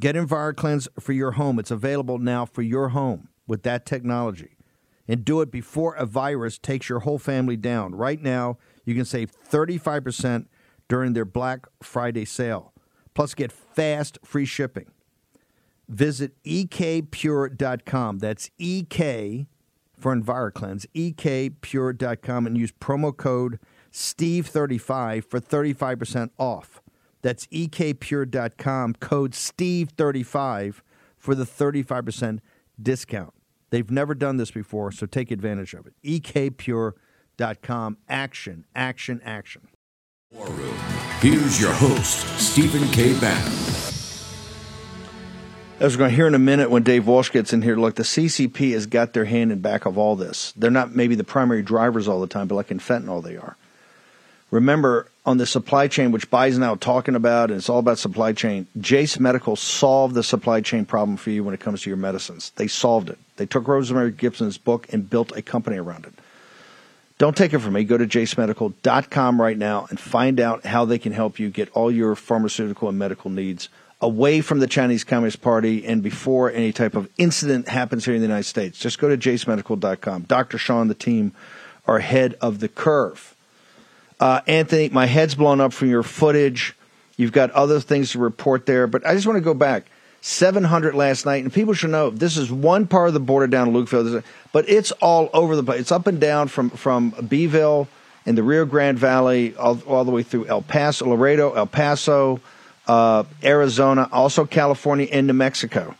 Get 0.00 0.16
EnviroKlenz 0.16 0.88
for 0.98 1.12
your 1.12 1.32
home. 1.32 1.58
It's 1.58 1.70
available 1.70 2.18
now 2.18 2.44
for 2.44 2.62
your 2.62 2.90
home 2.90 3.28
with 3.46 3.62
that 3.62 3.86
technology. 3.86 4.56
And 5.06 5.24
do 5.24 5.40
it 5.40 5.50
before 5.50 5.94
a 5.94 6.06
virus 6.06 6.58
takes 6.58 6.88
your 6.88 7.00
whole 7.00 7.18
family 7.18 7.56
down. 7.56 7.94
Right 7.94 8.20
now, 8.20 8.58
you 8.84 8.94
can 8.94 9.04
save 9.04 9.30
35% 9.32 10.46
during 10.88 11.12
their 11.12 11.24
Black 11.24 11.66
Friday 11.82 12.24
sale. 12.24 12.73
Plus, 13.14 13.34
get 13.34 13.52
fast 13.52 14.18
free 14.24 14.44
shipping. 14.44 14.86
Visit 15.88 16.32
ekpure.com. 16.44 18.18
That's 18.18 18.50
EK 18.58 19.46
for 19.98 20.14
EnviroKlenz, 20.14 20.86
ekpure.com, 20.94 22.46
and 22.46 22.58
use 22.58 22.72
promo 22.72 23.16
code 23.16 23.58
STEVE35 23.92 25.24
for 25.24 25.40
35% 25.40 26.30
off. 26.38 26.82
That's 27.22 27.46
ekpure.com, 27.46 28.94
code 28.94 29.32
STEVE35 29.32 30.80
for 31.16 31.34
the 31.34 31.44
35% 31.44 32.40
discount. 32.82 33.32
They've 33.70 33.90
never 33.90 34.14
done 34.14 34.36
this 34.36 34.50
before, 34.50 34.92
so 34.92 35.06
take 35.06 35.30
advantage 35.30 35.74
of 35.74 35.86
it. 35.86 35.94
ekpure.com. 36.04 37.96
Action, 38.08 38.66
Action, 38.74 39.20
action, 39.24 39.62
action. 40.40 40.74
Here's 41.20 41.60
your 41.60 41.72
host, 41.72 42.26
Stephen 42.38 42.88
K. 42.88 43.18
Bannon. 43.18 43.52
As 45.80 45.94
we're 45.94 45.98
going 45.98 46.10
to 46.10 46.16
hear 46.16 46.26
in 46.26 46.34
a 46.34 46.38
minute 46.38 46.70
when 46.70 46.82
Dave 46.82 47.06
Walsh 47.06 47.30
gets 47.30 47.52
in 47.52 47.62
here, 47.62 47.76
look, 47.76 47.96
the 47.96 48.04
CCP 48.04 48.72
has 48.72 48.86
got 48.86 49.12
their 49.12 49.24
hand 49.24 49.52
in 49.52 49.60
back 49.60 49.86
of 49.86 49.98
all 49.98 50.16
this. 50.16 50.52
They're 50.56 50.70
not 50.70 50.94
maybe 50.94 51.14
the 51.14 51.24
primary 51.24 51.62
drivers 51.62 52.06
all 52.06 52.20
the 52.20 52.26
time, 52.26 52.46
but 52.46 52.54
like 52.54 52.70
in 52.70 52.78
fentanyl, 52.78 53.22
they 53.22 53.36
are. 53.36 53.56
Remember, 54.50 55.08
on 55.26 55.38
the 55.38 55.46
supply 55.46 55.88
chain, 55.88 56.12
which 56.12 56.30
Biden's 56.30 56.58
now 56.58 56.76
talking 56.76 57.16
about, 57.16 57.50
and 57.50 57.58
it's 57.58 57.68
all 57.68 57.80
about 57.80 57.98
supply 57.98 58.32
chain, 58.32 58.68
Jase 58.78 59.18
Medical 59.18 59.56
solved 59.56 60.14
the 60.14 60.22
supply 60.22 60.60
chain 60.60 60.84
problem 60.84 61.16
for 61.16 61.30
you 61.30 61.42
when 61.42 61.54
it 61.54 61.60
comes 61.60 61.82
to 61.82 61.90
your 61.90 61.96
medicines. 61.96 62.52
They 62.54 62.68
solved 62.68 63.10
it. 63.10 63.18
They 63.36 63.46
took 63.46 63.66
Rosemary 63.66 64.12
Gibson's 64.12 64.56
book 64.56 64.86
and 64.92 65.10
built 65.10 65.36
a 65.36 65.42
company 65.42 65.76
around 65.76 66.04
it. 66.04 66.14
Don't 67.24 67.34
take 67.34 67.54
it 67.54 67.60
from 67.60 67.72
me. 67.72 67.84
Go 67.84 67.96
to 67.96 68.06
jasemedical.com 68.06 69.40
right 69.40 69.56
now 69.56 69.86
and 69.88 69.98
find 69.98 70.38
out 70.38 70.66
how 70.66 70.84
they 70.84 70.98
can 70.98 71.12
help 71.12 71.38
you 71.38 71.48
get 71.48 71.70
all 71.70 71.90
your 71.90 72.14
pharmaceutical 72.14 72.86
and 72.90 72.98
medical 72.98 73.30
needs 73.30 73.70
away 74.02 74.42
from 74.42 74.58
the 74.58 74.66
Chinese 74.66 75.04
Communist 75.04 75.40
Party 75.40 75.86
and 75.86 76.02
before 76.02 76.52
any 76.52 76.70
type 76.70 76.94
of 76.94 77.08
incident 77.16 77.66
happens 77.66 78.04
here 78.04 78.12
in 78.12 78.20
the 78.20 78.26
United 78.26 78.44
States. 78.44 78.78
Just 78.78 78.98
go 78.98 79.08
to 79.08 79.16
jasemedical.com. 79.16 80.24
Dr. 80.24 80.58
Sean 80.58 80.82
and 80.82 80.90
the 80.90 80.94
team 80.94 81.32
are 81.86 81.96
ahead 81.96 82.34
of 82.42 82.60
the 82.60 82.68
curve. 82.68 83.34
Uh, 84.20 84.42
Anthony, 84.46 84.90
my 84.90 85.06
head's 85.06 85.34
blown 85.34 85.62
up 85.62 85.72
from 85.72 85.88
your 85.88 86.02
footage. 86.02 86.76
You've 87.16 87.32
got 87.32 87.50
other 87.52 87.80
things 87.80 88.10
to 88.10 88.18
report 88.18 88.66
there, 88.66 88.86
but 88.86 89.06
I 89.06 89.14
just 89.14 89.26
want 89.26 89.38
to 89.38 89.40
go 89.40 89.54
back. 89.54 89.86
700 90.26 90.94
last 90.94 91.26
night, 91.26 91.44
and 91.44 91.52
people 91.52 91.74
should 91.74 91.90
know 91.90 92.08
this 92.08 92.38
is 92.38 92.50
one 92.50 92.86
part 92.86 93.08
of 93.08 93.14
the 93.14 93.20
border 93.20 93.46
down 93.46 93.74
Lukeville, 93.74 94.24
but 94.52 94.66
it's 94.66 94.90
all 94.92 95.28
over 95.34 95.54
the 95.54 95.62
place. 95.62 95.80
It's 95.80 95.92
up 95.92 96.06
and 96.06 96.18
down 96.18 96.48
from 96.48 96.70
from 96.70 97.10
Beeville 97.10 97.88
in 98.24 98.34
the 98.34 98.42
Rio 98.42 98.64
Grande 98.64 98.98
Valley 98.98 99.54
all, 99.56 99.78
all 99.86 100.02
the 100.06 100.10
way 100.10 100.22
through 100.22 100.46
El 100.46 100.62
Paso, 100.62 101.06
Laredo, 101.06 101.52
El 101.52 101.66
Paso, 101.66 102.40
uh, 102.86 103.24
Arizona, 103.42 104.08
also 104.12 104.46
California, 104.46 105.06
and 105.12 105.26
New 105.26 105.34
Mexico. 105.34 105.94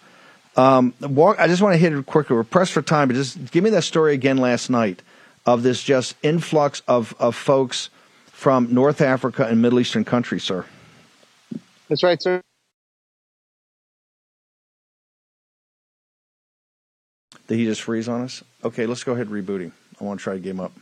Um, 0.56 0.94
walk, 1.02 1.38
I 1.38 1.46
just 1.46 1.60
want 1.60 1.74
to 1.74 1.78
hit 1.78 1.92
it 1.92 2.06
quickly. 2.06 2.34
We're 2.34 2.44
pressed 2.44 2.72
for 2.72 2.80
time, 2.80 3.08
but 3.08 3.14
just 3.14 3.50
give 3.50 3.62
me 3.62 3.68
that 3.70 3.82
story 3.82 4.14
again 4.14 4.38
last 4.38 4.70
night 4.70 5.02
of 5.44 5.62
this 5.62 5.82
just 5.82 6.16
influx 6.22 6.80
of, 6.88 7.14
of 7.18 7.36
folks 7.36 7.90
from 8.28 8.72
North 8.72 9.02
Africa 9.02 9.44
and 9.44 9.60
Middle 9.60 9.80
Eastern 9.80 10.06
countries, 10.06 10.44
sir. 10.44 10.64
That's 11.90 12.02
right, 12.02 12.22
sir. 12.22 12.40
Did 17.48 17.58
he 17.58 17.64
just 17.64 17.82
freeze 17.82 18.08
on 18.08 18.22
us? 18.22 18.42
Okay, 18.62 18.86
let's 18.86 19.04
go 19.04 19.12
ahead 19.12 19.28
and 19.28 19.46
reboot 19.46 19.60
him. 19.60 19.72
I 20.00 20.04
want 20.04 20.20
to 20.20 20.24
try 20.24 20.38
to 20.38 20.42
him 20.42 20.60
up. 20.60 20.72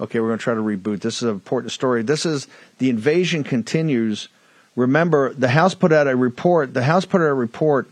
Okay, 0.00 0.18
we're 0.18 0.28
going 0.28 0.38
to 0.38 0.42
try 0.42 0.54
to 0.54 0.60
reboot. 0.60 1.00
This 1.00 1.16
is 1.16 1.24
an 1.24 1.30
important 1.30 1.72
story. 1.72 2.02
This 2.02 2.24
is 2.24 2.48
the 2.78 2.88
invasion 2.88 3.44
continues. 3.44 4.28
Remember, 4.74 5.34
the 5.34 5.48
House 5.48 5.74
put 5.74 5.92
out 5.92 6.08
a 6.08 6.16
report. 6.16 6.72
The 6.72 6.82
House 6.82 7.04
put 7.04 7.20
out 7.20 7.28
a 7.28 7.34
report 7.34 7.90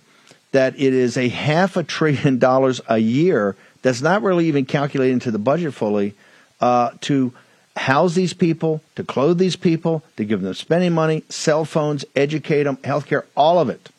that 0.53 0.75
it 0.77 0.95
is 0.95 1.19
a 1.19 1.29
half 1.29 1.77
a 1.77 1.83
trillion 1.83 2.39
dollars 2.39 2.81
a 2.89 2.99
year. 2.99 3.57
That's 3.83 4.01
not 4.01 4.23
really 4.23 4.47
even 4.47 4.65
calculated 4.65 5.13
into 5.13 5.31
the 5.31 5.39
budget 5.39 5.75
fully 5.75 6.15
uh, 6.61 6.93
to 7.03 7.33
house 7.77 8.15
these 8.15 8.33
people, 8.33 8.83
to 8.97 9.05
clothe 9.05 9.39
these 9.39 9.57
people, 9.57 10.03
to 10.17 10.25
give 10.25 10.41
them 10.41 10.55
spending 10.55 10.93
money, 10.93 11.23
cell 11.29 11.65
phones, 11.65 12.05
educate 12.17 12.65
them, 12.65 12.77
healthcare, 12.79 13.25
all 13.37 13.61
of 13.61 13.69
it. 13.69 13.91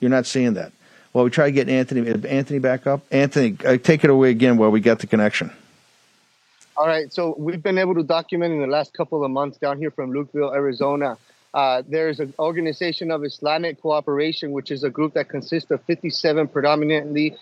You're 0.00 0.10
not 0.10 0.26
seeing 0.26 0.54
that. 0.54 0.72
Well, 1.16 1.24
we 1.24 1.30
try 1.30 1.46
to 1.46 1.50
get 1.50 1.70
Anthony 1.70 2.10
Anthony 2.28 2.58
back 2.58 2.86
up. 2.86 3.00
Anthony, 3.10 3.56
uh, 3.64 3.78
take 3.78 4.04
it 4.04 4.10
away 4.10 4.28
again 4.28 4.58
while 4.58 4.68
we 4.68 4.80
get 4.80 4.98
the 4.98 5.06
connection. 5.06 5.50
All 6.76 6.86
right. 6.86 7.10
So 7.10 7.34
we've 7.38 7.62
been 7.62 7.78
able 7.78 7.94
to 7.94 8.02
document 8.02 8.52
in 8.52 8.60
the 8.60 8.66
last 8.66 8.92
couple 8.92 9.24
of 9.24 9.30
months 9.30 9.56
down 9.56 9.78
here 9.78 9.90
from 9.90 10.12
Lukeville, 10.12 10.54
Arizona. 10.54 11.16
Uh, 11.54 11.82
there's 11.88 12.20
an 12.20 12.34
organization 12.38 13.10
of 13.10 13.24
Islamic 13.24 13.80
cooperation, 13.80 14.52
which 14.52 14.70
is 14.70 14.84
a 14.84 14.90
group 14.90 15.14
that 15.14 15.30
consists 15.30 15.70
of 15.70 15.82
57 15.84 16.48
predominantly 16.48 17.34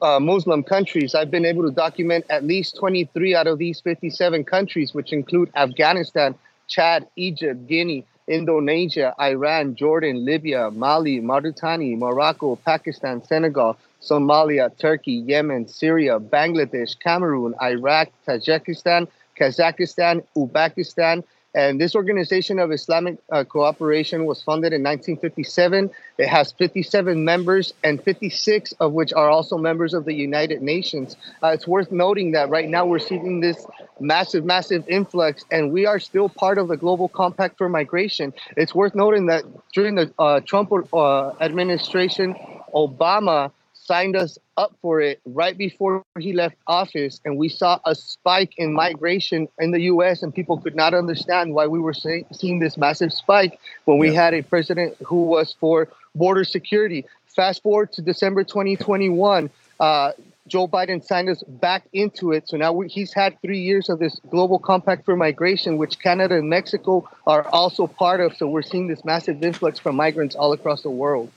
uh, 0.00 0.20
Muslim 0.20 0.62
countries. 0.62 1.16
I've 1.16 1.32
been 1.32 1.46
able 1.46 1.64
to 1.64 1.72
document 1.72 2.26
at 2.30 2.44
least 2.44 2.76
23 2.76 3.34
out 3.34 3.48
of 3.48 3.58
these 3.58 3.80
57 3.80 4.44
countries, 4.44 4.94
which 4.94 5.12
include 5.12 5.50
Afghanistan, 5.56 6.36
Chad, 6.68 7.08
Egypt, 7.16 7.66
Guinea, 7.66 8.06
Indonesia, 8.28 9.14
Iran, 9.20 9.74
Jordan, 9.74 10.24
Libya, 10.24 10.70
Mali, 10.70 11.20
Mauritania, 11.20 11.96
Morocco, 11.96 12.56
Pakistan, 12.56 13.22
Senegal, 13.22 13.76
Somalia, 14.02 14.70
Turkey, 14.78 15.12
Yemen, 15.26 15.66
Syria, 15.68 16.18
Bangladesh, 16.18 16.98
Cameroon, 16.98 17.54
Iraq, 17.62 18.08
Tajikistan, 18.26 19.06
Kazakhstan, 19.38 20.22
Uzbekistan, 20.36 21.22
and 21.56 21.80
this 21.80 21.94
organization 21.94 22.58
of 22.58 22.70
Islamic 22.70 23.16
uh, 23.32 23.42
cooperation 23.42 24.26
was 24.26 24.42
funded 24.42 24.74
in 24.74 24.82
1957. 24.82 25.90
It 26.18 26.28
has 26.28 26.52
57 26.52 27.24
members, 27.24 27.72
and 27.82 28.02
56 28.02 28.72
of 28.72 28.92
which 28.92 29.14
are 29.14 29.30
also 29.30 29.56
members 29.56 29.94
of 29.94 30.04
the 30.04 30.12
United 30.12 30.60
Nations. 30.60 31.16
Uh, 31.42 31.48
it's 31.48 31.66
worth 31.66 31.90
noting 31.90 32.32
that 32.32 32.50
right 32.50 32.68
now 32.68 32.84
we're 32.84 32.98
seeing 32.98 33.40
this 33.40 33.66
massive, 33.98 34.44
massive 34.44 34.86
influx, 34.86 35.46
and 35.50 35.72
we 35.72 35.86
are 35.86 35.98
still 35.98 36.28
part 36.28 36.58
of 36.58 36.68
the 36.68 36.76
Global 36.76 37.08
Compact 37.08 37.56
for 37.56 37.70
Migration. 37.70 38.34
It's 38.58 38.74
worth 38.74 38.94
noting 38.94 39.26
that 39.26 39.44
during 39.72 39.94
the 39.94 40.12
uh, 40.18 40.40
Trump 40.40 40.70
uh, 40.92 41.30
administration, 41.40 42.34
Obama 42.74 43.50
signed 43.86 44.16
us 44.16 44.38
up 44.56 44.74
for 44.82 45.00
it 45.00 45.20
right 45.24 45.56
before 45.56 46.02
he 46.18 46.32
left 46.32 46.56
office 46.66 47.20
and 47.24 47.38
we 47.38 47.48
saw 47.48 47.78
a 47.84 47.94
spike 47.94 48.52
in 48.56 48.72
migration 48.72 49.46
in 49.58 49.70
the 49.70 49.82
US 49.82 50.22
and 50.22 50.34
people 50.34 50.58
could 50.58 50.74
not 50.74 50.92
understand 50.94 51.54
why 51.54 51.66
we 51.66 51.78
were 51.78 51.94
see- 51.94 52.26
seeing 52.32 52.58
this 52.58 52.76
massive 52.76 53.12
spike 53.12 53.58
when 53.84 53.98
we 53.98 54.08
yeah. 54.10 54.24
had 54.24 54.34
a 54.34 54.42
president 54.42 54.96
who 55.06 55.22
was 55.22 55.54
for 55.60 55.88
border 56.14 56.44
security 56.44 57.04
fast 57.26 57.62
forward 57.62 57.92
to 57.92 58.02
December 58.02 58.42
2021 58.42 59.50
uh, 59.78 60.12
Joe 60.48 60.68
Biden 60.68 61.04
signed 61.04 61.28
us 61.28 61.42
back 61.42 61.88
into 61.92 62.30
it. 62.30 62.48
So 62.48 62.56
now 62.56 62.72
we, 62.72 62.86
he's 62.86 63.12
had 63.12 63.40
three 63.42 63.58
years 63.58 63.88
of 63.88 63.98
this 63.98 64.20
global 64.30 64.60
compact 64.60 65.04
for 65.04 65.16
migration, 65.16 65.76
which 65.76 65.98
Canada 65.98 66.36
and 66.36 66.48
Mexico 66.48 67.08
are 67.26 67.46
also 67.48 67.88
part 67.88 68.20
of. 68.20 68.36
So 68.36 68.46
we're 68.46 68.62
seeing 68.62 68.86
this 68.86 69.04
massive 69.04 69.42
influx 69.42 69.80
from 69.80 69.96
migrants 69.96 70.36
all 70.36 70.52
across 70.52 70.82
the 70.82 70.90
world. 70.90 71.32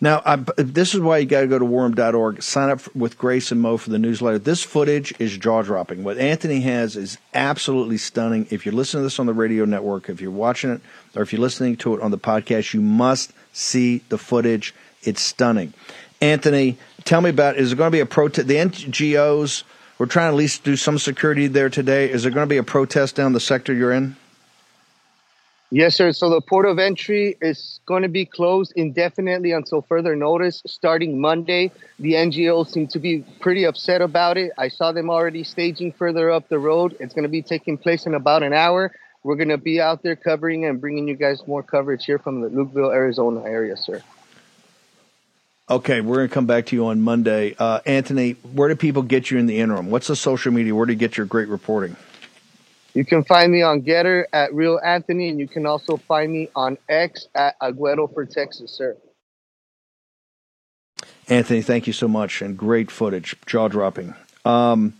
Now, 0.00 0.22
I, 0.24 0.36
this 0.56 0.94
is 0.94 1.00
why 1.00 1.18
you 1.18 1.26
got 1.26 1.42
to 1.42 1.46
go 1.46 1.58
to 1.58 1.64
warroom.org, 1.64 2.42
sign 2.42 2.70
up 2.70 2.94
with 2.94 3.16
Grace 3.16 3.52
and 3.52 3.60
Mo 3.60 3.76
for 3.76 3.90
the 3.90 3.98
newsletter. 3.98 4.38
This 4.38 4.62
footage 4.62 5.14
is 5.18 5.36
jaw 5.38 5.62
dropping. 5.62 6.04
What 6.04 6.18
Anthony 6.18 6.60
has 6.62 6.96
is 6.96 7.16
absolutely 7.32 7.98
stunning. 7.98 8.46
If 8.50 8.66
you're 8.66 8.74
listening 8.74 9.00
to 9.00 9.04
this 9.04 9.18
on 9.18 9.26
the 9.26 9.32
radio 9.32 9.64
network, 9.64 10.08
if 10.08 10.20
you're 10.20 10.30
watching 10.30 10.70
it, 10.70 10.80
or 11.14 11.22
if 11.22 11.32
you're 11.32 11.40
listening 11.40 11.76
to 11.78 11.94
it 11.94 12.02
on 12.02 12.10
the 12.10 12.18
podcast, 12.18 12.74
you 12.74 12.80
must 12.80 13.32
see 13.52 14.02
the 14.08 14.18
footage. 14.18 14.74
It's 15.02 15.22
stunning. 15.22 15.72
Anthony, 16.20 16.76
tell 17.04 17.20
me 17.20 17.30
about 17.30 17.56
is 17.56 17.70
there 17.70 17.76
going 17.76 17.90
to 17.90 17.96
be 17.96 18.00
a 18.00 18.06
protest? 18.06 18.48
The 18.48 18.56
NGOs, 18.56 19.62
we're 19.98 20.06
trying 20.06 20.30
to 20.30 20.34
at 20.34 20.38
least 20.38 20.64
do 20.64 20.76
some 20.76 20.98
security 20.98 21.46
there 21.46 21.68
today. 21.68 22.10
Is 22.10 22.22
there 22.22 22.32
going 22.32 22.46
to 22.46 22.50
be 22.50 22.56
a 22.56 22.62
protest 22.62 23.14
down 23.14 23.32
the 23.32 23.40
sector 23.40 23.72
you're 23.72 23.92
in? 23.92 24.16
Yes, 25.70 25.96
sir. 25.96 26.12
So 26.12 26.30
the 26.30 26.40
port 26.40 26.66
of 26.66 26.78
entry 26.78 27.36
is 27.40 27.80
going 27.86 28.02
to 28.02 28.08
be 28.08 28.26
closed 28.26 28.72
indefinitely 28.76 29.52
until 29.52 29.82
further 29.82 30.14
notice 30.14 30.62
starting 30.66 31.20
Monday. 31.20 31.72
The 31.98 32.12
NGOs 32.12 32.68
seem 32.68 32.86
to 32.88 32.98
be 32.98 33.24
pretty 33.40 33.64
upset 33.64 34.00
about 34.00 34.36
it. 34.36 34.52
I 34.56 34.68
saw 34.68 34.92
them 34.92 35.10
already 35.10 35.42
staging 35.42 35.92
further 35.92 36.30
up 36.30 36.48
the 36.48 36.58
road. 36.58 36.96
It's 37.00 37.14
going 37.14 37.24
to 37.24 37.28
be 37.28 37.42
taking 37.42 37.78
place 37.78 38.06
in 38.06 38.14
about 38.14 38.42
an 38.42 38.52
hour. 38.52 38.92
We're 39.24 39.36
going 39.36 39.48
to 39.48 39.58
be 39.58 39.80
out 39.80 40.02
there 40.02 40.16
covering 40.16 40.66
and 40.66 40.80
bringing 40.80 41.08
you 41.08 41.16
guys 41.16 41.42
more 41.46 41.62
coverage 41.62 42.04
here 42.04 42.18
from 42.18 42.42
the 42.42 42.50
Lukeville, 42.50 42.92
Arizona 42.92 43.42
area, 43.42 43.76
sir. 43.76 44.02
Okay, 45.70 46.02
we're 46.02 46.16
going 46.16 46.28
to 46.28 46.34
come 46.34 46.46
back 46.46 46.66
to 46.66 46.76
you 46.76 46.86
on 46.86 47.00
Monday. 47.00 47.56
Uh, 47.58 47.80
Anthony, 47.86 48.32
where 48.52 48.68
do 48.68 48.76
people 48.76 49.02
get 49.02 49.30
you 49.30 49.38
in 49.38 49.46
the 49.46 49.58
interim? 49.58 49.90
What's 49.90 50.08
the 50.08 50.14
social 50.14 50.52
media? 50.52 50.74
Where 50.74 50.84
do 50.84 50.92
you 50.92 50.98
get 50.98 51.16
your 51.16 51.24
great 51.24 51.48
reporting? 51.48 51.96
You 52.94 53.04
can 53.04 53.24
find 53.24 53.50
me 53.50 53.60
on 53.62 53.82
Gettr 53.82 54.24
at 54.32 54.54
Real 54.54 54.80
Anthony, 54.82 55.28
and 55.28 55.40
you 55.40 55.48
can 55.48 55.66
also 55.66 55.96
find 55.96 56.32
me 56.32 56.48
on 56.54 56.78
X 56.88 57.26
at 57.34 57.58
Aguero 57.60 58.12
for 58.12 58.24
Texas, 58.24 58.70
sir. 58.70 58.96
Anthony, 61.28 61.60
thank 61.60 61.88
you 61.88 61.92
so 61.92 62.06
much, 62.06 62.40
and 62.40 62.56
great 62.56 62.92
footage, 62.92 63.34
jaw 63.46 63.66
dropping. 63.66 64.14
Um, 64.44 64.94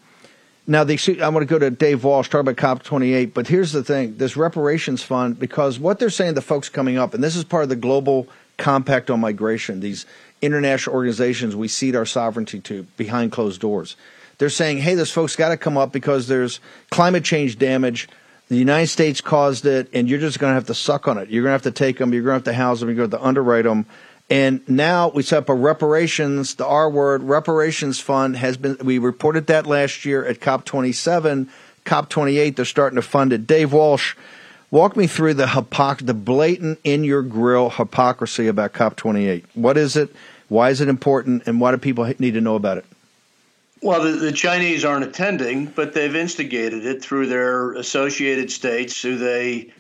now, 0.66 0.82
they, 0.82 0.98
I 1.22 1.28
want 1.28 1.46
to 1.46 1.46
go 1.46 1.58
to 1.58 1.70
Dave 1.70 2.02
Walsh, 2.02 2.28
talk 2.28 2.40
about 2.40 2.56
COP 2.56 2.82
28, 2.82 3.32
but 3.32 3.46
here's 3.46 3.70
the 3.70 3.84
thing 3.84 4.16
this 4.16 4.36
reparations 4.36 5.02
fund, 5.02 5.38
because 5.38 5.78
what 5.78 6.00
they're 6.00 6.10
saying, 6.10 6.34
the 6.34 6.42
folks 6.42 6.68
coming 6.68 6.98
up, 6.98 7.14
and 7.14 7.22
this 7.22 7.36
is 7.36 7.44
part 7.44 7.62
of 7.62 7.68
the 7.68 7.76
global 7.76 8.26
compact 8.56 9.10
on 9.10 9.20
migration, 9.20 9.80
these 9.80 10.06
international 10.42 10.96
organizations 10.96 11.54
we 11.54 11.68
cede 11.68 11.94
our 11.94 12.06
sovereignty 12.06 12.60
to 12.60 12.82
behind 12.96 13.30
closed 13.30 13.60
doors. 13.60 13.94
They're 14.38 14.50
saying, 14.50 14.78
hey, 14.78 14.94
this 14.94 15.10
folks 15.10 15.36
got 15.36 15.50
to 15.50 15.56
come 15.56 15.76
up 15.76 15.92
because 15.92 16.28
there's 16.28 16.60
climate 16.90 17.24
change 17.24 17.58
damage. 17.58 18.08
The 18.48 18.56
United 18.56 18.88
States 18.88 19.20
caused 19.20 19.64
it, 19.64 19.88
and 19.92 20.08
you're 20.08 20.20
just 20.20 20.38
going 20.38 20.50
to 20.50 20.54
have 20.54 20.66
to 20.66 20.74
suck 20.74 21.08
on 21.08 21.18
it. 21.18 21.30
You're 21.30 21.42
going 21.42 21.50
to 21.50 21.54
have 21.54 21.62
to 21.62 21.70
take 21.70 21.98
them. 21.98 22.12
You're 22.12 22.22
going 22.22 22.42
to 22.42 22.50
have 22.50 22.54
to 22.54 22.62
house 22.62 22.80
them. 22.80 22.88
You're 22.88 22.96
going 22.96 23.10
to 23.10 23.16
have 23.16 23.22
to 23.22 23.26
underwrite 23.26 23.64
them. 23.64 23.86
And 24.30 24.66
now 24.68 25.08
we 25.08 25.22
set 25.22 25.38
up 25.38 25.48
a 25.48 25.54
reparations, 25.54 26.54
the 26.54 26.66
R 26.66 26.88
word, 26.88 27.22
reparations 27.22 28.00
fund 28.00 28.36
has 28.36 28.56
been, 28.56 28.78
we 28.82 28.98
reported 28.98 29.48
that 29.48 29.66
last 29.66 30.04
year 30.04 30.24
at 30.24 30.40
COP27, 30.40 31.48
COP28, 31.84 32.56
they're 32.56 32.64
starting 32.64 32.96
to 32.96 33.02
fund 33.02 33.34
it. 33.34 33.46
Dave 33.46 33.74
Walsh, 33.74 34.14
walk 34.70 34.96
me 34.96 35.06
through 35.06 35.34
the 35.34 35.46
hypoc- 35.46 36.06
the 36.06 36.14
blatant 36.14 36.80
in 36.84 37.04
your 37.04 37.22
grill 37.22 37.68
hypocrisy 37.68 38.46
about 38.46 38.72
COP28. 38.72 39.44
What 39.54 39.76
is 39.76 39.94
it? 39.94 40.14
Why 40.48 40.70
is 40.70 40.80
it 40.80 40.88
important? 40.88 41.46
And 41.46 41.60
why 41.60 41.72
do 41.72 41.78
people 41.78 42.10
need 42.18 42.32
to 42.34 42.40
know 42.40 42.54
about 42.54 42.78
it? 42.78 42.86
Well, 43.84 44.00
the, 44.00 44.12
the, 44.12 44.32
Chinese 44.32 44.82
aren't 44.82 45.04
attending, 45.04 45.66
but 45.66 45.92
they've 45.92 46.16
instigated 46.16 46.86
it 46.86 47.02
through 47.02 47.26
their 47.26 47.74
associated 47.74 48.50
states, 48.50 49.02
who 49.02 49.18
they 49.18 49.74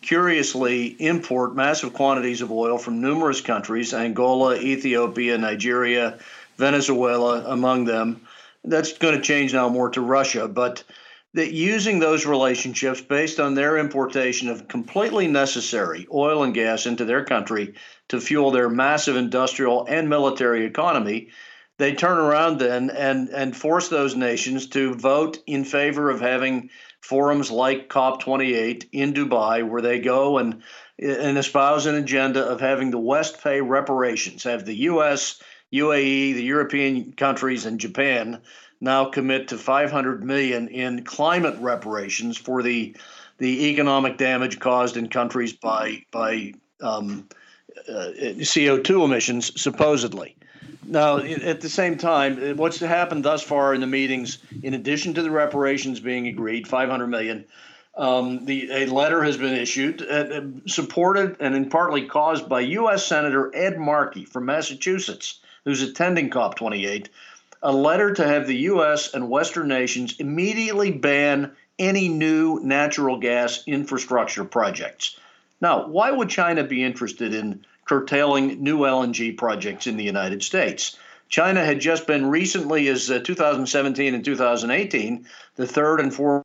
curiously 0.00 0.86
import 0.98 1.54
massive 1.54 1.92
quantities 1.92 2.40
of 2.40 2.50
oil 2.50 2.78
from 2.78 3.02
numerous 3.02 3.42
countries 3.42 3.92
Angola, 3.92 4.56
Ethiopia, 4.56 5.36
Nigeria, 5.36 6.18
Venezuela, 6.56 7.44
among 7.48 7.84
them. 7.84 8.22
That's 8.64 8.96
going 8.96 9.16
to 9.16 9.20
change 9.20 9.52
now 9.52 9.68
more 9.68 9.90
to 9.90 10.00
Russia, 10.00 10.48
but 10.48 10.82
that 11.34 11.52
using 11.52 11.98
those 11.98 12.24
relationships 12.24 13.02
based 13.02 13.38
on 13.38 13.52
their 13.52 13.76
importation 13.76 14.48
of 14.48 14.68
completely 14.68 15.28
necessary 15.28 16.06
oil 16.10 16.44
and 16.44 16.54
gas 16.54 16.86
into 16.86 17.04
their 17.04 17.26
country 17.26 17.74
to 18.08 18.22
fuel 18.22 18.52
their 18.52 18.70
massive 18.70 19.16
industrial 19.16 19.84
and 19.86 20.08
military 20.08 20.64
economy, 20.64 21.28
they 21.80 21.94
turn 21.94 22.18
around 22.18 22.58
then 22.58 22.90
and, 22.90 23.30
and 23.30 23.56
force 23.56 23.88
those 23.88 24.14
nations 24.14 24.66
to 24.68 24.94
vote 24.94 25.38
in 25.46 25.64
favor 25.64 26.10
of 26.10 26.20
having 26.20 26.68
forums 27.00 27.50
like 27.50 27.88
COP28 27.88 28.86
in 28.92 29.14
Dubai, 29.14 29.66
where 29.66 29.80
they 29.80 29.98
go 29.98 30.36
and, 30.36 30.62
and 30.98 31.38
espouse 31.38 31.86
an 31.86 31.94
agenda 31.94 32.44
of 32.44 32.60
having 32.60 32.90
the 32.90 32.98
West 32.98 33.42
pay 33.42 33.62
reparations, 33.62 34.44
have 34.44 34.66
the 34.66 34.74
U.S., 34.74 35.40
UAE, 35.72 36.34
the 36.34 36.42
European 36.42 37.12
countries, 37.12 37.64
and 37.64 37.80
Japan 37.80 38.42
now 38.82 39.06
commit 39.06 39.48
to 39.48 39.56
500 39.56 40.22
million 40.22 40.68
in 40.68 41.04
climate 41.04 41.56
reparations 41.60 42.36
for 42.36 42.62
the 42.62 42.94
the 43.38 43.68
economic 43.70 44.18
damage 44.18 44.58
caused 44.58 44.98
in 44.98 45.08
countries 45.08 45.54
by 45.54 46.04
by 46.10 46.52
um, 46.82 47.26
uh, 47.88 48.10
CO2 48.18 49.04
emissions, 49.04 49.58
supposedly. 49.60 50.36
Now, 50.90 51.18
at 51.18 51.60
the 51.60 51.68
same 51.68 51.98
time, 51.98 52.56
what's 52.56 52.80
happened 52.80 53.24
thus 53.24 53.44
far 53.44 53.72
in 53.74 53.80
the 53.80 53.86
meetings, 53.86 54.38
in 54.60 54.74
addition 54.74 55.14
to 55.14 55.22
the 55.22 55.30
reparations 55.30 56.00
being 56.00 56.26
agreed, 56.26 56.66
500 56.66 57.06
million, 57.06 57.44
um, 57.96 58.44
the, 58.44 58.68
a 58.72 58.86
letter 58.86 59.22
has 59.22 59.36
been 59.36 59.54
issued, 59.54 60.02
uh, 60.02 60.40
supported 60.66 61.36
and 61.38 61.54
in 61.54 61.70
partly 61.70 62.06
caused 62.06 62.48
by 62.48 62.60
U.S. 62.60 63.06
Senator 63.06 63.54
Ed 63.54 63.78
Markey 63.78 64.24
from 64.24 64.46
Massachusetts, 64.46 65.38
who's 65.64 65.80
attending 65.80 66.28
COP28, 66.28 67.06
a 67.62 67.72
letter 67.72 68.12
to 68.14 68.26
have 68.26 68.48
the 68.48 68.56
U.S. 68.56 69.14
and 69.14 69.30
Western 69.30 69.68
nations 69.68 70.18
immediately 70.18 70.90
ban 70.90 71.52
any 71.78 72.08
new 72.08 72.58
natural 72.64 73.16
gas 73.18 73.62
infrastructure 73.68 74.44
projects. 74.44 75.16
Now, 75.60 75.86
why 75.86 76.10
would 76.10 76.30
China 76.30 76.64
be 76.64 76.82
interested 76.82 77.32
in 77.32 77.64
curtailing 77.90 78.62
new 78.62 78.78
LNG 78.78 79.36
projects 79.36 79.88
in 79.88 79.96
the 79.96 80.04
United 80.04 80.44
States? 80.44 80.96
China 81.28 81.64
had 81.64 81.80
just 81.80 82.06
been 82.06 82.30
recently, 82.30 82.86
as 82.86 83.10
uh, 83.10 83.18
2017 83.18 84.14
and 84.14 84.24
2018, 84.24 85.26
the 85.56 85.66
third 85.66 85.98
and 85.98 86.14
fourth 86.14 86.44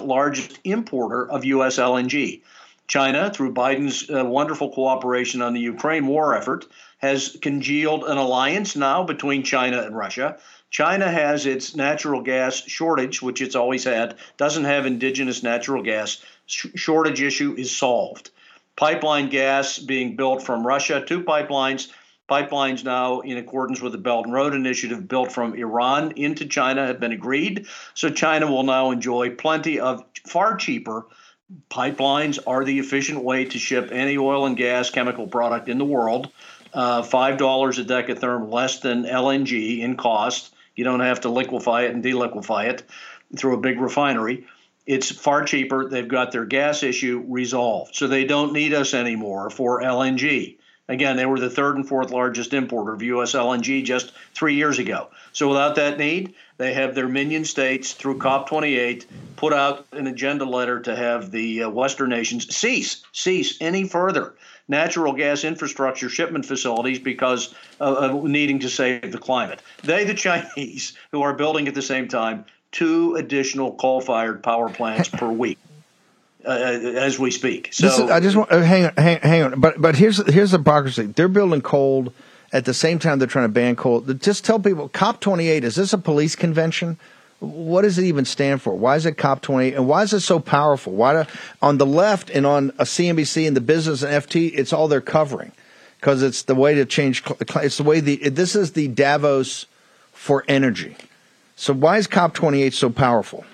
largest 0.00 0.58
importer 0.64 1.30
of 1.30 1.44
U.S. 1.44 1.76
LNG. 1.76 2.40
China, 2.86 3.30
through 3.30 3.52
Biden's 3.52 4.08
uh, 4.08 4.24
wonderful 4.24 4.70
cooperation 4.70 5.42
on 5.42 5.52
the 5.52 5.60
Ukraine 5.60 6.06
war 6.06 6.34
effort, 6.34 6.64
has 6.96 7.36
congealed 7.42 8.04
an 8.04 8.16
alliance 8.16 8.74
now 8.74 9.04
between 9.04 9.42
China 9.42 9.82
and 9.82 9.94
Russia. 9.94 10.38
China 10.70 11.10
has 11.10 11.44
its 11.44 11.76
natural 11.76 12.22
gas 12.22 12.62
shortage, 12.66 13.20
which 13.20 13.42
it's 13.42 13.56
always 13.56 13.84
had, 13.84 14.16
doesn't 14.38 14.64
have 14.64 14.86
indigenous 14.86 15.42
natural 15.42 15.82
gas. 15.82 16.16
Sh- 16.46 16.68
shortage 16.76 17.20
issue 17.20 17.54
is 17.58 17.76
solved. 17.76 18.30
Pipeline 18.78 19.28
gas 19.28 19.78
being 19.78 20.16
built 20.16 20.42
from 20.42 20.66
Russia, 20.66 21.04
two 21.04 21.22
pipelines. 21.24 21.90
Pipelines 22.30 22.84
now, 22.84 23.20
in 23.20 23.36
accordance 23.38 23.80
with 23.80 23.92
the 23.92 23.98
Belt 23.98 24.26
and 24.26 24.34
Road 24.34 24.54
Initiative, 24.54 25.08
built 25.08 25.32
from 25.32 25.54
Iran 25.54 26.12
into 26.12 26.46
China 26.46 26.86
have 26.86 27.00
been 27.00 27.12
agreed. 27.12 27.66
So 27.94 28.08
China 28.08 28.50
will 28.50 28.62
now 28.62 28.90
enjoy 28.90 29.30
plenty 29.30 29.80
of 29.80 30.04
far 30.26 30.56
cheaper 30.56 31.06
pipelines 31.70 32.38
are 32.46 32.64
the 32.64 32.78
efficient 32.78 33.22
way 33.24 33.44
to 33.46 33.58
ship 33.58 33.88
any 33.92 34.18
oil 34.18 34.46
and 34.46 34.56
gas 34.56 34.90
chemical 34.90 35.26
product 35.26 35.68
in 35.68 35.78
the 35.78 35.84
world. 35.84 36.30
Uh, 36.74 37.02
$5 37.02 37.78
a 37.78 37.84
decatherm 37.84 38.52
less 38.52 38.80
than 38.80 39.04
LNG 39.04 39.80
in 39.80 39.96
cost. 39.96 40.54
You 40.76 40.84
don't 40.84 41.00
have 41.00 41.22
to 41.22 41.30
liquefy 41.30 41.84
it 41.84 41.94
and 41.94 42.04
deliquefy 42.04 42.68
it 42.68 42.82
through 43.36 43.54
a 43.54 43.60
big 43.60 43.80
refinery. 43.80 44.46
It's 44.88 45.10
far 45.10 45.44
cheaper. 45.44 45.86
They've 45.86 46.08
got 46.08 46.32
their 46.32 46.46
gas 46.46 46.82
issue 46.82 47.22
resolved. 47.28 47.94
So 47.94 48.06
they 48.06 48.24
don't 48.24 48.54
need 48.54 48.72
us 48.72 48.94
anymore 48.94 49.50
for 49.50 49.82
LNG. 49.82 50.56
Again, 50.88 51.18
they 51.18 51.26
were 51.26 51.38
the 51.38 51.50
third 51.50 51.76
and 51.76 51.86
fourth 51.86 52.10
largest 52.10 52.54
importer 52.54 52.94
of 52.94 53.02
U.S. 53.02 53.34
LNG 53.34 53.84
just 53.84 54.12
three 54.32 54.54
years 54.54 54.78
ago. 54.78 55.08
So 55.34 55.46
without 55.46 55.74
that 55.74 55.98
need, 55.98 56.34
they 56.56 56.72
have 56.72 56.94
their 56.94 57.06
minion 57.06 57.44
states 57.44 57.92
through 57.92 58.16
COP28 58.16 59.04
put 59.36 59.52
out 59.52 59.86
an 59.92 60.06
agenda 60.06 60.46
letter 60.46 60.80
to 60.80 60.96
have 60.96 61.30
the 61.30 61.64
uh, 61.64 61.68
Western 61.68 62.08
nations 62.08 62.56
cease, 62.56 63.04
cease 63.12 63.58
any 63.60 63.86
further 63.86 64.36
natural 64.68 65.12
gas 65.12 65.44
infrastructure 65.44 66.08
shipment 66.08 66.46
facilities 66.46 66.98
because 66.98 67.54
of, 67.78 67.96
of 67.96 68.24
needing 68.24 68.58
to 68.60 68.70
save 68.70 69.12
the 69.12 69.18
climate. 69.18 69.60
They, 69.82 70.04
the 70.04 70.14
Chinese, 70.54 70.96
who 71.12 71.20
are 71.20 71.34
building 71.34 71.68
at 71.68 71.74
the 71.74 71.82
same 71.82 72.08
time 72.08 72.46
two 72.72 73.14
additional 73.16 73.72
coal-fired 73.74 74.42
power 74.42 74.68
plants 74.68 75.08
per 75.08 75.28
week. 75.32 75.58
Uh, 76.46 76.50
as 76.50 77.18
we 77.18 77.32
speak, 77.32 77.68
so 77.72 77.88
is, 77.88 78.10
I 78.10 78.20
just 78.20 78.36
want 78.36 78.50
uh, 78.52 78.60
hang 78.60 78.86
on, 78.86 78.92
hang, 78.96 79.20
hang 79.20 79.42
on. 79.42 79.60
But 79.60 79.82
but 79.82 79.96
here's 79.96 80.24
here's 80.32 80.52
the 80.52 80.58
hypocrisy. 80.58 81.06
They're 81.06 81.28
building 81.28 81.60
coal 81.60 82.12
at 82.52 82.64
the 82.64 82.74
same 82.74 82.98
time 82.98 83.18
they're 83.18 83.28
trying 83.28 83.46
to 83.46 83.52
ban 83.52 83.76
coal. 83.76 84.00
Just 84.00 84.44
tell 84.44 84.58
people 84.58 84.88
COP28 84.88 85.64
is 85.64 85.74
this 85.74 85.92
a 85.92 85.98
police 85.98 86.36
convention? 86.36 86.96
What 87.40 87.82
does 87.82 87.98
it 87.98 88.04
even 88.04 88.24
stand 88.24 88.62
for? 88.62 88.74
Why 88.74 88.96
is 88.96 89.06
it 89.06 89.16
COP28 89.16 89.74
and 89.74 89.86
why 89.86 90.02
is 90.02 90.12
it 90.12 90.20
so 90.20 90.40
powerful? 90.40 90.92
Why 90.92 91.22
do, 91.22 91.30
on 91.62 91.78
the 91.78 91.86
left 91.86 92.30
and 92.30 92.46
on 92.46 92.70
a 92.78 92.84
CNBC 92.84 93.46
and 93.46 93.56
the 93.56 93.60
business 93.60 94.02
and 94.02 94.12
FT, 94.24 94.52
it's 94.54 94.72
all 94.72 94.88
they're 94.88 95.00
covering 95.00 95.52
because 96.00 96.22
it's 96.22 96.42
the 96.42 96.54
way 96.54 96.74
to 96.74 96.84
change. 96.84 97.22
It's 97.40 97.76
the 97.76 97.84
way 97.84 98.00
the 98.00 98.28
this 98.28 98.56
is 98.56 98.72
the 98.72 98.88
Davos 98.88 99.66
for 100.12 100.44
energy. 100.48 100.96
So 101.58 101.74
why 101.74 101.96
is 101.96 102.06
COP28 102.06 102.72
so 102.72 102.88
powerful? 102.88 103.44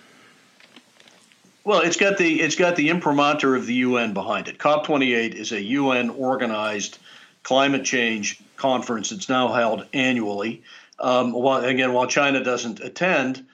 Well, 1.64 1.80
it's 1.80 1.96
got 1.96 2.18
the 2.18 2.42
it's 2.42 2.55
got 2.55 2.76
the 2.76 2.90
imprimatur 2.90 3.57
of 3.57 3.64
the 3.64 3.76
UN 3.76 4.12
behind 4.12 4.46
it. 4.46 4.59
COP28 4.59 5.34
is 5.34 5.52
a 5.52 5.62
UN 5.62 6.11
organized 6.11 6.98
climate 7.44 7.82
change 7.82 8.42
conference. 8.57 9.11
It's 9.11 9.30
now 9.30 9.48
held 9.48 9.86
annually. 9.94 10.62
Um, 10.98 11.32
while, 11.32 11.64
again, 11.64 11.94
while 11.94 12.07
China 12.07 12.44
doesn't 12.44 12.80
attend, 12.80 13.46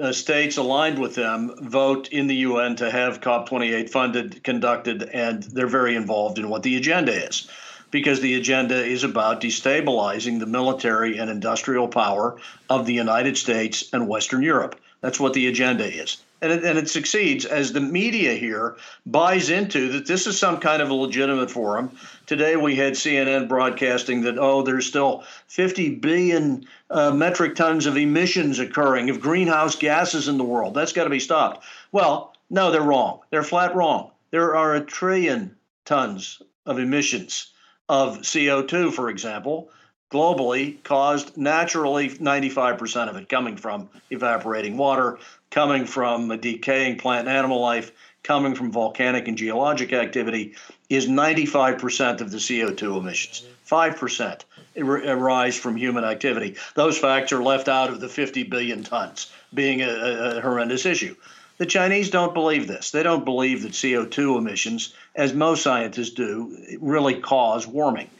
uh, 0.00 0.12
states 0.12 0.56
aligned 0.56 1.00
with 1.00 1.16
them 1.16 1.52
vote 1.60 2.08
in 2.10 2.28
the 2.28 2.36
UN 2.36 2.76
to 2.76 2.88
have 2.88 3.20
COP28 3.20 3.90
funded, 3.90 4.44
conducted, 4.44 5.02
and 5.02 5.42
they're 5.42 5.66
very 5.66 5.96
involved 5.96 6.38
in 6.38 6.48
what 6.48 6.62
the 6.62 6.76
agenda 6.76 7.12
is. 7.12 7.48
Because 7.96 8.20
the 8.20 8.34
agenda 8.34 8.84
is 8.84 9.04
about 9.04 9.40
destabilizing 9.40 10.38
the 10.38 10.44
military 10.44 11.16
and 11.16 11.30
industrial 11.30 11.88
power 11.88 12.36
of 12.68 12.84
the 12.84 12.92
United 12.92 13.38
States 13.38 13.88
and 13.90 14.06
Western 14.06 14.42
Europe. 14.42 14.78
That's 15.00 15.18
what 15.18 15.32
the 15.32 15.46
agenda 15.46 15.86
is 15.86 16.18
and 16.42 16.52
it, 16.52 16.64
and 16.64 16.78
it 16.78 16.90
succeeds 16.90 17.46
as 17.46 17.72
the 17.72 17.80
media 17.80 18.34
here 18.34 18.76
buys 19.06 19.48
into 19.48 19.92
that 19.92 20.06
this 20.06 20.26
is 20.26 20.38
some 20.38 20.60
kind 20.60 20.82
of 20.82 20.90
a 20.90 20.94
legitimate 20.94 21.50
forum. 21.50 21.90
Today 22.26 22.56
we 22.56 22.76
had 22.76 22.92
CNN 22.92 23.48
broadcasting 23.48 24.20
that 24.22 24.38
oh, 24.38 24.60
there's 24.60 24.84
still 24.84 25.24
50 25.48 25.96
billion 25.96 26.66
uh, 26.90 27.12
metric 27.12 27.54
tons 27.54 27.86
of 27.86 27.96
emissions 27.96 28.58
occurring 28.58 29.08
of 29.08 29.22
greenhouse 29.22 29.76
gases 29.76 30.28
in 30.28 30.36
the 30.36 30.44
world. 30.44 30.74
That's 30.74 30.92
got 30.92 31.04
to 31.04 31.10
be 31.10 31.18
stopped. 31.18 31.64
Well, 31.92 32.34
no, 32.50 32.70
they're 32.70 32.82
wrong. 32.82 33.20
They're 33.30 33.42
flat 33.42 33.74
wrong. 33.74 34.10
There 34.30 34.54
are 34.54 34.74
a 34.74 34.84
trillion 34.84 35.56
tons 35.86 36.42
of 36.66 36.78
emissions 36.78 37.52
of 37.88 38.18
CO2, 38.18 38.92
for 38.92 39.08
example, 39.10 39.70
globally 40.10 40.82
caused 40.82 41.36
naturally 41.36 42.08
95% 42.10 43.08
of 43.08 43.16
it 43.16 43.28
coming 43.28 43.56
from 43.56 43.88
evaporating 44.10 44.76
water, 44.76 45.18
coming 45.50 45.84
from 45.84 46.28
decaying 46.40 46.98
plant 46.98 47.28
and 47.28 47.36
animal 47.36 47.60
life, 47.60 47.92
coming 48.22 48.54
from 48.54 48.72
volcanic 48.72 49.28
and 49.28 49.38
geologic 49.38 49.92
activity 49.92 50.54
is 50.88 51.06
95% 51.06 52.20
of 52.20 52.30
the 52.30 52.38
CO2 52.38 52.98
emissions. 52.98 53.44
5% 53.68 54.40
er, 54.78 54.96
arise 55.12 55.56
from 55.56 55.76
human 55.76 56.04
activity. 56.04 56.56
Those 56.74 56.98
facts 56.98 57.32
are 57.32 57.42
left 57.42 57.68
out 57.68 57.90
of 57.90 58.00
the 58.00 58.08
50 58.08 58.44
billion 58.44 58.84
tons 58.84 59.30
being 59.54 59.82
a, 59.82 59.88
a 60.36 60.40
horrendous 60.40 60.86
issue. 60.86 61.16
The 61.58 61.66
Chinese 61.66 62.10
don't 62.10 62.34
believe 62.34 62.66
this. 62.68 62.90
They 62.90 63.02
don't 63.02 63.24
believe 63.24 63.62
that 63.62 63.72
CO2 63.72 64.36
emissions, 64.38 64.92
as 65.14 65.32
most 65.32 65.62
scientists 65.62 66.10
do, 66.10 66.56
really 66.80 67.20
cause 67.20 67.66
warming. 67.66 68.10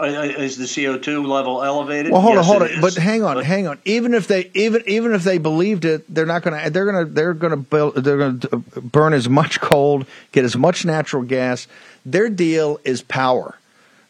Uh, 0.00 0.04
is 0.06 0.56
the 0.56 0.64
CO2 0.64 1.26
level 1.26 1.62
elevated? 1.64 2.12
Well, 2.12 2.20
hold 2.20 2.36
Yes, 2.36 2.48
on, 2.48 2.60
hold 2.60 2.70
on. 2.70 2.80
But 2.80 2.94
hang 2.94 3.24
on, 3.24 3.42
hang 3.44 3.66
on. 3.66 3.80
Even 3.84 4.14
if 4.14 4.28
they 4.28 4.48
even 4.54 4.84
even 4.86 5.12
if 5.12 5.24
they 5.24 5.38
believed 5.38 5.84
it, 5.84 6.04
they're 6.12 6.24
not 6.24 6.42
going 6.42 6.62
to. 6.62 6.70
They're 6.70 6.90
going 6.90 7.04
to. 7.06 7.12
They're 7.12 7.34
going 7.34 7.50
to 7.50 7.56
build. 7.56 7.96
They're 7.96 8.16
going 8.16 8.38
to 8.40 8.58
burn 8.80 9.12
as 9.12 9.28
much 9.28 9.60
coal, 9.60 10.04
get 10.30 10.44
as 10.44 10.56
much 10.56 10.84
natural 10.84 11.24
gas. 11.24 11.66
Their 12.06 12.28
deal 12.30 12.78
is 12.84 13.02
power, 13.02 13.58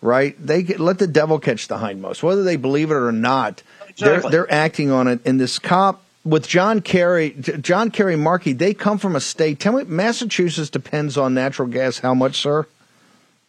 right? 0.02 0.36
They 0.38 0.62
get, 0.62 0.78
let 0.78 0.98
the 0.98 1.06
devil 1.06 1.38
catch 1.38 1.68
the 1.68 1.78
hindmost, 1.78 2.22
whether 2.22 2.42
they 2.44 2.56
believe 2.56 2.90
it 2.90 2.94
or 2.94 3.10
not. 3.10 3.62
They're 3.96 4.16
Exactly. 4.16 4.30
they're 4.30 4.52
acting 4.52 4.90
on 4.90 5.08
it. 5.08 5.20
And 5.24 5.40
this 5.40 5.58
cop 5.58 6.02
with 6.28 6.46
John 6.46 6.80
Kerry, 6.80 7.30
John 7.30 7.90
Kerry 7.90 8.16
Markey, 8.16 8.52
they 8.52 8.74
come 8.74 8.98
from 8.98 9.16
a 9.16 9.20
state. 9.20 9.58
Tell 9.58 9.72
me, 9.72 9.84
Massachusetts 9.84 10.70
depends 10.70 11.16
on 11.16 11.34
natural 11.34 11.68
gas. 11.68 11.98
How 11.98 12.14
much, 12.14 12.36
sir? 12.36 12.66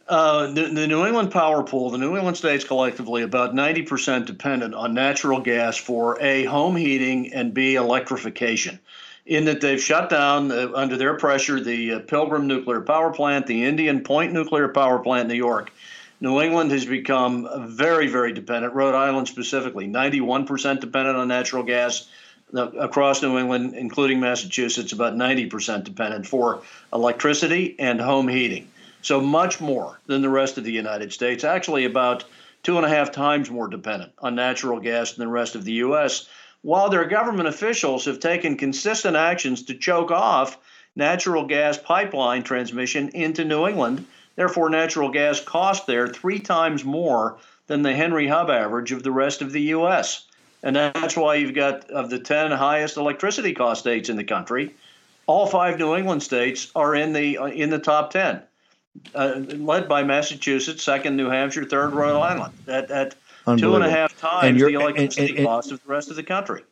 Uh, 0.07 0.51
the, 0.53 0.63
the 0.63 0.88
New 0.88 1.05
England 1.05 1.30
power 1.30 1.61
pool, 1.61 1.91
the 1.91 1.97
New 1.97 2.15
England 2.15 2.36
states 2.38 2.63
collectively, 2.63 3.21
about 3.21 3.53
90% 3.53 4.25
dependent 4.25 4.73
on 4.73 4.93
natural 4.93 5.39
gas 5.39 5.77
for 5.77 6.19
A, 6.21 6.45
home 6.45 6.75
heating, 6.75 7.32
and 7.34 7.53
B, 7.53 7.75
electrification. 7.75 8.80
In 9.27 9.45
that 9.45 9.61
they've 9.61 9.82
shut 9.82 10.09
down, 10.09 10.51
uh, 10.51 10.71
under 10.73 10.97
their 10.97 11.15
pressure, 11.15 11.59
the 11.59 11.93
uh, 11.93 11.99
Pilgrim 11.99 12.47
nuclear 12.47 12.82
power 12.82 13.11
plant, 13.13 13.45
the 13.45 13.65
Indian 13.65 14.01
Point 14.01 14.34
nuclear 14.34 14.69
power 14.69 14.97
plant 14.97 15.23
in 15.23 15.27
New 15.27 15.36
York. 15.36 15.71
New 16.21 16.41
England 16.41 16.71
has 16.71 16.86
become 16.86 17.47
very, 17.67 18.07
very 18.07 18.34
dependent, 18.34 18.73
Rhode 18.73 18.95
Island 18.95 19.27
specifically, 19.27 19.88
91% 19.88 20.80
dependent 20.80 21.17
on 21.17 21.27
natural 21.27 21.63
gas. 21.63 22.07
Across 22.54 23.22
New 23.22 23.38
England, 23.38 23.76
including 23.76 24.20
Massachusetts, 24.20 24.91
about 24.91 25.16
90% 25.16 25.84
dependent 25.84 26.26
for 26.26 26.62
electricity 26.91 27.76
and 27.78 28.02
home 28.02 28.28
heating. 28.28 28.68
So 29.02 29.22
much 29.22 29.62
more 29.62 30.00
than 30.08 30.22
the 30.22 30.30
rest 30.30 30.58
of 30.58 30.64
the 30.64 30.72
United 30.72 31.14
States, 31.14 31.43
actually, 31.43 31.86
about 31.86 32.24
two 32.64 32.78
and 32.78 32.86
a 32.86 32.89
half 32.89 33.12
times 33.12 33.50
more 33.50 33.68
dependent 33.68 34.12
on 34.20 34.36
natural 34.36 34.80
gas 34.80 35.14
than 35.14 35.26
the 35.26 35.32
rest 35.32 35.56
of 35.56 35.64
the 35.64 35.74
U.S. 35.74 36.28
While 36.62 36.89
their 36.89 37.06
government 37.06 37.47
officials 37.47 38.06
have 38.06 38.20
taken 38.20 38.58
consistent 38.58 39.16
actions 39.16 39.64
to 39.64 39.76
choke 39.76 40.12
off 40.12 40.58
natural 40.95 41.45
gas 41.45 41.78
pipeline 41.78 42.43
transmission 42.43 43.10
into 43.10 43.45
New 43.45 43.68
England, 43.68 44.06
therefore, 44.36 44.70
natural 44.70 45.10
gas 45.10 45.39
costs 45.39 45.86
there 45.86 46.08
three 46.08 46.39
times 46.39 46.84
more 46.84 47.38
than 47.68 47.84
the 47.84 47.93
Henry 47.93 48.28
Hub 48.28 48.50
average 48.50 48.91
of 48.91 49.04
the 49.04 49.12
rest 49.12 49.41
of 49.41 49.52
the 49.52 49.62
U.S. 49.62 50.26
And 50.62 50.76
that's 50.76 51.16
why 51.16 51.36
you've 51.36 51.53
got, 51.55 51.89
of 51.89 52.10
the 52.10 52.20
10 52.20 52.51
highest 52.51 52.97
electricity 52.97 53.53
cost 53.53 53.82
states 53.82 54.10
in 54.10 54.18
the 54.18 54.24
country, 54.26 54.76
all 55.26 55.47
five 55.47 55.80
New 55.80 55.95
England 55.95 56.22
states 56.24 56.72
are 56.76 56.95
in 56.95 57.14
the 57.14 57.38
uh, 57.38 57.45
in 57.45 57.70
the 57.70 57.80
top 57.80 58.12
10 58.12 58.41
uh, 59.16 59.34
led 59.36 59.88
by 59.88 60.03
Massachusetts, 60.03 60.84
second 60.84 61.16
New 61.16 61.30
Hampshire, 61.30 61.66
third 61.66 61.93
Rhode 61.93 62.20
Island. 62.20 62.53
At, 62.68 62.91
at 62.91 63.16
two 63.57 63.76
and 63.76 63.84
a. 63.84 63.88
And 63.88 64.10
times 64.18 64.62
the 64.62 64.68
electricity 64.74 65.30
and- 65.30 65.38
and- 65.39 65.47
cost 65.47 65.72
of 65.72 65.82
the 65.84 65.89
rest 65.89 66.10
of 66.10 66.16
the 66.16 66.24
country. 66.24 66.64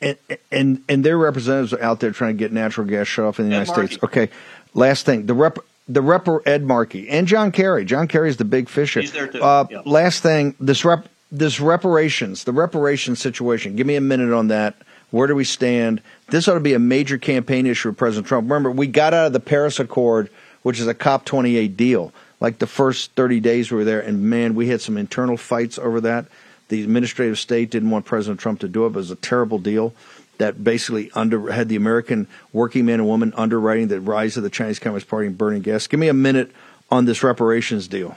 and, 0.00 0.16
and 0.50 0.82
and 0.88 1.04
their 1.04 1.16
representatives 1.16 1.72
are 1.72 1.80
out 1.82 2.00
there 2.00 2.10
trying 2.10 2.36
to 2.36 2.38
get 2.38 2.52
natural 2.52 2.86
gas 2.88 3.06
shut 3.06 3.24
off 3.24 3.38
in 3.38 3.48
the 3.48 3.54
Ed 3.54 3.60
United 3.60 3.70
Markey. 3.76 3.86
States. 3.94 4.02
Okay, 4.04 4.28
last 4.74 5.06
thing 5.06 5.26
the 5.26 5.34
rep 5.34 5.58
the 5.86 6.02
rep 6.02 6.26
Ed 6.46 6.64
Markey 6.64 7.08
and 7.08 7.28
John 7.28 7.52
Kerry. 7.52 7.84
John 7.84 8.08
Kerry 8.08 8.28
is 8.30 8.36
the 8.36 8.44
big 8.44 8.68
fish. 8.68 8.94
here. 8.94 9.02
He's 9.02 9.12
there 9.12 9.28
too, 9.28 9.40
Uh, 9.40 9.66
yeah. 9.70 9.82
Last 9.84 10.24
thing 10.24 10.56
this 10.58 10.84
rep 10.84 11.06
this 11.34 11.60
reparations 11.60 12.44
the 12.44 12.52
reparations 12.52 13.18
situation. 13.18 13.76
Give 13.76 13.86
me 13.86 13.96
a 13.96 14.00
minute 14.00 14.32
on 14.32 14.48
that. 14.48 14.76
Where 15.10 15.26
do 15.26 15.34
we 15.34 15.44
stand? 15.44 16.00
This 16.28 16.48
ought 16.48 16.54
to 16.54 16.60
be 16.60 16.74
a 16.74 16.78
major 16.78 17.18
campaign 17.18 17.66
issue 17.66 17.90
for 17.90 17.96
President 17.96 18.26
Trump. 18.26 18.44
Remember, 18.44 18.70
we 18.70 18.86
got 18.86 19.14
out 19.14 19.26
of 19.26 19.32
the 19.32 19.40
Paris 19.40 19.78
Accord, 19.78 20.30
which 20.62 20.80
is 20.80 20.86
a 20.86 20.94
COP 20.94 21.24
twenty 21.24 21.56
eight 21.56 21.76
deal. 21.76 22.12
Like 22.40 22.58
the 22.58 22.66
first 22.66 23.12
thirty 23.12 23.40
days 23.40 23.70
we 23.70 23.78
were 23.78 23.84
there, 23.84 24.00
and 24.00 24.22
man, 24.22 24.54
we 24.54 24.68
had 24.68 24.80
some 24.80 24.96
internal 24.96 25.36
fights 25.36 25.78
over 25.78 26.00
that. 26.02 26.26
The 26.68 26.82
administrative 26.82 27.38
state 27.38 27.70
didn't 27.70 27.90
want 27.90 28.06
President 28.06 28.40
Trump 28.40 28.60
to 28.60 28.68
do 28.68 28.86
it. 28.86 28.90
But 28.90 29.00
it 29.00 29.02
was 29.02 29.10
a 29.10 29.16
terrible 29.16 29.58
deal 29.58 29.92
that 30.38 30.64
basically 30.64 31.10
under 31.14 31.52
had 31.52 31.68
the 31.68 31.76
American 31.76 32.26
working 32.52 32.86
man 32.86 33.00
and 33.00 33.08
woman 33.08 33.32
underwriting 33.36 33.88
the 33.88 34.00
rise 34.00 34.36
of 34.36 34.42
the 34.42 34.50
Chinese 34.50 34.78
Communist 34.78 35.08
Party 35.08 35.26
and 35.26 35.38
burning 35.38 35.62
gas. 35.62 35.86
Give 35.86 36.00
me 36.00 36.08
a 36.08 36.14
minute 36.14 36.50
on 36.90 37.04
this 37.04 37.22
reparations 37.22 37.88
deal. 37.88 38.16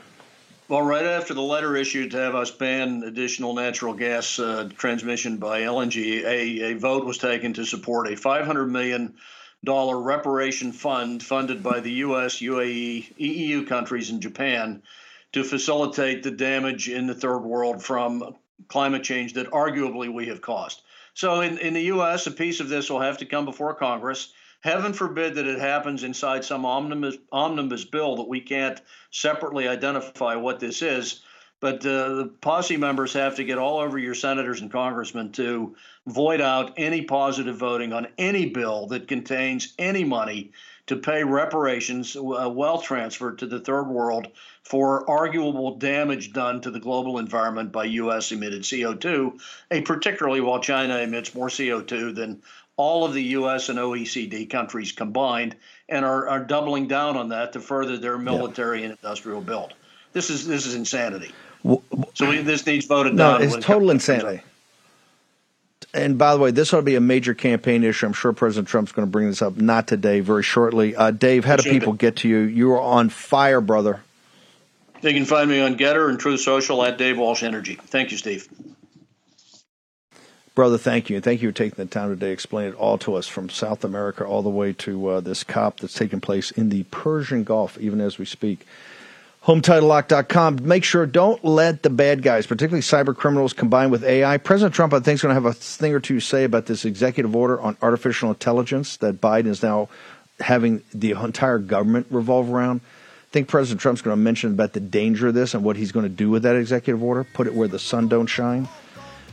Well, 0.70 0.82
right 0.82 1.06
after 1.06 1.34
the 1.34 1.42
letter 1.42 1.78
issued 1.78 2.12
to 2.12 2.18
have 2.18 2.36
us 2.36 2.52
ban 2.52 3.04
additional 3.04 3.54
natural 3.54 3.94
gas 3.94 4.38
uh, 4.38 4.68
transmission 4.76 5.38
by 5.38 5.62
LNG, 5.62 6.26
a, 6.26 6.72
a 6.72 6.74
vote 6.74 7.06
was 7.06 7.18
taken 7.18 7.54
to 7.54 7.66
support 7.66 8.08
a 8.08 8.18
$500 8.18 8.70
million 8.70 9.16
reparation 9.64 10.74
fund 10.74 11.24
funded 11.24 11.64
by 11.64 11.80
the 11.80 11.94
U.S., 11.94 12.40
UAE, 12.40 13.14
EU 13.18 13.66
countries, 13.66 14.10
and 14.10 14.22
Japan 14.22 14.84
to 15.32 15.46
facilitate 15.46 16.24
the 16.24 16.32
damage 16.32 16.90
in 16.90 17.08
the 17.08 17.16
third 17.16 17.40
world 17.40 17.82
from 17.82 18.36
climate 18.68 19.04
change 19.04 19.34
that 19.34 19.52
arguably 19.52 20.14
we 20.14 20.26
have 20.26 20.42
caused. 20.42 20.82
So, 21.14 21.40
in, 21.40 21.60
in 21.60 21.76
the 21.76 21.84
U.S., 21.84 22.28
a 22.28 22.32
piece 22.32 22.60
of 22.60 22.68
this 22.68 22.90
will 22.90 23.00
have 23.00 23.20
to 23.20 23.26
come 23.26 23.46
before 23.46 23.74
Congress. 23.74 24.34
Heaven 24.68 24.92
forbid 24.92 25.36
that 25.36 25.48
it 25.48 25.60
happens 25.60 26.04
inside 26.04 26.44
some 26.44 26.66
omnibus, 26.66 27.16
omnibus 27.32 27.86
bill 27.86 28.18
that 28.18 28.28
we 28.28 28.42
can't 28.42 28.82
separately 29.12 29.66
identify 29.66 30.36
what 30.36 30.60
this 30.60 30.82
is. 30.82 31.22
But 31.62 31.86
uh, 31.86 32.16
the 32.16 32.34
posse 32.42 32.76
members 32.76 33.14
have 33.14 33.38
to 33.38 33.46
get 33.46 33.58
all 33.58 33.80
over 33.80 33.98
your 33.98 34.14
senators 34.14 34.60
and 34.60 34.70
congressmen 34.70 35.32
to 35.32 35.74
void 36.06 36.42
out 36.42 36.74
any 36.76 37.04
positive 37.04 37.56
voting 37.56 37.94
on 37.94 38.10
any 38.18 38.50
bill 38.50 38.88
that 38.88 39.08
contains 39.08 39.74
any 39.80 40.04
money 40.04 40.52
to 40.88 40.98
pay 40.98 41.24
reparations, 41.24 42.18
uh, 42.18 42.50
wealth 42.50 42.84
transfer 42.84 43.32
to 43.32 43.46
the 43.46 43.62
third 43.62 43.88
world 43.88 44.28
for 44.68 45.10
arguable 45.10 45.78
damage 45.78 46.34
done 46.34 46.60
to 46.60 46.70
the 46.70 46.80
global 46.80 47.20
environment 47.20 47.72
by 47.72 47.86
U.S. 47.86 48.34
emitted 48.34 48.64
CO2, 48.64 49.40
a 49.72 49.80
particularly 49.82 50.42
while 50.42 50.60
China 50.60 50.98
emits 50.98 51.34
more 51.34 51.48
CO2 51.48 52.14
than 52.14 52.42
all 52.76 53.06
of 53.06 53.14
the 53.14 53.24
U.S. 53.24 53.70
and 53.70 53.80
OECD 53.80 54.50
countries 54.50 54.92
combined, 54.92 55.56
and 55.88 56.04
are, 56.04 56.28
are 56.28 56.44
doubling 56.44 56.90
down 56.90 57.16
on 57.16 57.30
that 57.30 57.54
to 57.54 57.62
further 57.62 57.98
their 57.98 58.18
military 58.18 58.84
and 58.84 58.92
industrial 58.92 59.40
build. 59.40 59.74
This 60.12 60.30
is 60.30 60.46
this 60.46 60.66
is 60.66 60.76
insanity. 60.76 61.32
So 62.14 62.30
we, 62.30 62.42
this 62.42 62.66
needs 62.66 62.86
voted 62.86 63.14
No, 63.14 63.38
down. 63.38 63.44
it's 63.44 63.56
it 63.56 63.62
total 63.62 63.90
insanity. 63.90 64.42
And 65.94 66.18
by 66.18 66.34
the 66.34 66.42
way, 66.42 66.52
this 66.52 66.74
ought 66.74 66.78
to 66.78 66.84
be 66.84 66.96
a 66.96 67.02
major 67.02 67.34
campaign 67.34 67.86
issue. 67.86 68.06
I'm 68.06 68.14
sure 68.14 68.34
President 68.34 68.68
Trump's 68.68 68.92
going 68.92 69.08
to 69.08 69.12
bring 69.12 69.28
this 69.30 69.42
up. 69.42 69.56
Not 69.56 69.88
today, 69.88 70.20
very 70.20 70.44
shortly. 70.44 70.94
Uh, 70.94 71.12
Dave, 71.12 71.46
how 71.46 71.56
do 71.56 71.64
people 71.64 71.94
get 71.94 72.18
to 72.18 72.28
you? 72.28 72.40
You 72.40 72.74
are 72.74 72.82
on 72.82 73.08
fire, 73.08 73.62
brother. 73.62 74.02
You 75.02 75.14
can 75.14 75.26
find 75.26 75.50
me 75.50 75.60
on 75.60 75.78
Gettr 75.78 76.10
and 76.10 76.20
Truth 76.20 76.42
Social 76.42 76.84
at 76.84 76.98
Dave 76.98 77.18
Walsh 77.18 77.44
Energy. 77.44 77.76
Thank 77.76 78.12
you, 78.12 78.18
Steve. 78.18 78.48
Brother, 80.56 80.80
thank 80.80 81.10
you. 81.10 81.18
And 81.18 81.24
thank 81.24 81.44
you 81.44 81.50
for 81.50 81.56
taking 81.56 81.76
the 81.76 81.86
time 81.86 82.10
today 82.10 82.28
to 82.28 82.32
explain 82.32 82.70
it 82.70 82.76
all 82.76 82.98
to 83.00 83.14
us 83.14 83.28
from 83.28 83.48
South 83.48 83.84
America 83.84 84.26
all 84.26 84.42
the 84.42 84.50
way 84.50 84.74
to 84.74 85.08
uh, 85.08 85.20
this 85.20 85.44
COP 85.44 85.80
that's 85.80 85.94
taking 85.94 86.20
place 86.20 86.50
in 86.50 86.70
the 86.70 86.82
Persian 86.86 87.44
Gulf, 87.44 87.78
even 87.78 88.02
as 88.02 88.18
we 88.18 88.26
speak. 88.26 88.66
HomeTitleLock.com. 89.46 90.68
Make 90.68 90.84
sure 90.84 91.06
don't 91.06 91.46
let 91.46 91.84
the 91.84 91.92
bad 91.92 92.24
guys, 92.24 92.48
particularly 92.48 92.82
cyber 92.82 93.16
criminals, 93.16 93.54
combine 93.54 93.92
with 93.92 94.04
AI. 94.04 94.38
President 94.38 94.74
Trump, 94.74 94.94
I 94.94 95.00
think, 95.00 95.16
is 95.16 95.22
going 95.22 95.30
to 95.30 95.36
have 95.36 95.46
a 95.46 95.54
thing 95.54 95.94
or 95.94 96.00
two 96.00 96.16
to 96.16 96.20
say 96.20 96.44
about 96.44 96.66
this 96.66 96.86
executive 96.86 97.36
order 97.36 97.62
on 97.62 97.78
artificial 97.84 98.30
intelligence 98.30 98.98
that 98.98 99.22
Biden 99.22 99.46
is 99.46 99.62
now 99.62 99.90
having 100.40 100.82
the 100.92 101.12
entire 101.12 101.60
government 101.60 102.08
revolve 102.10 102.52
around. 102.52 102.82
Think 103.32 103.48
President 103.50 103.82
Trump's 103.82 104.02
going 104.02 104.16
to 104.16 104.22
mention 104.22 104.52
about 104.54 104.74
the 104.74 104.80
danger 104.80 105.28
of 105.28 105.34
this 105.34 105.54
and 105.54 105.64
what 105.64 105.76
he's 105.76 105.92
going 105.92 106.06
to 106.06 106.10
do 106.10 106.30
with 106.30 106.44
that 106.44 106.56
executive 106.56 107.04
order, 107.04 107.24
put 107.24 107.46
it 107.46 107.54
where 107.54 107.68
the 107.68 107.80
sun 107.80 108.08
don't 108.08 108.28
shine. 108.28 108.68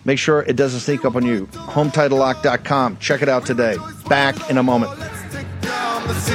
Make 0.05 0.19
sure 0.19 0.43
it 0.43 0.57
doesn't 0.57 0.81
sneak 0.81 1.05
up 1.05 1.17
on 1.17 1.25
you. 1.25 1.47
HomeTitleLock.com. 1.47 2.99
Check 2.99 3.23
it 3.23 3.29
out 3.29 3.47
today. 3.47 3.77
Back 4.09 4.51
in 4.51 4.59
a 4.59 4.63
moment. 4.63 4.93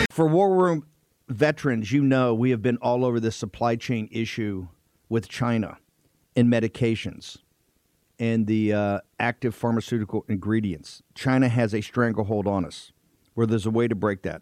For 0.10 0.26
War 0.28 0.56
Room 0.56 0.86
veterans, 1.28 1.92
you 1.92 2.04
know 2.04 2.34
we 2.34 2.50
have 2.50 2.62
been 2.62 2.78
all 2.78 3.06
over 3.06 3.20
this 3.20 3.36
supply 3.36 3.76
chain 3.76 4.10
issue 4.12 4.68
with 5.08 5.28
China 5.28 5.78
in 6.36 6.48
medications 6.48 7.38
and 8.18 8.48
the 8.48 8.74
uh, 8.74 9.00
active 9.20 9.56
pharmaceutical 9.56 10.26
ingredients. 10.28 11.02
China 11.16 11.48
has 11.48 11.74
a 11.74 11.82
stranglehold 11.82 12.48
on 12.48 12.66
us 12.66 12.92
where 13.34 13.48
there's 13.48 13.66
a 13.66 13.72
way 13.72 13.88
to 13.88 13.96
break 13.96 14.24
that. 14.24 14.42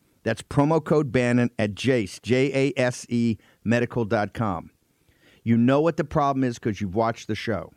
That's 0.23 0.41
promo 0.41 0.83
code 0.83 1.11
Bannon 1.11 1.49
at 1.57 1.75
Jase, 1.75 2.19
J 2.19 2.51
A 2.53 2.79
S 2.79 3.05
E 3.09 3.37
medical.com. 3.63 4.71
You 5.43 5.57
know 5.57 5.81
what 5.81 5.97
the 5.97 6.03
problem 6.03 6.43
is 6.43 6.59
because 6.59 6.79
you've 6.81 6.95
watched 6.95 7.27
the 7.27 7.35
show. 7.35 7.71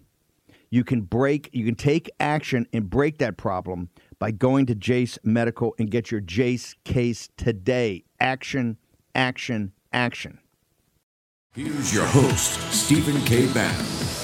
You 0.70 0.84
can 0.84 1.02
break, 1.02 1.50
you 1.52 1.64
can 1.64 1.76
take 1.76 2.10
action 2.18 2.66
and 2.72 2.90
break 2.90 3.18
that 3.18 3.36
problem 3.36 3.90
by 4.18 4.32
going 4.32 4.66
to 4.66 4.74
Jase 4.74 5.18
Medical 5.22 5.74
and 5.78 5.90
get 5.90 6.10
your 6.10 6.20
Jase 6.20 6.74
case 6.84 7.28
today. 7.36 8.04
Action, 8.20 8.76
action, 9.14 9.72
action. 9.92 10.40
Here's 11.54 11.94
your 11.94 12.06
host, 12.06 12.60
Stephen 12.72 13.20
K. 13.22 13.46
Bannon. 13.52 14.23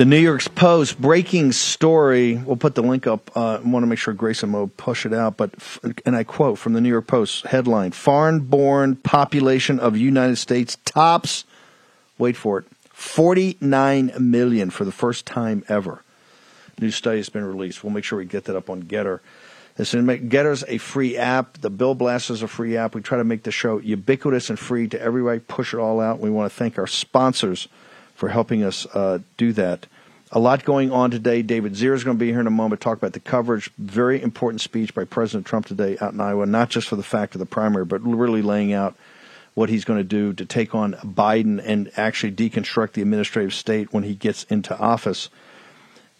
The 0.00 0.06
New 0.06 0.16
York 0.16 0.42
Post 0.54 0.98
breaking 0.98 1.52
story. 1.52 2.38
We'll 2.38 2.56
put 2.56 2.74
the 2.74 2.82
link 2.82 3.06
up. 3.06 3.30
Uh, 3.36 3.58
I 3.62 3.68
want 3.68 3.82
to 3.82 3.86
make 3.86 3.98
sure 3.98 4.14
Grace 4.14 4.42
and 4.42 4.50
Mo 4.50 4.68
push 4.68 5.04
it 5.04 5.12
out. 5.12 5.36
But 5.36 5.52
and 6.06 6.16
I 6.16 6.24
quote 6.24 6.56
from 6.56 6.72
the 6.72 6.80
New 6.80 6.88
York 6.88 7.06
Post 7.06 7.44
headline: 7.44 7.90
"Foreign-born 7.90 8.96
population 8.96 9.78
of 9.78 9.98
United 9.98 10.36
States 10.36 10.78
tops." 10.86 11.44
Wait 12.16 12.34
for 12.34 12.60
it. 12.60 12.64
49 12.94 14.12
million 14.18 14.70
for 14.70 14.86
the 14.86 14.90
first 14.90 15.26
time 15.26 15.64
ever. 15.68 16.02
New 16.80 16.90
study 16.90 17.18
has 17.18 17.28
been 17.28 17.44
released. 17.44 17.84
We'll 17.84 17.92
make 17.92 18.04
sure 18.04 18.16
we 18.18 18.24
get 18.24 18.44
that 18.44 18.56
up 18.56 18.70
on 18.70 18.84
Gettr. 18.84 19.20
Gettr's 19.76 20.64
a 20.66 20.78
free 20.78 21.18
app. 21.18 21.58
The 21.58 21.68
Bill 21.68 21.94
Blast 21.94 22.30
is 22.30 22.40
a 22.40 22.48
free 22.48 22.74
app. 22.74 22.94
We 22.94 23.02
try 23.02 23.18
to 23.18 23.24
make 23.24 23.42
the 23.42 23.52
show 23.52 23.76
ubiquitous 23.76 24.48
and 24.48 24.58
free 24.58 24.88
to 24.88 24.98
everybody. 24.98 25.40
Push 25.40 25.74
it 25.74 25.78
all 25.78 26.00
out. 26.00 26.20
We 26.20 26.30
want 26.30 26.50
to 26.50 26.56
thank 26.56 26.78
our 26.78 26.86
sponsors 26.86 27.68
for 28.20 28.28
helping 28.28 28.62
us 28.62 28.84
uh, 28.94 29.18
do 29.38 29.50
that. 29.54 29.86
A 30.30 30.38
lot 30.38 30.62
going 30.64 30.92
on 30.92 31.10
today. 31.10 31.40
David 31.40 31.74
Zere 31.74 31.96
is 31.96 32.04
going 32.04 32.18
to 32.18 32.20
be 32.20 32.30
here 32.30 32.38
in 32.38 32.46
a 32.46 32.50
moment. 32.50 32.80
To 32.80 32.84
talk 32.84 32.98
about 32.98 33.14
the 33.14 33.20
coverage. 33.20 33.70
Very 33.78 34.22
important 34.22 34.60
speech 34.60 34.94
by 34.94 35.04
President 35.04 35.46
Trump 35.46 35.64
today 35.64 35.96
out 36.02 36.12
in 36.12 36.20
Iowa, 36.20 36.44
not 36.44 36.68
just 36.68 36.86
for 36.86 36.96
the 36.96 37.02
fact 37.02 37.34
of 37.34 37.38
the 37.38 37.46
primary, 37.46 37.86
but 37.86 38.02
really 38.02 38.42
laying 38.42 38.74
out 38.74 38.94
what 39.54 39.70
he's 39.70 39.86
going 39.86 39.98
to 39.98 40.04
do 40.04 40.34
to 40.34 40.44
take 40.44 40.74
on 40.74 40.92
Biden 41.02 41.60
and 41.64 41.90
actually 41.96 42.32
deconstruct 42.32 42.92
the 42.92 43.02
administrative 43.02 43.54
state 43.54 43.92
when 43.92 44.04
he 44.04 44.14
gets 44.14 44.44
into 44.44 44.78
office. 44.78 45.30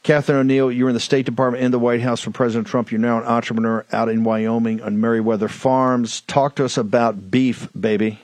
Catherine 0.02 0.38
O'Neill, 0.38 0.72
you're 0.72 0.88
in 0.88 0.94
the 0.94 1.00
State 1.00 1.26
Department 1.26 1.62
and 1.62 1.72
the 1.72 1.78
White 1.78 2.00
House 2.00 2.22
for 2.22 2.30
President 2.30 2.66
Trump. 2.66 2.90
You're 2.90 2.98
now 2.98 3.18
an 3.18 3.24
entrepreneur 3.24 3.84
out 3.92 4.08
in 4.08 4.24
Wyoming 4.24 4.80
on 4.80 5.00
Merriweather 5.00 5.48
Farms. 5.48 6.22
Talk 6.22 6.56
to 6.56 6.64
us 6.64 6.78
about 6.78 7.30
beef, 7.30 7.68
baby. 7.78 8.18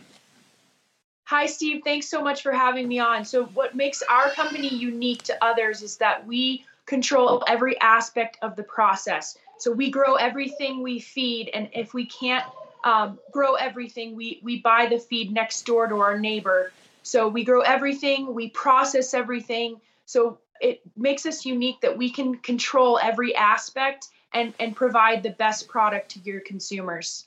Hi, 1.27 1.47
Steve. 1.47 1.83
Thanks 1.85 2.09
so 2.09 2.23
much 2.23 2.43
for 2.43 2.53
having 2.53 2.89
me 2.89 2.99
on. 2.99 3.25
So, 3.25 3.45
what 3.47 3.77
makes 3.77 4.03
our 4.03 4.31
company 4.31 4.69
unique 4.69 5.23
to 5.25 5.45
others 5.45 5.83
is 5.83 5.97
that 5.99 6.27
we 6.27 6.65
control 6.87 7.43
every 7.47 7.79
aspect 7.81 8.39
of 8.43 8.57
the 8.57 8.63
process. 8.63 9.37
So, 9.59 9.71
we 9.73 9.91
grow 9.91 10.15
everything 10.15 10.83
we 10.83 10.99
feed, 10.99 11.51
and 11.53 11.69
if 11.73 11.95
we 11.95 12.07
can't 12.07 12.45
um, 12.87 13.19
grow 13.33 13.55
everything. 13.55 14.15
We 14.15 14.41
we 14.43 14.61
buy 14.61 14.87
the 14.87 14.99
feed 14.99 15.33
next 15.33 15.67
door 15.67 15.89
to 15.89 15.97
our 15.97 16.19
neighbor. 16.19 16.73
So 17.03 17.29
we 17.29 17.45
grow 17.45 17.61
everything, 17.61 18.33
we 18.33 18.51
process 18.51 19.13
everything. 19.13 19.81
So 20.07 20.39
it 20.61 20.81
makes 20.97 21.27
us 21.27 21.45
unique 21.45 21.81
that 21.83 21.99
we 21.99 22.11
can 22.11 22.37
control 22.37 22.99
every 23.03 23.35
aspect 23.35 24.09
and 24.33 24.55
and 24.61 24.75
provide 24.75 25.23
the 25.23 25.31
best 25.31 25.69
product 25.69 26.13
to 26.13 26.21
your 26.21 26.41
consumers. 26.41 27.27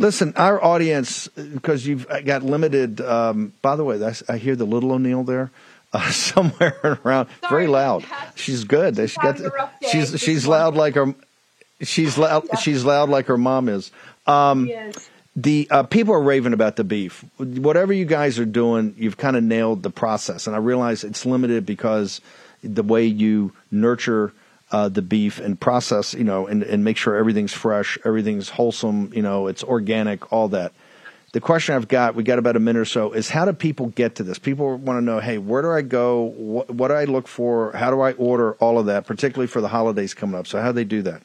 Listen, 0.00 0.32
our 0.36 0.62
audience, 0.62 1.28
because 1.28 1.86
you've 1.86 2.06
got 2.24 2.42
limited. 2.42 3.00
Um, 3.00 3.52
by 3.62 3.76
the 3.76 3.84
way, 3.84 4.00
I 4.28 4.36
hear 4.38 4.56
the 4.56 4.64
little 4.64 4.92
O'Neill 4.92 5.24
there. 5.24 5.50
Uh, 5.92 6.10
somewhere 6.12 6.76
around, 7.04 7.28
Sorry, 7.40 7.50
very 7.50 7.66
loud. 7.66 8.04
She's 8.34 8.64
good. 8.64 8.96
She's, 8.96 9.16
got, 9.16 9.40
she's 9.90 10.20
she's 10.20 10.46
loud 10.46 10.74
like 10.74 10.94
her 10.94 11.14
She's 11.82 12.18
loud. 12.18 12.44
Yeah. 12.48 12.58
She's 12.58 12.84
loud 12.84 13.08
like 13.08 13.26
her 13.26 13.38
mom 13.38 13.68
is. 13.68 13.90
Um, 14.26 14.66
yes. 14.66 15.08
The 15.36 15.68
uh, 15.70 15.82
people 15.84 16.14
are 16.14 16.22
raving 16.22 16.52
about 16.52 16.76
the 16.76 16.84
beef. 16.84 17.24
Whatever 17.38 17.92
you 17.92 18.04
guys 18.04 18.38
are 18.38 18.44
doing, 18.44 18.94
you've 18.98 19.16
kind 19.16 19.36
of 19.36 19.44
nailed 19.44 19.82
the 19.82 19.90
process, 19.90 20.46
and 20.46 20.56
I 20.56 20.58
realize 20.58 21.04
it's 21.04 21.24
limited 21.24 21.64
because 21.64 22.20
the 22.62 22.82
way 22.82 23.06
you 23.06 23.52
nurture 23.70 24.32
uh, 24.72 24.88
the 24.88 25.02
beef 25.02 25.38
and 25.38 25.58
process, 25.58 26.14
you 26.14 26.24
know, 26.24 26.46
and, 26.46 26.62
and 26.62 26.84
make 26.84 26.96
sure 26.96 27.16
everything's 27.16 27.52
fresh, 27.52 27.98
everything's 28.04 28.48
wholesome, 28.48 29.12
you 29.14 29.22
know, 29.22 29.46
it's 29.46 29.64
organic, 29.64 30.32
all 30.32 30.48
that. 30.48 30.72
The 31.32 31.40
question 31.40 31.76
I've 31.76 31.86
got, 31.86 32.16
we 32.16 32.24
got 32.24 32.40
about 32.40 32.56
a 32.56 32.60
minute 32.60 32.80
or 32.80 32.84
so, 32.84 33.12
is 33.12 33.28
how 33.28 33.44
do 33.44 33.52
people 33.52 33.86
get 33.88 34.16
to 34.16 34.24
this? 34.24 34.38
People 34.38 34.76
want 34.76 34.96
to 34.96 35.00
know, 35.00 35.20
hey, 35.20 35.38
where 35.38 35.62
do 35.62 35.70
I 35.70 35.82
go? 35.82 36.22
What, 36.22 36.70
what 36.70 36.88
do 36.88 36.94
I 36.94 37.04
look 37.04 37.28
for? 37.28 37.70
How 37.72 37.90
do 37.90 38.00
I 38.00 38.12
order 38.12 38.54
all 38.54 38.78
of 38.78 38.86
that, 38.86 39.06
particularly 39.06 39.46
for 39.46 39.60
the 39.60 39.68
holidays 39.68 40.12
coming 40.12 40.38
up? 40.38 40.48
So 40.48 40.60
how 40.60 40.68
do 40.68 40.72
they 40.72 40.84
do 40.84 41.02
that? 41.02 41.22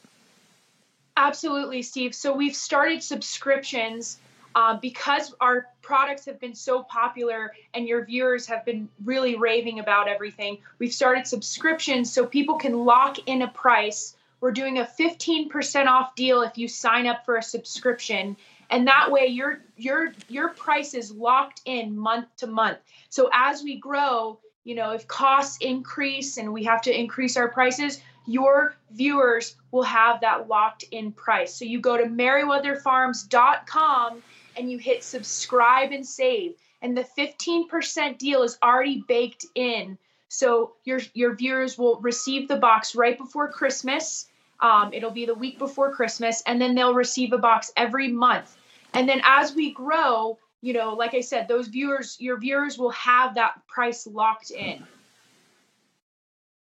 Absolutely, 1.17 1.81
Steve. 1.81 2.13
So 2.13 2.35
we've 2.35 2.55
started 2.55 3.01
subscriptions 3.01 4.19
uh, 4.55 4.77
because 4.77 5.35
our 5.41 5.67
products 5.81 6.25
have 6.25 6.39
been 6.39 6.55
so 6.55 6.83
popular 6.83 7.51
and 7.73 7.85
your 7.87 8.05
viewers 8.05 8.47
have 8.47 8.63
been 8.63 8.87
really 9.03 9.35
raving 9.35 9.79
about 9.79 10.07
everything. 10.07 10.59
We've 10.79 10.93
started 10.93 11.27
subscriptions 11.27 12.09
so 12.11 12.25
people 12.25 12.55
can 12.55 12.85
lock 12.85 13.17
in 13.27 13.41
a 13.41 13.49
price. 13.49 14.15
We're 14.39 14.53
doing 14.53 14.79
a 14.79 14.85
15% 14.85 15.87
off 15.87 16.15
deal 16.15 16.41
if 16.41 16.57
you 16.57 16.69
sign 16.69 17.05
up 17.05 17.25
for 17.25 17.35
a 17.35 17.43
subscription. 17.43 18.37
And 18.69 18.87
that 18.87 19.11
way 19.11 19.27
your 19.27 19.59
your 19.77 20.13
your 20.27 20.49
price 20.49 20.95
is 20.95 21.11
locked 21.11 21.61
in 21.65 21.95
month 21.95 22.25
to 22.37 22.47
month. 22.47 22.79
So 23.09 23.29
as 23.31 23.61
we 23.61 23.77
grow, 23.77 24.39
you 24.63 24.73
know, 24.73 24.89
if 24.91 25.07
costs 25.07 25.59
increase 25.61 26.37
and 26.37 26.51
we 26.51 26.63
have 26.63 26.81
to 26.83 26.97
increase 26.97 27.37
our 27.37 27.49
prices, 27.49 28.01
your 28.25 28.75
viewers 28.91 29.55
will 29.71 29.83
have 29.83 30.21
that 30.21 30.47
locked 30.47 30.85
in 30.91 31.11
price. 31.11 31.53
So 31.53 31.65
you 31.65 31.79
go 31.79 31.97
to 31.97 32.05
merriweatherfarms.com 32.05 34.23
and 34.57 34.71
you 34.71 34.77
hit 34.77 35.03
subscribe 35.03 35.91
and 35.91 36.05
save. 36.05 36.55
And 36.81 36.97
the 36.97 37.07
15% 37.17 38.17
deal 38.17 38.43
is 38.43 38.57
already 38.61 39.03
baked 39.07 39.45
in. 39.55 39.97
So 40.27 40.73
your 40.83 40.99
your 41.13 41.35
viewers 41.35 41.77
will 41.77 41.99
receive 42.01 42.47
the 42.47 42.57
box 42.57 42.95
right 42.95 43.17
before 43.17 43.49
Christmas. 43.49 44.27
Um, 44.59 44.91
it'll 44.93 45.11
be 45.11 45.25
the 45.25 45.35
week 45.35 45.59
before 45.59 45.93
Christmas, 45.93 46.43
and 46.45 46.61
then 46.61 46.75
they'll 46.75 46.93
receive 46.93 47.33
a 47.33 47.37
box 47.37 47.71
every 47.75 48.09
month. 48.09 48.55
And 48.93 49.07
then 49.07 49.21
as 49.23 49.53
we 49.53 49.71
grow, 49.71 50.37
you 50.61 50.73
know, 50.73 50.93
like 50.93 51.13
I 51.13 51.21
said, 51.21 51.47
those 51.47 51.67
viewers, 51.67 52.17
your 52.19 52.37
viewers 52.37 52.77
will 52.77 52.91
have 52.91 53.35
that 53.35 53.67
price 53.67 54.07
locked 54.07 54.51
in. 54.51 54.85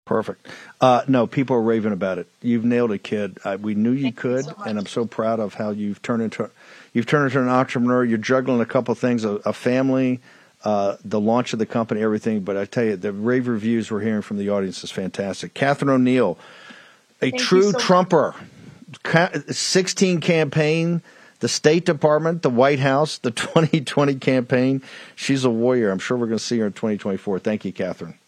Perfect. 0.04 0.46
Uh, 0.80 1.02
no, 1.06 1.26
people 1.26 1.56
are 1.56 1.62
raving 1.62 1.92
about 1.92 2.18
it. 2.18 2.28
You've 2.40 2.64
nailed 2.64 2.92
it, 2.92 3.02
kid. 3.02 3.38
Uh, 3.44 3.58
we 3.60 3.74
knew 3.74 3.90
you 3.90 4.04
Thank 4.04 4.16
could, 4.16 4.46
you 4.46 4.54
so 4.56 4.62
and 4.64 4.78
I'm 4.78 4.86
so 4.86 5.04
proud 5.04 5.40
of 5.40 5.54
how 5.54 5.70
you've 5.70 6.00
turned 6.00 6.22
into 6.22 6.44
you've 6.92 7.06
turned 7.06 7.26
into 7.26 7.40
an 7.40 7.48
entrepreneur. 7.48 8.04
You're 8.04 8.18
juggling 8.18 8.60
a 8.60 8.66
couple 8.66 8.92
of 8.92 8.98
things: 8.98 9.24
a, 9.24 9.34
a 9.44 9.52
family, 9.52 10.20
uh, 10.64 10.96
the 11.04 11.20
launch 11.20 11.52
of 11.52 11.58
the 11.58 11.66
company, 11.66 12.02
everything. 12.02 12.40
But 12.40 12.56
I 12.56 12.64
tell 12.64 12.84
you, 12.84 12.96
the 12.96 13.12
rave 13.12 13.48
reviews 13.48 13.90
we're 13.90 14.00
hearing 14.00 14.22
from 14.22 14.38
the 14.38 14.50
audience 14.50 14.82
is 14.84 14.90
fantastic. 14.90 15.54
Catherine 15.54 15.90
O'Neill, 15.90 16.38
a 17.20 17.30
Thank 17.30 17.40
true 17.40 17.72
so 17.72 17.78
Trumper, 17.78 18.34
16 19.50 20.20
campaign. 20.20 21.02
The 21.40 21.48
State 21.48 21.86
Department, 21.86 22.42
the 22.42 22.50
White 22.50 22.80
House, 22.80 23.18
the 23.18 23.30
2020 23.30 24.16
campaign. 24.16 24.82
She's 25.14 25.44
a 25.44 25.50
warrior. 25.50 25.92
I'm 25.92 26.00
sure 26.00 26.16
we're 26.16 26.26
going 26.26 26.38
to 26.38 26.44
see 26.44 26.58
her 26.58 26.66
in 26.66 26.72
2024. 26.72 27.38
Thank 27.38 27.64
you, 27.64 27.72
Catherine. 27.72 28.18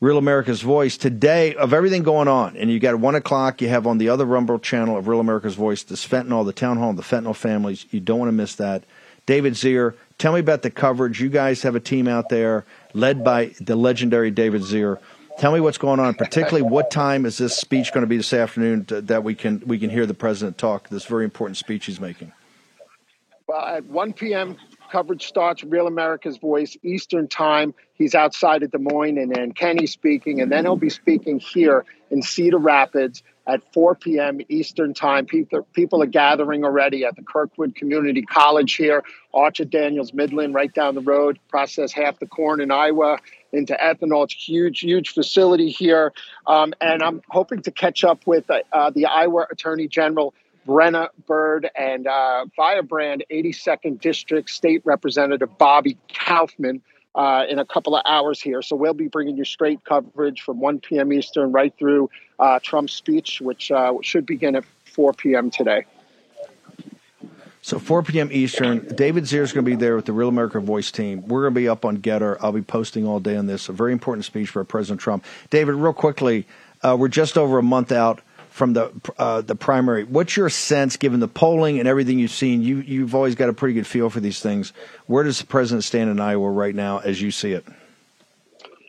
Real 0.00 0.18
America's 0.18 0.62
Voice 0.62 0.96
today 0.96 1.54
of 1.56 1.74
everything 1.74 2.04
going 2.04 2.28
on. 2.28 2.56
And 2.56 2.70
you 2.70 2.78
got 2.78 2.94
one 2.96 3.16
o'clock, 3.16 3.60
you 3.60 3.68
have 3.68 3.86
on 3.86 3.98
the 3.98 4.08
other 4.08 4.24
Rumble 4.24 4.60
channel 4.60 4.96
of 4.96 5.08
Real 5.08 5.18
America's 5.18 5.56
Voice 5.56 5.82
this 5.82 6.06
fentanyl, 6.06 6.46
the 6.46 6.52
town 6.52 6.76
hall, 6.76 6.92
the 6.92 7.02
fentanyl 7.02 7.34
families. 7.34 7.84
You 7.90 7.98
don't 7.98 8.20
want 8.20 8.28
to 8.28 8.32
miss 8.32 8.54
that. 8.56 8.84
David 9.26 9.56
Zere, 9.56 9.94
tell 10.16 10.32
me 10.32 10.40
about 10.40 10.62
the 10.62 10.70
coverage. 10.70 11.20
You 11.20 11.28
guys 11.28 11.62
have 11.62 11.74
a 11.74 11.80
team 11.80 12.06
out 12.06 12.28
there 12.28 12.64
led 12.94 13.24
by 13.24 13.54
the 13.60 13.76
legendary 13.76 14.30
David 14.30 14.62
Zere. 14.62 14.98
Tell 15.38 15.52
me 15.52 15.60
what's 15.60 15.78
going 15.78 16.00
on, 16.00 16.14
particularly 16.14 16.62
what 16.62 16.90
time 16.90 17.26
is 17.26 17.38
this 17.38 17.56
speech 17.56 17.92
going 17.92 18.02
to 18.02 18.08
be 18.08 18.16
this 18.16 18.32
afternoon 18.32 18.86
to, 18.86 19.00
that 19.02 19.22
we 19.22 19.34
can 19.34 19.62
we 19.66 19.78
can 19.78 19.90
hear 19.90 20.06
the 20.06 20.14
president 20.14 20.58
talk? 20.58 20.88
This 20.88 21.04
very 21.04 21.24
important 21.24 21.56
speech 21.56 21.86
he's 21.86 22.00
making. 22.00 22.32
Well, 23.46 23.64
at 23.64 23.84
1 23.84 24.12
p.m. 24.14 24.56
coverage 24.90 25.26
starts 25.26 25.62
Real 25.64 25.86
America's 25.86 26.38
Voice 26.38 26.76
Eastern 26.82 27.28
Time. 27.28 27.74
He's 27.94 28.14
outside 28.14 28.62
of 28.62 28.70
Des 28.70 28.78
Moines, 28.78 29.18
and 29.18 29.34
then 29.34 29.52
Kenny's 29.52 29.92
speaking, 29.92 30.40
and 30.40 30.50
then 30.50 30.64
he'll 30.64 30.76
be 30.76 30.90
speaking 30.90 31.38
here 31.38 31.84
in 32.10 32.22
Cedar 32.22 32.58
Rapids 32.58 33.22
at 33.46 33.62
4 33.72 33.94
p.m. 33.94 34.40
Eastern 34.48 34.92
Time. 34.92 35.24
People, 35.24 35.66
people 35.72 36.02
are 36.02 36.06
gathering 36.06 36.64
already 36.64 37.04
at 37.04 37.16
the 37.16 37.22
Kirkwood 37.22 37.74
Community 37.74 38.22
College 38.22 38.74
here, 38.74 39.02
Archer 39.32 39.64
Daniels 39.64 40.12
Midland, 40.12 40.54
right 40.54 40.72
down 40.72 40.94
the 40.94 41.00
road. 41.00 41.38
Process 41.48 41.92
half 41.92 42.18
the 42.18 42.26
corn 42.26 42.60
in 42.60 42.70
Iowa 42.70 43.18
into 43.52 43.74
ethanol. 43.74 44.24
It's 44.24 44.34
huge, 44.34 44.80
huge 44.80 45.14
facility 45.14 45.70
here. 45.70 46.12
Um, 46.46 46.74
and 46.80 47.02
I'm 47.02 47.22
hoping 47.28 47.62
to 47.62 47.70
catch 47.70 48.04
up 48.04 48.26
with 48.26 48.50
uh, 48.50 48.60
uh, 48.72 48.90
the 48.90 49.06
Iowa 49.06 49.46
Attorney 49.50 49.88
General. 49.88 50.34
Brenna 50.68 51.08
Bird 51.26 51.70
and 51.74 52.06
uh, 52.06 52.44
Firebrand 52.54 53.24
82nd 53.30 54.00
District 54.02 54.50
State 54.50 54.82
Representative 54.84 55.56
Bobby 55.56 55.96
Kaufman 56.14 56.82
uh, 57.14 57.46
in 57.48 57.58
a 57.58 57.64
couple 57.64 57.96
of 57.96 58.02
hours 58.04 58.38
here. 58.38 58.60
So 58.60 58.76
we'll 58.76 58.92
be 58.92 59.08
bringing 59.08 59.38
you 59.38 59.46
straight 59.46 59.82
coverage 59.82 60.42
from 60.42 60.60
1 60.60 60.80
p.m. 60.80 61.10
Eastern 61.10 61.52
right 61.52 61.72
through 61.78 62.10
uh, 62.38 62.58
Trump's 62.62 62.92
speech, 62.92 63.40
which 63.40 63.70
uh, 63.70 63.94
should 64.02 64.26
begin 64.26 64.56
at 64.56 64.64
4 64.84 65.14
p.m. 65.14 65.50
today. 65.50 65.86
So 67.62 67.78
4 67.78 68.02
p.m. 68.02 68.28
Eastern. 68.30 68.86
David 68.94 69.26
Zere 69.26 69.44
is 69.44 69.52
going 69.52 69.64
to 69.64 69.70
be 69.70 69.76
there 69.76 69.96
with 69.96 70.04
the 70.04 70.12
Real 70.12 70.28
America 70.28 70.60
Voice 70.60 70.90
team. 70.90 71.26
We're 71.26 71.42
going 71.42 71.54
to 71.54 71.60
be 71.60 71.68
up 71.68 71.86
on 71.86 71.98
Gettr. 71.98 72.36
I'll 72.40 72.52
be 72.52 72.62
posting 72.62 73.06
all 73.06 73.20
day 73.20 73.36
on 73.36 73.46
this. 73.46 73.70
A 73.70 73.72
very 73.72 73.92
important 73.92 74.26
speech 74.26 74.50
for 74.50 74.62
President 74.64 75.00
Trump. 75.00 75.24
David, 75.48 75.76
real 75.76 75.94
quickly, 75.94 76.46
uh, 76.82 76.94
we're 76.98 77.08
just 77.08 77.38
over 77.38 77.58
a 77.58 77.62
month 77.62 77.90
out 77.90 78.20
from 78.58 78.72
the 78.72 78.92
uh, 79.16 79.40
the 79.40 79.54
primary. 79.54 80.02
What's 80.04 80.36
your 80.36 80.50
sense, 80.50 80.96
given 80.96 81.20
the 81.20 81.28
polling 81.28 81.78
and 81.78 81.86
everything 81.86 82.18
you've 82.18 82.32
seen? 82.32 82.60
You 82.60 82.78
you've 82.78 83.14
always 83.14 83.36
got 83.36 83.48
a 83.48 83.52
pretty 83.52 83.74
good 83.74 83.86
feel 83.86 84.10
for 84.10 84.20
these 84.20 84.40
things. 84.40 84.72
Where 85.06 85.22
does 85.22 85.38
the 85.38 85.46
president 85.46 85.84
stand 85.84 86.10
in 86.10 86.20
Iowa 86.20 86.50
right 86.50 86.74
now, 86.74 86.98
as 86.98 87.22
you 87.22 87.30
see 87.30 87.52
it? 87.52 87.64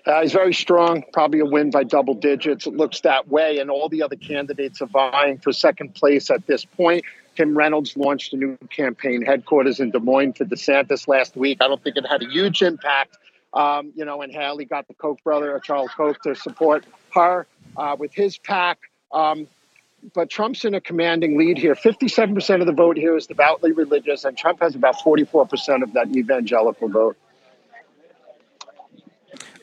Uh, 0.06 0.22
he's 0.22 0.34
very 0.34 0.56
strong, 0.56 1.04
probably 1.14 1.40
a 1.40 1.46
win 1.46 1.70
by 1.70 1.84
double 1.84 2.16
digits. 2.16 2.66
It 2.66 2.74
looks 2.74 3.02
that 3.02 3.28
way, 3.28 3.60
and 3.60 3.70
all 3.70 3.90
the 3.90 4.02
other 4.02 4.16
candidates 4.16 4.82
are 4.82 4.88
vying 4.88 5.38
for 5.38 5.54
second 5.54 5.94
place 5.94 6.32
at 6.32 6.48
this 6.48 6.66
point. 6.66 7.06
Kim 7.36 7.56
Reynolds 7.56 7.96
launched 7.96 8.34
a 8.34 8.38
new 8.38 8.58
campaign 8.76 9.22
headquarters 9.22 9.80
in 9.80 9.92
Des 9.92 10.00
Moines 10.00 10.34
for 10.34 10.46
DeSantis 10.46 11.08
last 11.08 11.38
week. 11.38 11.60
I 11.62 11.68
don't 11.68 11.82
think 11.84 11.96
it 11.96 12.08
had 12.08 12.24
a 12.24 12.28
huge 12.28 12.64
impact, 12.64 13.18
um, 13.54 13.94
you 13.96 14.04
know, 14.04 14.24
and 14.24 14.34
Haley 14.34 14.66
got 14.66 14.88
the 14.88 14.96
Koch 14.96 15.24
brother, 15.24 15.60
Charles 15.64 15.92
Koch, 15.96 16.20
to 16.24 16.34
support 16.34 16.86
her 17.14 17.46
uh, 17.78 17.96
with 18.00 18.14
his 18.14 18.40
PAC. 18.40 18.80
Um, 19.12 19.48
but 20.14 20.30
Trump's 20.30 20.66
in 20.66 20.74
a 20.74 20.82
commanding 20.82 21.38
lead 21.38 21.58
here. 21.58 21.76
57% 21.76 22.62
of 22.62 22.66
the 22.66 22.74
vote 22.74 22.98
here 22.98 23.16
is 23.16 23.28
devoutly 23.28 23.72
religious, 23.72 24.24
and 24.24 24.38
Trump 24.38 24.62
has 24.62 24.76
about 24.76 24.96
44% 25.00 25.84
of 25.84 25.94
that 25.94 26.16
evangelical 26.16 26.88
vote. 26.88 27.18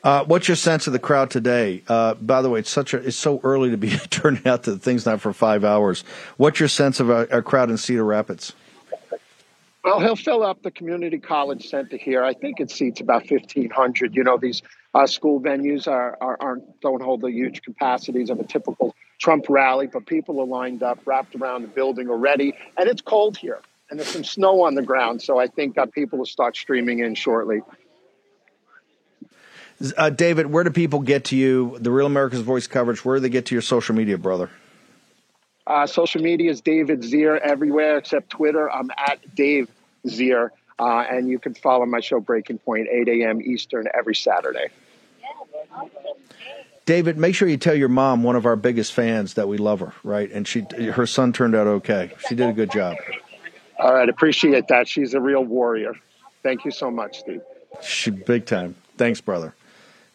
Uh, 0.03 0.23
what's 0.25 0.47
your 0.47 0.55
sense 0.55 0.87
of 0.87 0.93
the 0.93 0.99
crowd 0.99 1.29
today? 1.29 1.83
Uh, 1.87 2.13
by 2.15 2.41
the 2.41 2.49
way, 2.49 2.59
it's 2.59 2.69
such 2.69 2.93
a 2.93 2.97
it's 2.97 3.17
so 3.17 3.41
early 3.43 3.71
to 3.71 3.77
be 3.77 3.89
turning 4.09 4.45
out 4.47 4.63
the 4.63 4.77
things 4.77 5.05
not 5.05 5.19
for 5.19 5.33
five 5.33 5.65
hours. 5.65 6.03
What's 6.37 6.59
your 6.59 6.69
sense 6.69 6.99
of 6.99 7.09
a, 7.09 7.21
a 7.23 7.41
crowd 7.41 7.69
in 7.69 7.77
Cedar 7.77 8.05
Rapids? 8.05 8.53
Well, 9.83 9.99
he'll 9.99 10.15
fill 10.15 10.43
up 10.43 10.61
the 10.63 10.71
community 10.71 11.17
college 11.17 11.69
center 11.69 11.97
here. 11.97 12.23
I 12.23 12.33
think 12.33 12.59
it 12.59 12.69
seats 12.69 13.01
about 13.01 13.25
fifteen 13.25 13.69
hundred. 13.69 14.15
You 14.15 14.23
know, 14.23 14.37
these 14.37 14.61
uh, 14.93 15.07
school 15.07 15.39
venues 15.39 15.87
are, 15.87 16.17
are 16.21 16.37
aren't 16.39 16.81
don't 16.81 17.01
hold 17.01 17.21
the 17.21 17.31
huge 17.31 17.61
capacities 17.61 18.29
of 18.29 18.39
a 18.39 18.43
typical 18.43 18.95
Trump 19.19 19.45
rally, 19.49 19.87
but 19.87 20.05
people 20.05 20.39
are 20.39 20.45
lined 20.45 20.83
up, 20.83 20.99
wrapped 21.05 21.35
around 21.35 21.63
the 21.63 21.67
building 21.67 22.09
already, 22.09 22.53
and 22.77 22.89
it's 22.89 23.01
cold 23.01 23.37
here, 23.37 23.59
and 23.89 23.99
there's 23.99 24.09
some 24.09 24.23
snow 24.23 24.63
on 24.63 24.75
the 24.75 24.83
ground. 24.83 25.21
So 25.21 25.39
I 25.39 25.47
think 25.47 25.77
uh, 25.77 25.85
people 25.87 26.19
will 26.19 26.25
start 26.25 26.55
streaming 26.55 26.99
in 26.99 27.15
shortly. 27.15 27.61
Uh, 29.95 30.09
David, 30.09 30.47
where 30.47 30.63
do 30.63 30.71
people 30.71 31.01
get 31.01 31.25
to 31.25 31.35
you? 31.35 31.77
The 31.79 31.91
Real 31.91 32.07
America's 32.07 32.41
Voice 32.41 32.65
coverage. 32.65 33.05
Where 33.05 33.17
do 33.17 33.21
they 33.21 33.29
get 33.29 33.45
to 33.47 33.55
your 33.55 33.61
social 33.61 33.93
media, 33.93 34.17
brother? 34.17 34.49
Uh, 35.67 35.85
social 35.85 36.21
media 36.21 36.49
is 36.49 36.61
David 36.61 37.03
Zere 37.03 37.39
everywhere 37.43 37.97
except 37.97 38.29
Twitter. 38.29 38.71
I'm 38.71 38.89
at 38.97 39.35
Dave 39.35 39.69
Zere, 40.07 40.49
uh, 40.79 41.05
and 41.09 41.27
you 41.27 41.39
can 41.39 41.53
follow 41.53 41.85
my 41.85 41.99
show 41.99 42.19
Breaking 42.19 42.57
Point 42.57 42.87
8 42.89 43.07
a.m. 43.07 43.41
Eastern 43.41 43.87
every 43.93 44.15
Saturday. 44.15 44.67
David, 46.85 47.17
make 47.17 47.35
sure 47.35 47.49
you 47.49 47.57
tell 47.57 47.75
your 47.75 47.89
mom, 47.89 48.23
one 48.23 48.37
of 48.37 48.45
our 48.45 48.55
biggest 48.55 48.93
fans, 48.93 49.33
that 49.33 49.47
we 49.47 49.57
love 49.57 49.81
her, 49.81 49.93
right? 50.03 50.31
And 50.31 50.47
she, 50.47 50.61
her 50.93 51.05
son 51.05 51.33
turned 51.33 51.53
out 51.53 51.67
okay. 51.67 52.11
She 52.29 52.35
did 52.35 52.49
a 52.49 52.53
good 52.53 52.71
job. 52.71 52.95
All 53.77 53.93
right, 53.93 54.07
appreciate 54.07 54.69
that. 54.69 54.87
She's 54.87 55.13
a 55.13 55.19
real 55.19 55.43
warrior. 55.43 55.93
Thank 56.43 56.63
you 56.63 56.71
so 56.71 56.89
much, 56.89 57.19
Steve. 57.19 57.41
She 57.81 58.09
big 58.09 58.45
time. 58.45 58.75
Thanks, 58.97 59.19
brother. 59.19 59.53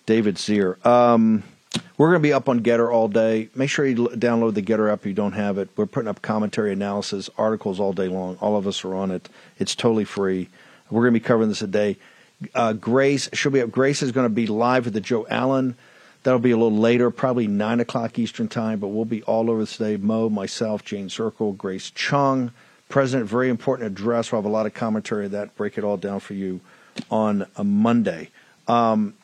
David 0.06 0.38
Zere. 0.38 0.76
Um, 0.84 1.42
we're 2.02 2.08
going 2.08 2.20
to 2.20 2.28
be 2.28 2.32
up 2.32 2.48
on 2.48 2.58
Gettr 2.58 2.92
all 2.92 3.06
day. 3.06 3.48
Make 3.54 3.70
sure 3.70 3.86
you 3.86 3.94
download 4.08 4.54
the 4.54 4.62
Gettr 4.62 4.92
app 4.92 5.02
if 5.02 5.06
you 5.06 5.12
don't 5.12 5.34
have 5.34 5.56
it. 5.56 5.68
We're 5.76 5.86
putting 5.86 6.08
up 6.08 6.20
commentary, 6.20 6.72
analysis, 6.72 7.30
articles 7.38 7.78
all 7.78 7.92
day 7.92 8.08
long. 8.08 8.36
All 8.40 8.56
of 8.56 8.66
us 8.66 8.84
are 8.84 8.92
on 8.92 9.12
it. 9.12 9.28
It's 9.60 9.76
totally 9.76 10.02
free. 10.02 10.48
We're 10.90 11.02
going 11.02 11.14
to 11.14 11.20
be 11.20 11.24
covering 11.24 11.48
this 11.48 11.62
a 11.62 11.68
day. 11.68 11.98
Uh, 12.56 12.72
Grace, 12.72 13.30
she'll 13.34 13.52
be 13.52 13.60
up. 13.60 13.70
Grace 13.70 14.02
is 14.02 14.10
going 14.10 14.24
to 14.24 14.34
be 14.34 14.48
live 14.48 14.86
with 14.86 14.94
the 14.94 15.00
Joe 15.00 15.28
Allen. 15.30 15.76
That'll 16.24 16.40
be 16.40 16.50
a 16.50 16.56
little 16.56 16.76
later, 16.76 17.12
probably 17.12 17.46
9 17.46 17.78
o'clock 17.78 18.18
Eastern 18.18 18.48
Time, 18.48 18.80
but 18.80 18.88
we'll 18.88 19.04
be 19.04 19.22
all 19.22 19.48
over 19.48 19.60
this 19.60 19.76
day. 19.76 19.96
Mo, 19.96 20.28
myself, 20.28 20.84
Jayne 20.84 21.06
Zirkle, 21.06 21.56
Grace 21.56 21.90
Chong. 21.90 22.50
President, 22.88 23.30
very 23.30 23.48
important 23.48 23.86
address. 23.86 24.32
We'll 24.32 24.42
have 24.42 24.50
a 24.50 24.52
lot 24.52 24.66
of 24.66 24.74
commentary 24.74 25.26
of 25.26 25.30
that. 25.30 25.54
Break 25.54 25.78
it 25.78 25.84
all 25.84 25.98
down 25.98 26.18
for 26.18 26.34
you 26.34 26.62
on 27.12 27.46
a 27.54 27.62
Monday. 27.62 28.30
Um, 28.66 29.14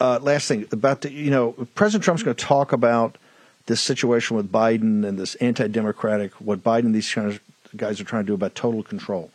uh, 0.00 0.18
last 0.22 0.48
thing 0.48 0.66
about 0.72 1.02
the, 1.02 1.12
you 1.12 1.30
know, 1.30 1.52
President 1.74 2.04
Trump's 2.04 2.22
going 2.22 2.36
to 2.36 2.44
talk 2.44 2.72
about 2.72 3.18
this 3.66 3.80
situation 3.80 4.36
with 4.36 4.50
Biden 4.50 5.06
and 5.06 5.18
this 5.18 5.34
anti-democratic, 5.36 6.32
what 6.34 6.62
Biden 6.62 6.86
and 6.86 6.94
these 6.94 7.12
kind 7.12 7.28
of 7.28 7.40
guys 7.76 8.00
are 8.00 8.04
trying 8.04 8.24
to 8.24 8.26
do 8.26 8.34
about 8.34 8.54
total 8.54 8.82
control. 8.82 9.30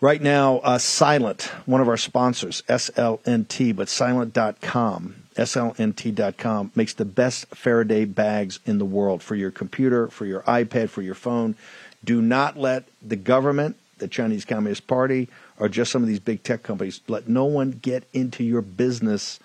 Right 0.00 0.22
now, 0.22 0.58
uh, 0.58 0.78
Silent, 0.78 1.50
one 1.66 1.80
of 1.80 1.88
our 1.88 1.96
sponsors, 1.96 2.62
SLNT, 2.68 3.74
but 3.74 3.88
silent.com, 3.88 5.24
slnt.com, 5.36 6.72
makes 6.76 6.94
the 6.94 7.04
best 7.04 7.46
Faraday 7.46 8.04
bags 8.04 8.60
in 8.64 8.78
the 8.78 8.84
world 8.84 9.24
for 9.24 9.34
your 9.34 9.50
computer, 9.50 10.06
for 10.06 10.24
your 10.24 10.42
iPad, 10.42 10.88
for 10.88 11.02
your 11.02 11.16
phone. 11.16 11.56
Do 12.04 12.22
not 12.22 12.56
let 12.56 12.84
the 13.02 13.16
government, 13.16 13.76
the 13.96 14.06
Chinese 14.06 14.44
Communist 14.44 14.86
Party, 14.86 15.28
or 15.58 15.68
just 15.68 15.90
some 15.90 16.02
of 16.02 16.08
these 16.08 16.20
big 16.20 16.44
tech 16.44 16.62
companies, 16.62 17.00
let 17.08 17.28
no 17.28 17.46
one 17.46 17.72
get 17.82 18.04
into 18.12 18.44
your 18.44 18.62
business 18.62 19.40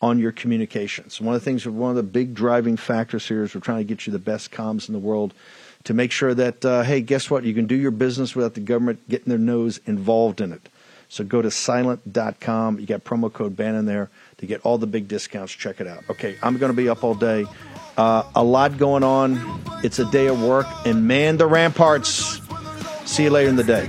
on 0.00 0.18
your 0.18 0.32
communications. 0.32 1.20
One 1.20 1.34
of 1.34 1.40
the 1.40 1.44
things, 1.44 1.66
one 1.66 1.90
of 1.90 1.96
the 1.96 2.02
big 2.02 2.34
driving 2.34 2.76
factors 2.76 3.26
here 3.26 3.44
is 3.44 3.54
we're 3.54 3.60
trying 3.60 3.78
to 3.78 3.84
get 3.84 4.06
you 4.06 4.12
the 4.12 4.18
best 4.18 4.50
comms 4.50 4.88
in 4.88 4.92
the 4.92 4.98
world 4.98 5.32
to 5.84 5.94
make 5.94 6.12
sure 6.12 6.34
that, 6.34 6.64
uh, 6.64 6.82
hey, 6.82 7.00
guess 7.00 7.30
what? 7.30 7.44
You 7.44 7.54
can 7.54 7.66
do 7.66 7.76
your 7.76 7.90
business 7.90 8.34
without 8.34 8.54
the 8.54 8.60
government 8.60 9.08
getting 9.08 9.28
their 9.28 9.38
nose 9.38 9.80
involved 9.86 10.40
in 10.40 10.52
it. 10.52 10.68
So 11.08 11.24
go 11.24 11.40
to 11.40 11.50
silent.com. 11.50 12.80
You 12.80 12.86
got 12.86 13.04
promo 13.04 13.32
code 13.32 13.56
Bannon 13.56 13.86
there 13.86 14.10
to 14.38 14.46
get 14.46 14.60
all 14.62 14.78
the 14.78 14.88
big 14.88 15.06
discounts. 15.08 15.52
Check 15.52 15.80
it 15.80 15.86
out. 15.86 16.02
Okay, 16.10 16.36
I'm 16.42 16.58
going 16.58 16.72
to 16.72 16.76
be 16.76 16.88
up 16.88 17.04
all 17.04 17.14
day. 17.14 17.46
Uh, 17.96 18.24
a 18.34 18.42
lot 18.42 18.76
going 18.76 19.04
on. 19.04 19.62
It's 19.82 19.98
a 19.98 20.10
day 20.10 20.26
of 20.26 20.42
work, 20.42 20.66
and 20.84 21.06
man 21.06 21.36
the 21.36 21.46
ramparts. 21.46 22.40
See 23.04 23.24
you 23.24 23.30
later 23.30 23.48
in 23.48 23.56
the 23.56 23.64
day. 23.64 23.88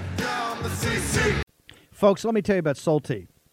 Folks, 1.91 2.23
let 2.23 2.35
me 2.35 2.43
tell 2.43 2.55
you 2.55 2.59
about 2.59 2.75
Solti. 2.75 3.27